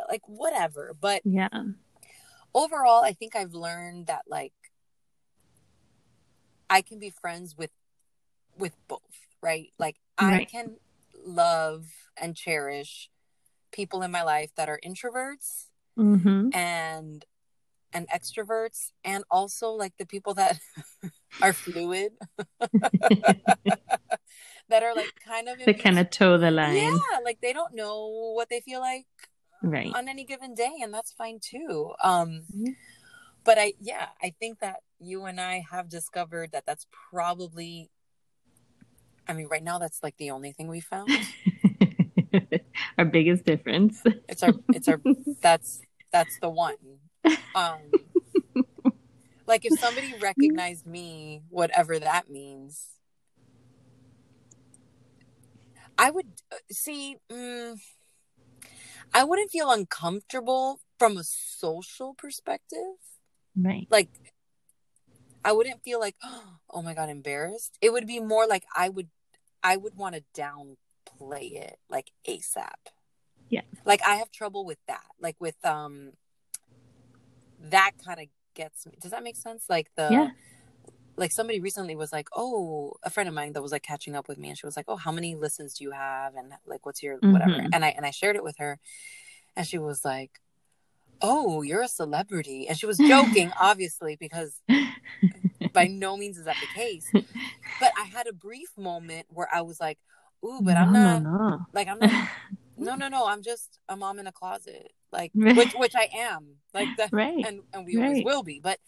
like 0.08 0.22
whatever 0.26 0.94
but 1.00 1.20
Yeah. 1.24 1.48
overall 2.54 3.04
i 3.04 3.12
think 3.12 3.36
i've 3.36 3.54
learned 3.54 4.06
that 4.06 4.22
like 4.28 4.52
i 6.70 6.80
can 6.82 6.98
be 6.98 7.10
friends 7.10 7.56
with 7.56 7.70
with 8.58 8.74
both 8.88 9.00
right 9.42 9.72
like 9.78 9.96
i 10.18 10.44
can 10.44 10.76
love 11.26 11.86
and 12.20 12.34
cherish 12.36 13.10
people 13.70 14.02
in 14.02 14.10
my 14.10 14.22
life 14.22 14.50
that 14.56 14.68
are 14.68 14.80
introverts 14.84 15.66
Mm-hmm. 15.98 16.48
and 16.54 17.22
and 17.92 18.08
extroverts 18.08 18.90
and 19.04 19.24
also 19.30 19.70
like 19.70 19.92
the 19.98 20.06
people 20.06 20.34
that 20.34 20.58
are 21.42 21.52
fluid 21.52 22.12
that 24.68 24.82
are 24.82 24.94
like 24.94 25.12
kind 25.26 25.48
of 25.48 25.58
they 25.64 25.74
kind 25.74 25.98
of 25.98 26.10
toe 26.10 26.38
the 26.38 26.50
line, 26.50 26.76
yeah 26.76 27.18
like 27.24 27.40
they 27.40 27.52
don't 27.52 27.74
know 27.74 28.32
what 28.34 28.48
they 28.48 28.60
feel 28.60 28.80
like 28.80 29.06
right? 29.62 29.90
on 29.94 30.08
any 30.08 30.24
given 30.24 30.54
day 30.54 30.70
and 30.82 30.92
that's 30.92 31.12
fine 31.12 31.38
too 31.40 31.92
um 32.02 32.44
Mhm. 32.54 32.76
but 33.44 33.58
i 33.58 33.72
yeah 33.80 34.08
i 34.22 34.32
think 34.40 34.60
that 34.60 34.80
you 34.98 35.24
and 35.24 35.40
i 35.40 35.64
have 35.70 35.88
discovered 35.88 36.52
that 36.52 36.64
that's 36.66 36.86
probably 37.10 37.90
i 39.28 39.32
mean 39.32 39.48
right 39.50 39.62
now 39.64 39.78
that's 39.78 40.02
like 40.02 40.16
the 40.18 40.30
only 40.30 40.52
thing 40.52 40.68
we 40.68 40.80
found 40.80 41.10
Our 42.98 43.04
biggest 43.04 43.44
difference. 43.44 44.02
it's 44.28 44.42
our 44.42 44.54
it's 44.72 44.88
our 44.88 45.00
that's 45.42 45.80
that's 46.12 46.38
the 46.40 46.48
one 46.48 46.76
um 47.54 47.78
like 49.46 49.64
if 49.64 49.74
somebody 49.74 50.12
recognized 50.14 50.86
me 50.86 51.42
whatever 51.48 51.98
that 51.98 52.30
means 52.30 52.88
i 55.98 56.10
would 56.10 56.26
uh, 56.52 56.56
see 56.70 57.16
mm, 57.30 57.76
i 59.12 59.24
wouldn't 59.24 59.50
feel 59.50 59.70
uncomfortable 59.70 60.80
from 60.98 61.16
a 61.16 61.24
social 61.24 62.14
perspective 62.14 62.96
Right. 63.56 63.86
like 63.90 64.08
i 65.44 65.52
wouldn't 65.52 65.82
feel 65.82 66.00
like 66.00 66.16
oh 66.70 66.82
my 66.82 66.94
god 66.94 67.08
embarrassed 67.08 67.76
it 67.80 67.92
would 67.92 68.06
be 68.06 68.20
more 68.20 68.46
like 68.46 68.64
i 68.74 68.88
would 68.88 69.08
i 69.62 69.76
would 69.76 69.94
want 69.94 70.14
to 70.14 70.22
downplay 70.34 71.52
it 71.52 71.76
like 71.90 72.10
asap 72.28 72.90
Yeah. 73.48 73.62
like 73.84 74.00
i 74.06 74.16
have 74.16 74.30
trouble 74.30 74.64
with 74.64 74.78
that 74.88 75.04
like 75.20 75.36
with 75.40 75.56
um 75.64 76.12
that 77.70 77.92
kind 78.04 78.20
of 78.20 78.26
gets 78.54 78.84
me 78.86 78.92
does 79.00 79.10
that 79.12 79.22
make 79.22 79.36
sense 79.36 79.64
like 79.70 79.88
the 79.96 80.08
Yeah. 80.10 80.28
like 81.16 81.32
somebody 81.32 81.60
recently 81.60 81.94
was 81.96 82.12
like 82.12 82.28
oh 82.36 82.94
a 83.02 83.08
friend 83.10 83.28
of 83.28 83.34
mine 83.34 83.52
that 83.54 83.62
was 83.62 83.72
like 83.72 83.82
catching 83.82 84.14
up 84.14 84.28
with 84.28 84.36
me 84.38 84.48
and 84.48 84.58
she 84.58 84.66
was 84.66 84.76
like 84.76 84.86
oh 84.88 84.96
how 84.96 85.12
many 85.12 85.34
listens 85.34 85.74
do 85.74 85.84
you 85.84 85.92
have 85.92 86.34
and 86.34 86.52
like 86.66 86.84
what's 86.84 87.02
your 87.02 87.18
whatever 87.22 87.52
Mhm. 87.52 87.68
and 87.72 87.84
i 87.84 87.88
and 87.96 88.04
i 88.04 88.10
shared 88.10 88.36
it 88.36 88.44
with 88.44 88.56
her 88.58 88.78
and 89.56 89.66
she 89.66 89.78
was 89.78 90.04
like 90.04 90.40
oh 91.22 91.62
you're 91.62 91.82
a 91.82 91.88
celebrity 91.88 92.66
and 92.68 92.76
she 92.78 92.86
was 92.86 92.98
joking 93.08 93.52
obviously 93.60 94.16
because 94.16 94.60
by 95.72 95.86
no 95.86 96.16
means 96.16 96.36
is 96.36 96.44
that 96.44 96.56
the 96.60 96.80
case 96.80 97.08
but 97.80 97.92
i 97.98 98.04
had 98.04 98.26
a 98.26 98.32
brief 98.32 98.68
moment 98.76 99.26
where 99.30 99.48
i 99.54 99.60
was 99.62 99.80
like 99.80 99.98
ooh 100.44 100.60
but 100.62 100.76
i'm 100.76 100.92
no, 100.92 101.00
not 101.20 101.22
No, 101.22 101.30
no. 101.48 101.66
like 101.72 101.88
i'm 101.88 101.98
not 102.00 102.10
no 102.84 102.94
no 102.94 103.08
no 103.08 103.26
i'm 103.26 103.42
just 103.42 103.78
a 103.88 103.96
mom 103.96 104.18
in 104.18 104.26
a 104.26 104.32
closet 104.32 104.92
like 105.12 105.30
which 105.34 105.72
which 105.74 105.94
i 105.96 106.08
am 106.14 106.56
like 106.74 106.88
that 106.96 107.10
Right. 107.12 107.44
and 107.46 107.60
and 107.72 107.84
we 107.86 107.96
always 107.96 108.24
will 108.24 108.42
be 108.42 108.60
but 108.62 108.78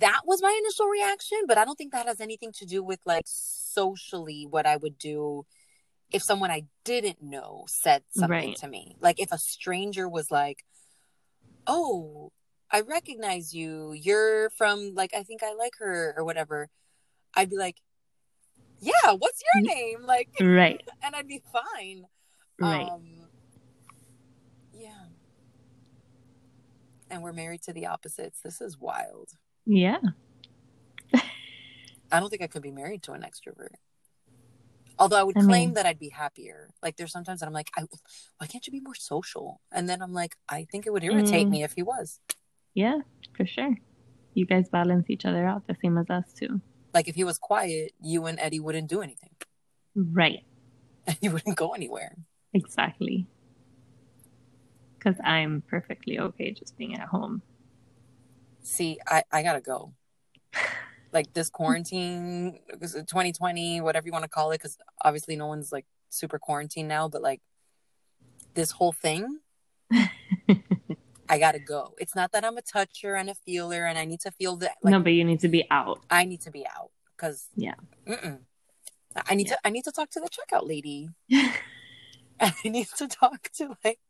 that 0.00 0.20
was 0.26 0.42
my 0.42 0.54
initial 0.62 0.86
reaction 0.86 1.38
but 1.46 1.56
i 1.58 1.64
don't 1.64 1.76
think 1.76 1.92
that 1.92 2.06
has 2.06 2.20
anything 2.20 2.52
to 2.52 2.66
do 2.66 2.82
with 2.82 3.00
like 3.06 3.24
socially 3.26 4.46
what 4.48 4.66
i 4.66 4.76
would 4.76 4.98
do 4.98 5.46
if 6.10 6.22
someone 6.22 6.50
i 6.50 6.64
didn't 6.84 7.22
know 7.22 7.64
said 7.68 8.02
something 8.10 8.30
Right. 8.30 8.56
to 8.56 8.68
me 8.68 8.96
like 9.00 9.20
if 9.20 9.32
a 9.32 9.38
stranger 9.38 10.08
was 10.08 10.30
like 10.30 10.64
oh 11.66 12.32
i 12.70 12.80
recognize 12.80 13.54
you 13.54 13.92
you're 13.92 14.50
from 14.50 14.94
like 14.94 15.14
i 15.14 15.22
think 15.22 15.42
i 15.42 15.54
like 15.54 15.74
her 15.78 16.14
or 16.16 16.24
whatever 16.24 16.68
i'd 17.34 17.50
be 17.50 17.56
like 17.56 17.76
yeah 18.80 19.12
what's 19.16 19.42
your 19.54 19.62
mm. 19.62 19.66
name 19.74 19.98
like 20.04 20.28
Right. 20.40 20.82
and 21.02 21.14
i'd 21.14 21.28
be 21.28 21.42
fine 21.52 22.04
Right. 22.60 22.88
um, 22.88 23.02
yeah. 24.74 24.90
And 27.10 27.22
we're 27.22 27.32
married 27.32 27.62
to 27.62 27.72
the 27.72 27.86
opposites. 27.86 28.40
This 28.42 28.60
is 28.60 28.78
wild. 28.78 29.30
yeah. 29.66 29.98
I 32.10 32.20
don't 32.20 32.30
think 32.30 32.40
I 32.40 32.46
could 32.46 32.62
be 32.62 32.70
married 32.70 33.02
to 33.02 33.12
an 33.12 33.20
extrovert. 33.22 33.74
Although 34.98 35.16
I 35.18 35.22
would 35.22 35.36
I 35.36 35.42
claim 35.42 35.50
mean- 35.68 35.74
that 35.74 35.84
I'd 35.84 35.98
be 35.98 36.08
happier. 36.08 36.70
Like 36.82 36.96
there's 36.96 37.12
sometimes 37.12 37.40
that 37.40 37.46
I'm 37.46 37.52
like, 37.52 37.70
I, 37.76 37.82
why 38.38 38.46
can't 38.46 38.66
you 38.66 38.70
be 38.72 38.80
more 38.80 38.94
social? 38.94 39.60
And 39.70 39.86
then 39.88 40.00
I'm 40.00 40.14
like, 40.14 40.34
I 40.48 40.66
think 40.72 40.86
it 40.86 40.90
would 40.92 41.04
irritate 41.04 41.46
Mm. 41.46 41.50
me 41.50 41.62
if 41.64 41.72
he 41.74 41.82
was. 41.82 42.18
Yeah, 42.74 43.00
for 43.36 43.44
sure. 43.46 43.76
You 44.32 44.46
guys 44.46 44.70
balance 44.70 45.10
each 45.10 45.26
other 45.26 45.46
out 45.46 45.66
the 45.66 45.76
same 45.82 45.98
as 45.98 46.08
us 46.08 46.32
too. 46.32 46.62
Like 46.94 47.08
if 47.08 47.14
he 47.14 47.24
was 47.24 47.36
quiet, 47.38 47.92
you 48.00 48.24
and 48.24 48.38
Eddie 48.40 48.60
wouldn't 48.60 48.88
do 48.88 49.02
anything. 49.02 49.30
Right. 49.94 50.44
And 51.06 51.16
you 51.22 51.30
wouldn't 51.30 51.56
go 51.56 51.72
anywhere. 51.74 52.16
Exactly. 52.58 53.26
Because 54.98 55.16
I'm 55.24 55.62
perfectly 55.68 56.18
okay 56.18 56.50
just 56.50 56.76
being 56.76 56.94
at 56.96 57.08
home. 57.08 57.42
See, 58.62 58.98
I, 59.06 59.22
I 59.32 59.42
gotta 59.42 59.60
go. 59.60 59.92
Like 61.10 61.32
this 61.32 61.48
quarantine, 61.48 62.58
2020, 62.70 63.80
uh, 63.80 63.82
whatever 63.82 64.06
you 64.06 64.12
want 64.12 64.24
to 64.24 64.28
call 64.28 64.50
it, 64.50 64.58
because 64.58 64.76
obviously 65.02 65.36
no 65.36 65.46
one's 65.46 65.72
like 65.72 65.86
super 66.10 66.38
quarantined 66.38 66.86
now, 66.86 67.08
but 67.08 67.22
like 67.22 67.40
this 68.52 68.72
whole 68.72 68.92
thing, 68.92 69.38
I 69.90 71.38
gotta 71.38 71.60
go. 71.60 71.94
It's 71.96 72.14
not 72.14 72.32
that 72.32 72.44
I'm 72.44 72.58
a 72.58 72.60
toucher 72.60 73.14
and 73.14 73.30
a 73.30 73.34
feeler 73.34 73.86
and 73.86 73.96
I 73.98 74.04
need 74.04 74.20
to 74.20 74.30
feel 74.30 74.56
that 74.56 74.76
like 74.82 74.92
no, 74.92 75.00
but 75.00 75.14
you 75.14 75.24
need 75.24 75.40
to 75.40 75.48
be 75.48 75.66
out. 75.70 76.00
I 76.10 76.26
need 76.26 76.42
to 76.42 76.50
be 76.50 76.66
out 76.66 76.90
because 77.16 77.48
Yeah. 77.56 77.76
mm-mm. 78.06 78.40
I 79.16 79.34
need 79.34 79.48
to 79.48 79.58
I 79.64 79.70
need 79.70 79.84
to 79.84 79.92
talk 79.92 80.10
to 80.10 80.20
the 80.20 80.28
checkout 80.28 80.68
lady. 80.68 81.08
I 82.64 82.68
need 82.68 82.88
to 82.96 83.08
talk 83.08 83.50
to 83.54 83.76
like 83.84 84.00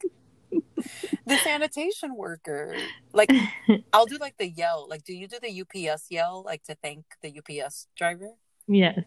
the 1.26 1.36
sanitation 1.38 2.16
worker. 2.16 2.74
Like 3.12 3.30
I'll 3.92 4.06
do 4.06 4.18
like 4.18 4.36
the 4.38 4.48
yell. 4.48 4.86
Like 4.88 5.04
do 5.04 5.14
you 5.14 5.28
do 5.28 5.38
the 5.40 5.62
UPS 5.62 6.06
yell 6.10 6.42
like 6.44 6.64
to 6.64 6.74
thank 6.74 7.04
the 7.22 7.38
UPS 7.38 7.88
driver? 7.96 8.34
yes. 8.66 9.00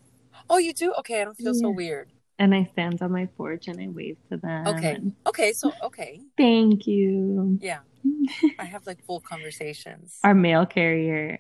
Oh, 0.49 0.57
you 0.57 0.73
do? 0.73 0.93
Okay, 0.99 1.21
I 1.21 1.25
don't 1.25 1.35
feel 1.35 1.53
so 1.53 1.69
weird. 1.69 2.09
And 2.39 2.55
I 2.55 2.67
stand 2.71 3.01
on 3.01 3.11
my 3.11 3.25
porch 3.37 3.67
and 3.67 3.79
I 3.79 3.87
wave 3.89 4.17
to 4.31 4.37
them. 4.37 4.67
Okay. 4.67 4.97
Okay, 5.27 5.53
so 5.53 5.73
okay. 5.83 6.21
Thank 6.37 6.87
you. 6.87 7.59
Yeah. 7.61 7.79
I 8.57 8.65
have 8.65 8.87
like 8.87 9.03
full 9.03 9.19
conversations. 9.19 10.17
Our 10.23 10.33
mail 10.33 10.65
carrier 10.65 11.39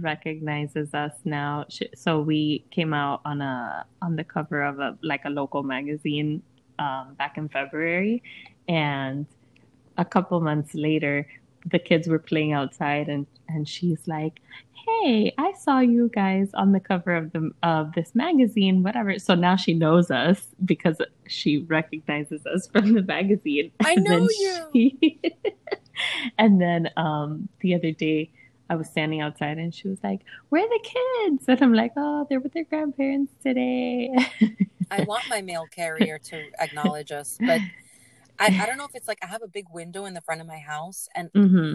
recognizes 0.00 0.94
us 0.94 1.12
now. 1.24 1.64
So 1.94 2.20
we 2.20 2.64
came 2.70 2.92
out 2.92 3.20
on 3.24 3.40
a 3.40 3.86
on 4.02 4.16
the 4.16 4.24
cover 4.24 4.62
of 4.62 4.78
a 4.78 4.98
like 5.02 5.24
a 5.24 5.30
local 5.30 5.62
magazine 5.62 6.42
um, 6.78 7.14
back 7.14 7.36
in 7.38 7.48
February, 7.48 8.22
and 8.68 9.26
a 9.96 10.04
couple 10.04 10.40
months 10.40 10.74
later, 10.74 11.26
the 11.64 11.78
kids 11.78 12.06
were 12.08 12.18
playing 12.18 12.52
outside, 12.52 13.08
and 13.08 13.26
and 13.48 13.68
she's 13.68 14.06
like, 14.06 14.40
"Hey, 14.86 15.32
I 15.38 15.52
saw 15.52 15.78
you 15.80 16.10
guys 16.14 16.50
on 16.54 16.72
the 16.72 16.80
cover 16.80 17.14
of 17.14 17.32
the 17.32 17.50
of 17.62 17.92
this 17.94 18.14
magazine, 18.14 18.82
whatever." 18.82 19.18
So 19.18 19.34
now 19.34 19.56
she 19.56 19.74
knows 19.74 20.10
us 20.10 20.46
because 20.64 20.96
she 21.26 21.58
recognizes 21.58 22.44
us 22.46 22.66
from 22.72 22.92
the 22.92 23.02
magazine. 23.02 23.72
I 23.84 23.94
And 23.94 24.04
know 24.04 24.28
you. 24.38 24.66
she- 24.72 25.20
and 26.38 26.60
then 26.60 26.90
um, 26.96 27.48
the 27.60 27.74
other 27.74 27.90
day, 27.92 28.30
I 28.68 28.76
was 28.76 28.88
standing 28.88 29.20
outside, 29.20 29.58
and 29.58 29.74
she 29.74 29.88
was 29.88 29.98
like, 30.04 30.20
"Where 30.50 30.62
are 30.62 30.68
the 30.68 30.80
kids?" 31.28 31.44
And 31.48 31.62
I'm 31.62 31.72
like, 31.74 31.92
"Oh, 31.96 32.26
they're 32.28 32.40
with 32.40 32.52
their 32.52 32.64
grandparents 32.64 33.32
today." 33.42 34.14
I 34.90 35.00
want 35.00 35.28
my 35.28 35.42
mail 35.42 35.66
carrier 35.66 36.18
to 36.30 36.50
acknowledge 36.60 37.12
us, 37.12 37.40
but 37.44 37.60
I, 38.38 38.52
I 38.58 38.66
don't 38.66 38.76
know 38.78 38.84
if 38.84 38.94
it's 38.94 39.08
like 39.08 39.18
I 39.22 39.26
have 39.26 39.42
a 39.42 39.48
big 39.48 39.66
window 39.70 40.04
in 40.04 40.14
the 40.14 40.20
front 40.20 40.40
of 40.40 40.46
my 40.46 40.58
house 40.58 41.08
and 41.14 41.30
hmm 41.34 41.74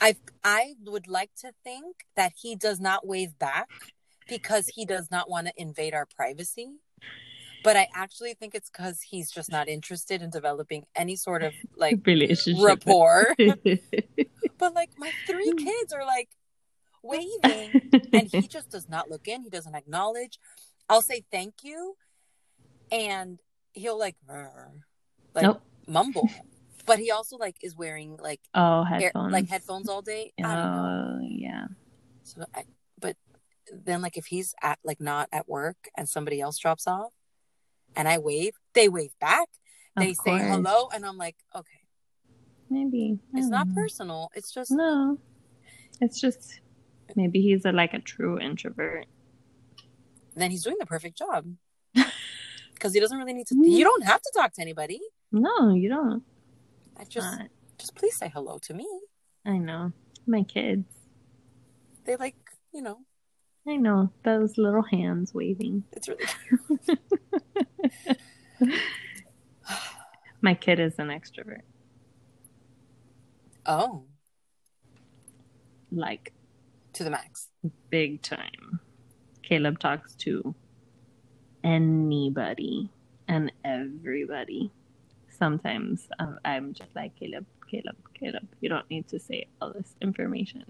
I 0.00 0.16
I 0.44 0.74
would 0.84 1.08
like 1.08 1.30
to 1.42 1.52
think 1.64 2.06
that 2.16 2.32
he 2.42 2.56
does 2.56 2.80
not 2.80 3.06
wave 3.06 3.38
back 3.38 3.68
because 4.28 4.68
he 4.68 4.84
does 4.84 5.10
not 5.10 5.30
want 5.30 5.46
to 5.48 5.52
invade 5.56 5.94
our 5.94 6.06
privacy. 6.06 6.78
But 7.62 7.76
I 7.76 7.88
actually 7.94 8.34
think 8.34 8.54
it's 8.54 8.70
because 8.70 9.02
he's 9.02 9.30
just 9.30 9.50
not 9.50 9.68
interested 9.68 10.20
in 10.22 10.30
developing 10.30 10.84
any 10.96 11.16
sort 11.16 11.42
of 11.42 11.54
like 11.76 11.98
Relationship 12.06 12.62
rapport. 12.62 13.36
but 14.58 14.74
like 14.74 14.90
my 14.98 15.12
three 15.26 15.52
kids 15.56 15.92
are 15.92 16.04
like 16.04 16.30
waving 17.02 17.80
and 18.12 18.28
he 18.28 18.48
just 18.48 18.70
does 18.70 18.88
not 18.88 19.10
look 19.10 19.28
in. 19.28 19.42
He 19.42 19.50
doesn't 19.50 19.74
acknowledge. 19.74 20.38
I'll 20.88 21.02
say 21.02 21.24
thank 21.30 21.54
you, 21.62 21.96
and 22.92 23.40
he'll 23.72 23.98
like, 23.98 24.16
like 25.34 25.42
Nope. 25.42 25.62
mumble. 25.88 26.30
But 26.84 26.98
he 26.98 27.10
also 27.10 27.36
like 27.36 27.56
is 27.62 27.76
wearing 27.76 28.16
like 28.20 28.40
oh, 28.54 28.80
air, 28.82 29.00
headphones. 29.00 29.32
like 29.32 29.48
headphones 29.48 29.88
all 29.88 30.02
day. 30.02 30.32
I 30.38 30.42
don't 30.42 30.52
know. 30.52 31.18
Oh, 31.22 31.26
yeah. 31.28 31.66
So 32.24 32.44
I, 32.54 32.64
but 33.00 33.16
then 33.72 34.02
like 34.02 34.16
if 34.16 34.26
he's 34.26 34.54
at 34.62 34.78
like 34.84 35.00
not 35.00 35.28
at 35.32 35.48
work 35.48 35.76
and 35.96 36.08
somebody 36.08 36.40
else 36.40 36.58
drops 36.58 36.86
off, 36.86 37.12
and 37.96 38.08
I 38.08 38.18
wave, 38.18 38.54
they 38.74 38.88
wave 38.88 39.12
back. 39.20 39.48
They 39.96 40.10
Of 40.10 40.16
say 40.16 40.30
course. 40.38 40.42
hello, 40.42 40.88
and 40.92 41.06
I'm 41.06 41.18
like, 41.18 41.36
okay, 41.54 41.80
Maybe 42.68 43.18
it's 43.34 43.48
not 43.48 43.68
know. 43.68 43.74
personal. 43.74 44.30
It's 44.34 44.52
just 44.52 44.70
No, 44.72 45.18
it's 46.00 46.20
just 46.20 46.60
maybe 47.14 47.40
he's 47.42 47.64
a, 47.64 47.70
like 47.72 47.94
a 47.94 48.00
true 48.00 48.40
introvert. 48.40 49.06
then 50.34 50.50
he's 50.50 50.64
doing 50.64 50.76
the 50.80 50.86
perfect 50.86 51.16
job 51.16 51.46
because 52.82 52.94
he 52.94 52.98
doesn't 52.98 53.16
really 53.16 53.32
need 53.32 53.46
to. 53.46 53.54
You 53.56 53.84
don't 53.84 54.02
have 54.04 54.20
to 54.20 54.32
talk 54.34 54.52
to 54.54 54.60
anybody. 54.60 55.00
No, 55.30 55.72
you 55.72 55.88
don't. 55.88 56.24
I 56.96 57.04
just 57.04 57.38
Not. 57.38 57.48
just 57.78 57.94
please 57.94 58.16
say 58.16 58.28
hello 58.28 58.58
to 58.62 58.74
me. 58.74 58.88
I 59.46 59.56
know 59.58 59.92
my 60.26 60.42
kids. 60.42 60.84
They 62.04 62.16
like 62.16 62.34
you 62.74 62.82
know 62.82 62.98
I 63.68 63.76
know 63.76 64.10
those 64.24 64.58
little 64.58 64.82
hands 64.82 65.32
waving. 65.32 65.84
it's 65.92 66.08
really 66.08 66.26
My 70.40 70.54
kid 70.54 70.80
is 70.80 70.98
an 70.98 71.06
extrovert. 71.08 71.62
oh 73.64 74.02
like 75.92 76.32
to 76.94 77.04
the 77.04 77.10
max. 77.10 77.48
big 77.90 78.22
time. 78.22 78.80
Caleb 79.42 79.78
talks 79.78 80.14
to 80.16 80.54
anybody 81.64 82.88
and 83.28 83.52
everybody. 83.64 84.70
Sometimes 85.28 86.08
um, 86.18 86.38
I'm 86.44 86.72
just 86.74 86.94
like, 86.94 87.16
Caleb, 87.16 87.46
Caleb, 87.70 87.96
Caleb, 88.14 88.48
you 88.60 88.68
don't 88.68 88.88
need 88.90 89.08
to 89.08 89.18
say 89.18 89.46
all 89.60 89.72
this 89.72 89.94
information 90.00 90.64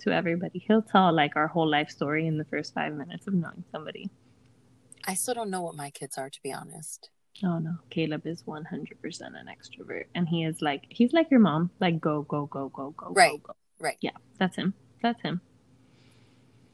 to 0.00 0.12
everybody. 0.12 0.58
He'll 0.66 0.82
tell 0.82 1.12
like 1.12 1.36
our 1.36 1.46
whole 1.48 1.68
life 1.68 1.90
story 1.90 2.26
in 2.26 2.38
the 2.38 2.44
first 2.44 2.72
five 2.72 2.94
minutes 2.94 3.26
of 3.26 3.34
knowing 3.34 3.64
somebody. 3.70 4.08
I 5.06 5.14
still 5.14 5.34
don't 5.34 5.50
know 5.50 5.62
what 5.62 5.74
my 5.74 5.90
kids 5.90 6.16
are 6.18 6.30
to 6.30 6.42
be 6.42 6.52
honest. 6.52 7.10
Oh 7.42 7.58
no, 7.58 7.76
Caleb 7.90 8.26
is 8.26 8.42
100% 8.42 8.64
an 9.20 9.46
extrovert. 9.48 10.04
And 10.14 10.28
he 10.28 10.44
is 10.44 10.60
like, 10.60 10.84
he's 10.88 11.12
like 11.12 11.30
your 11.30 11.40
mom, 11.40 11.70
like 11.80 12.00
go, 12.00 12.22
go, 12.22 12.46
go, 12.46 12.68
go, 12.68 12.90
go, 12.90 13.08
Right. 13.10 13.32
go, 13.32 13.38
go. 13.38 13.52
Right. 13.78 13.96
Yeah, 14.00 14.10
that's 14.38 14.56
him. 14.56 14.74
That's 15.02 15.20
him. 15.22 15.40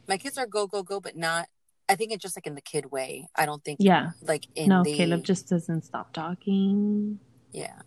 My 0.09 0.17
kids 0.19 0.39
are 0.39 0.47
go 0.47 0.67
go 0.67 0.83
go, 0.83 1.01
but 1.01 1.17
not. 1.17 1.49
I 1.89 1.95
think 1.95 2.13
it's 2.13 2.23
just 2.23 2.37
like 2.37 2.47
in 2.47 2.55
the 2.57 2.61
kid 2.61 2.91
way. 2.91 3.29
I 3.37 3.47
don't 3.47 3.65
think 3.65 3.79
Yeah. 3.81 4.11
like 4.23 4.47
in 4.55 4.69
no, 4.71 4.83
the 4.83 4.95
Caleb 4.97 5.25
just 5.25 5.49
doesn't 5.49 5.85
stop 5.85 6.13
talking. 6.13 7.19
yeah. 7.53 7.81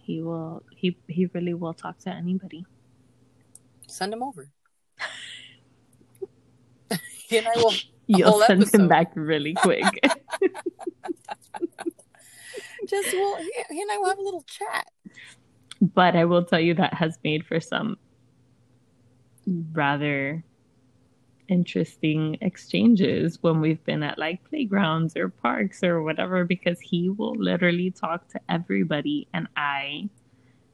He 0.00 0.22
will. 0.22 0.62
He 0.74 0.96
he 1.08 1.26
really 1.34 1.52
will 1.52 1.74
talk 1.74 1.98
to 2.00 2.10
anybody. 2.10 2.64
Send 3.86 4.12
him 4.12 4.22
over. 4.22 4.48
he 7.28 7.36
and 7.38 7.46
I 7.48 7.52
will 7.56 7.74
You'll 8.06 8.40
send 8.46 8.62
episode. 8.62 8.80
him 8.80 8.88
back 8.88 9.12
really 9.14 9.52
quick. 9.52 9.84
just 12.86 13.12
well 13.12 13.36
he, 13.36 13.52
he 13.70 13.82
and 13.82 13.90
I 13.92 13.98
will 13.98 14.08
have 14.08 14.18
a 14.18 14.22
little 14.22 14.42
chat. 14.46 14.86
but 15.82 16.16
I 16.16 16.24
will 16.24 16.44
tell 16.44 16.60
you 16.60 16.72
that 16.74 16.94
has 16.94 17.18
made 17.22 17.44
for 17.44 17.60
some 17.60 17.98
rather 19.72 20.42
interesting 21.48 22.36
exchanges 22.40 23.38
when 23.42 23.60
we've 23.60 23.82
been 23.84 24.02
at 24.02 24.18
like 24.18 24.42
playgrounds 24.48 25.16
or 25.16 25.28
parks 25.28 25.82
or 25.82 26.02
whatever 26.02 26.44
because 26.44 26.78
he 26.80 27.08
will 27.08 27.34
literally 27.36 27.90
talk 27.90 28.28
to 28.28 28.40
everybody 28.48 29.26
and 29.34 29.48
I 29.56 30.08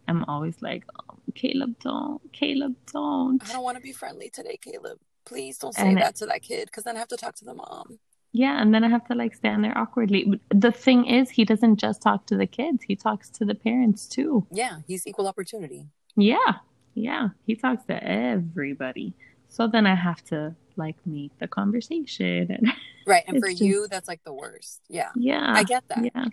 am 0.08 0.24
always 0.28 0.60
like 0.60 0.84
oh, 1.08 1.16
Caleb 1.34 1.76
don't 1.80 2.20
Caleb 2.32 2.74
don't 2.92 3.42
I 3.48 3.52
don't 3.52 3.62
want 3.64 3.76
to 3.76 3.82
be 3.82 3.92
friendly 3.92 4.30
today, 4.30 4.58
Caleb. 4.60 4.98
Please 5.24 5.58
don't 5.58 5.74
say 5.74 5.88
And 5.88 5.98
it- 5.98 6.02
that 6.02 6.16
to 6.16 6.26
that 6.26 6.42
kid 6.42 6.66
because 6.66 6.84
then 6.84 6.96
I 6.96 6.98
have 6.98 7.08
to 7.08 7.16
talk 7.16 7.34
to 7.36 7.44
the 7.44 7.54
mom. 7.54 7.98
Yeah, 8.36 8.60
and 8.60 8.74
then 8.74 8.82
I 8.82 8.88
have 8.88 9.06
to 9.06 9.14
like 9.14 9.32
stand 9.34 9.62
there 9.62 9.78
awkwardly. 9.78 10.40
The 10.52 10.72
thing 10.72 11.06
is, 11.06 11.30
he 11.30 11.44
doesn't 11.44 11.76
just 11.76 12.02
talk 12.02 12.26
to 12.26 12.36
the 12.36 12.48
kids, 12.48 12.82
he 12.82 12.96
talks 12.96 13.30
to 13.30 13.44
the 13.44 13.54
parents 13.54 14.06
too. 14.08 14.44
Yeah, 14.50 14.78
he's 14.88 15.06
equal 15.06 15.28
opportunity. 15.28 15.86
Yeah, 16.16 16.54
yeah, 16.94 17.28
he 17.46 17.54
talks 17.54 17.84
to 17.86 18.02
everybody. 18.02 19.14
So 19.48 19.68
then 19.68 19.86
I 19.86 19.94
have 19.94 20.22
to 20.24 20.56
like 20.76 20.96
make 21.06 21.36
the 21.38 21.48
conversation. 21.48 22.50
And 22.50 22.72
Right. 23.06 23.24
And 23.26 23.38
for 23.38 23.48
It's 23.48 23.60
you, 23.60 23.86
that's 23.90 24.08
like 24.08 24.24
the 24.24 24.32
worst. 24.32 24.80
Yeah. 24.88 25.10
yeah, 25.14 25.52
I 25.54 25.62
get 25.64 25.86
that. 25.88 26.10
yeah, 26.14 26.24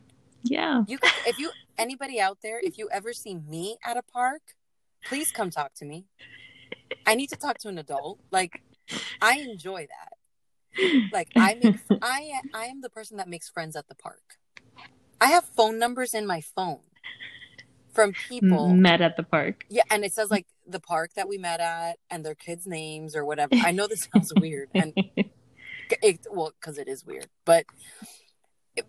yeah. 0.44 0.84
You 0.88 0.98
could, 0.98 1.12
if 1.28 1.38
you 1.38 1.52
anybody 1.78 2.20
out 2.20 2.38
there, 2.42 2.60
if 2.64 2.78
you 2.78 2.90
ever 2.92 3.12
see 3.14 3.36
me 3.36 3.78
at 3.84 3.98
a 3.98 4.02
park, 4.02 4.42
please 5.06 5.32
come 5.32 5.50
talk 5.50 5.74
to 5.76 5.86
me. 5.86 6.06
I 7.06 7.16
need 7.16 7.28
to 7.28 7.36
talk 7.36 7.58
to 7.60 7.68
an 7.68 7.78
adult. 7.78 8.20
Like 8.32 8.62
I 9.22 9.40
enjoy 9.40 9.88
that. 9.88 10.14
Like 11.12 11.30
I 11.36 11.56
make 11.56 11.76
I 12.02 12.40
I 12.54 12.66
am 12.66 12.82
the 12.82 12.90
person 12.90 13.18
that 13.18 13.28
makes 13.28 13.50
friends 13.50 13.76
at 13.76 13.88
the 13.90 13.96
park. 13.96 14.38
I 15.20 15.28
have 15.28 15.46
phone 15.46 15.78
numbers 15.78 16.14
in 16.14 16.26
my 16.26 16.42
phone 16.42 16.80
from 17.94 18.14
people 18.14 18.70
met 18.70 19.02
at 19.02 19.18
the 19.18 19.24
park. 19.24 19.66
Yeah, 19.70 19.84
and 19.90 20.06
it 20.06 20.14
says 20.14 20.32
like 20.32 20.46
the 20.68 20.80
park 20.80 21.12
that 21.16 21.28
we 21.28 21.38
met 21.38 21.60
at 21.60 21.98
and 22.10 22.26
their 22.26 22.36
kids' 22.36 22.68
names 22.68 23.16
or 23.16 23.26
whatever. 23.26 23.56
I 23.56 23.72
know 23.72 23.88
this 23.88 24.08
sounds 24.14 24.32
weird, 24.36 24.70
and 24.76 24.94
it, 26.02 26.26
well, 26.32 26.54
because 26.60 26.78
it 26.78 26.88
is 26.88 27.06
weird, 27.06 27.28
but 27.46 27.66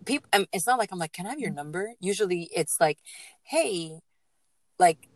people. 0.04 0.28
Um, 0.32 0.46
it's 0.52 0.66
not 0.66 0.78
like 0.78 0.92
I'm 0.92 0.98
like, 0.98 1.12
can 1.12 1.26
I 1.26 1.30
have 1.30 1.40
your 1.40 1.52
number? 1.52 1.92
Usually, 2.00 2.48
it's 2.54 2.80
like, 2.80 2.98
hey, 3.42 4.00
like 4.78 5.08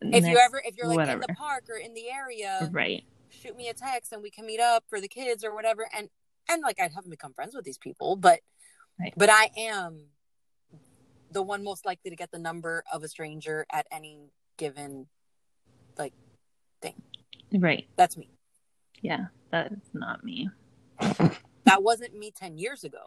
if 0.00 0.22
Next, 0.22 0.28
you 0.28 0.38
ever 0.38 0.62
if 0.64 0.76
you're 0.76 0.86
like 0.86 0.96
whatever. 0.96 1.22
in 1.22 1.26
the 1.28 1.34
park 1.34 1.64
or 1.68 1.76
in 1.76 1.94
the 1.94 2.10
area, 2.10 2.68
right? 2.72 3.04
Shoot 3.30 3.56
me 3.56 3.68
a 3.68 3.74
text 3.74 4.12
and 4.12 4.22
we 4.22 4.30
can 4.30 4.46
meet 4.46 4.60
up 4.60 4.84
for 4.88 5.00
the 5.00 5.08
kids 5.08 5.44
or 5.44 5.54
whatever. 5.54 5.88
And 5.96 6.08
and 6.48 6.62
like 6.62 6.80
I'd 6.80 6.92
haven't 6.92 7.10
become 7.10 7.32
friends 7.32 7.54
with 7.54 7.64
these 7.64 7.78
people, 7.78 8.16
but 8.16 8.40
right. 9.00 9.12
but 9.16 9.30
I 9.30 9.50
am 9.56 10.06
the 11.30 11.42
one 11.42 11.64
most 11.64 11.84
likely 11.84 12.10
to 12.10 12.16
get 12.16 12.30
the 12.30 12.38
number 12.38 12.84
of 12.92 13.02
a 13.02 13.08
stranger 13.08 13.66
at 13.72 13.86
any 13.90 14.30
given 14.56 15.06
thing. 16.84 17.02
Right. 17.60 17.86
That's 17.96 18.16
me. 18.16 18.28
Yeah, 19.00 19.26
that's 19.50 19.90
not 19.92 20.24
me. 20.24 20.50
that 21.64 21.82
wasn't 21.82 22.16
me 22.16 22.30
10 22.30 22.58
years 22.58 22.84
ago. 22.84 23.00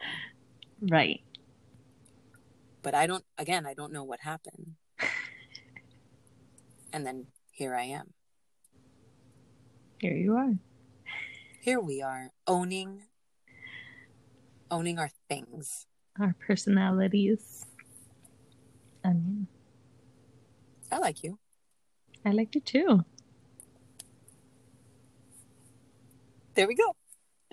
Right. 0.80 1.20
But 2.82 2.94
I 2.94 3.06
don't 3.06 3.24
again, 3.36 3.66
I 3.66 3.74
don't 3.74 3.92
know 3.92 4.04
what 4.04 4.20
happened. 4.20 4.74
and 6.92 7.04
then 7.06 7.26
here 7.50 7.74
I 7.74 7.84
am. 7.84 8.14
Here 10.00 10.14
you 10.14 10.36
are. 10.36 10.54
Here 11.60 11.80
we 11.80 12.02
are 12.02 12.30
owning 12.46 13.02
owning 14.70 14.98
our 14.98 15.10
things. 15.28 15.86
Our 16.20 16.34
personalities. 16.46 17.66
I 19.04 19.08
mean, 19.08 19.46
I 20.90 20.98
like 20.98 21.22
you. 21.22 21.38
I 22.24 22.30
like 22.30 22.54
you 22.54 22.60
too. 22.60 23.04
There 26.58 26.66
we 26.66 26.74
go. 26.74 26.96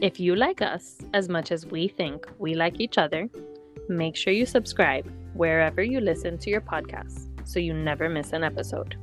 if 0.00 0.18
you 0.18 0.34
like 0.36 0.62
us 0.62 0.96
as 1.12 1.28
much 1.28 1.52
as 1.52 1.66
we 1.66 1.86
think 1.86 2.26
we 2.38 2.54
like 2.54 2.80
each 2.80 2.96
other, 2.96 3.28
make 3.90 4.16
sure 4.16 4.32
you 4.32 4.46
subscribe 4.46 5.06
wherever 5.34 5.82
you 5.82 6.00
listen 6.00 6.38
to 6.38 6.48
your 6.48 6.62
podcasts 6.62 7.28
so 7.46 7.58
you 7.58 7.74
never 7.74 8.08
miss 8.08 8.32
an 8.32 8.42
episode. 8.42 8.96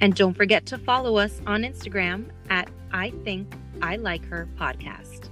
And 0.00 0.16
don't 0.16 0.34
forget 0.34 0.66
to 0.66 0.78
follow 0.78 1.16
us 1.16 1.40
on 1.46 1.62
Instagram 1.62 2.28
at 2.50 2.68
I 2.92 3.10
Think 3.22 3.54
I 3.80 3.94
Like 3.94 4.24
Her 4.24 4.48
podcast. 4.58 5.23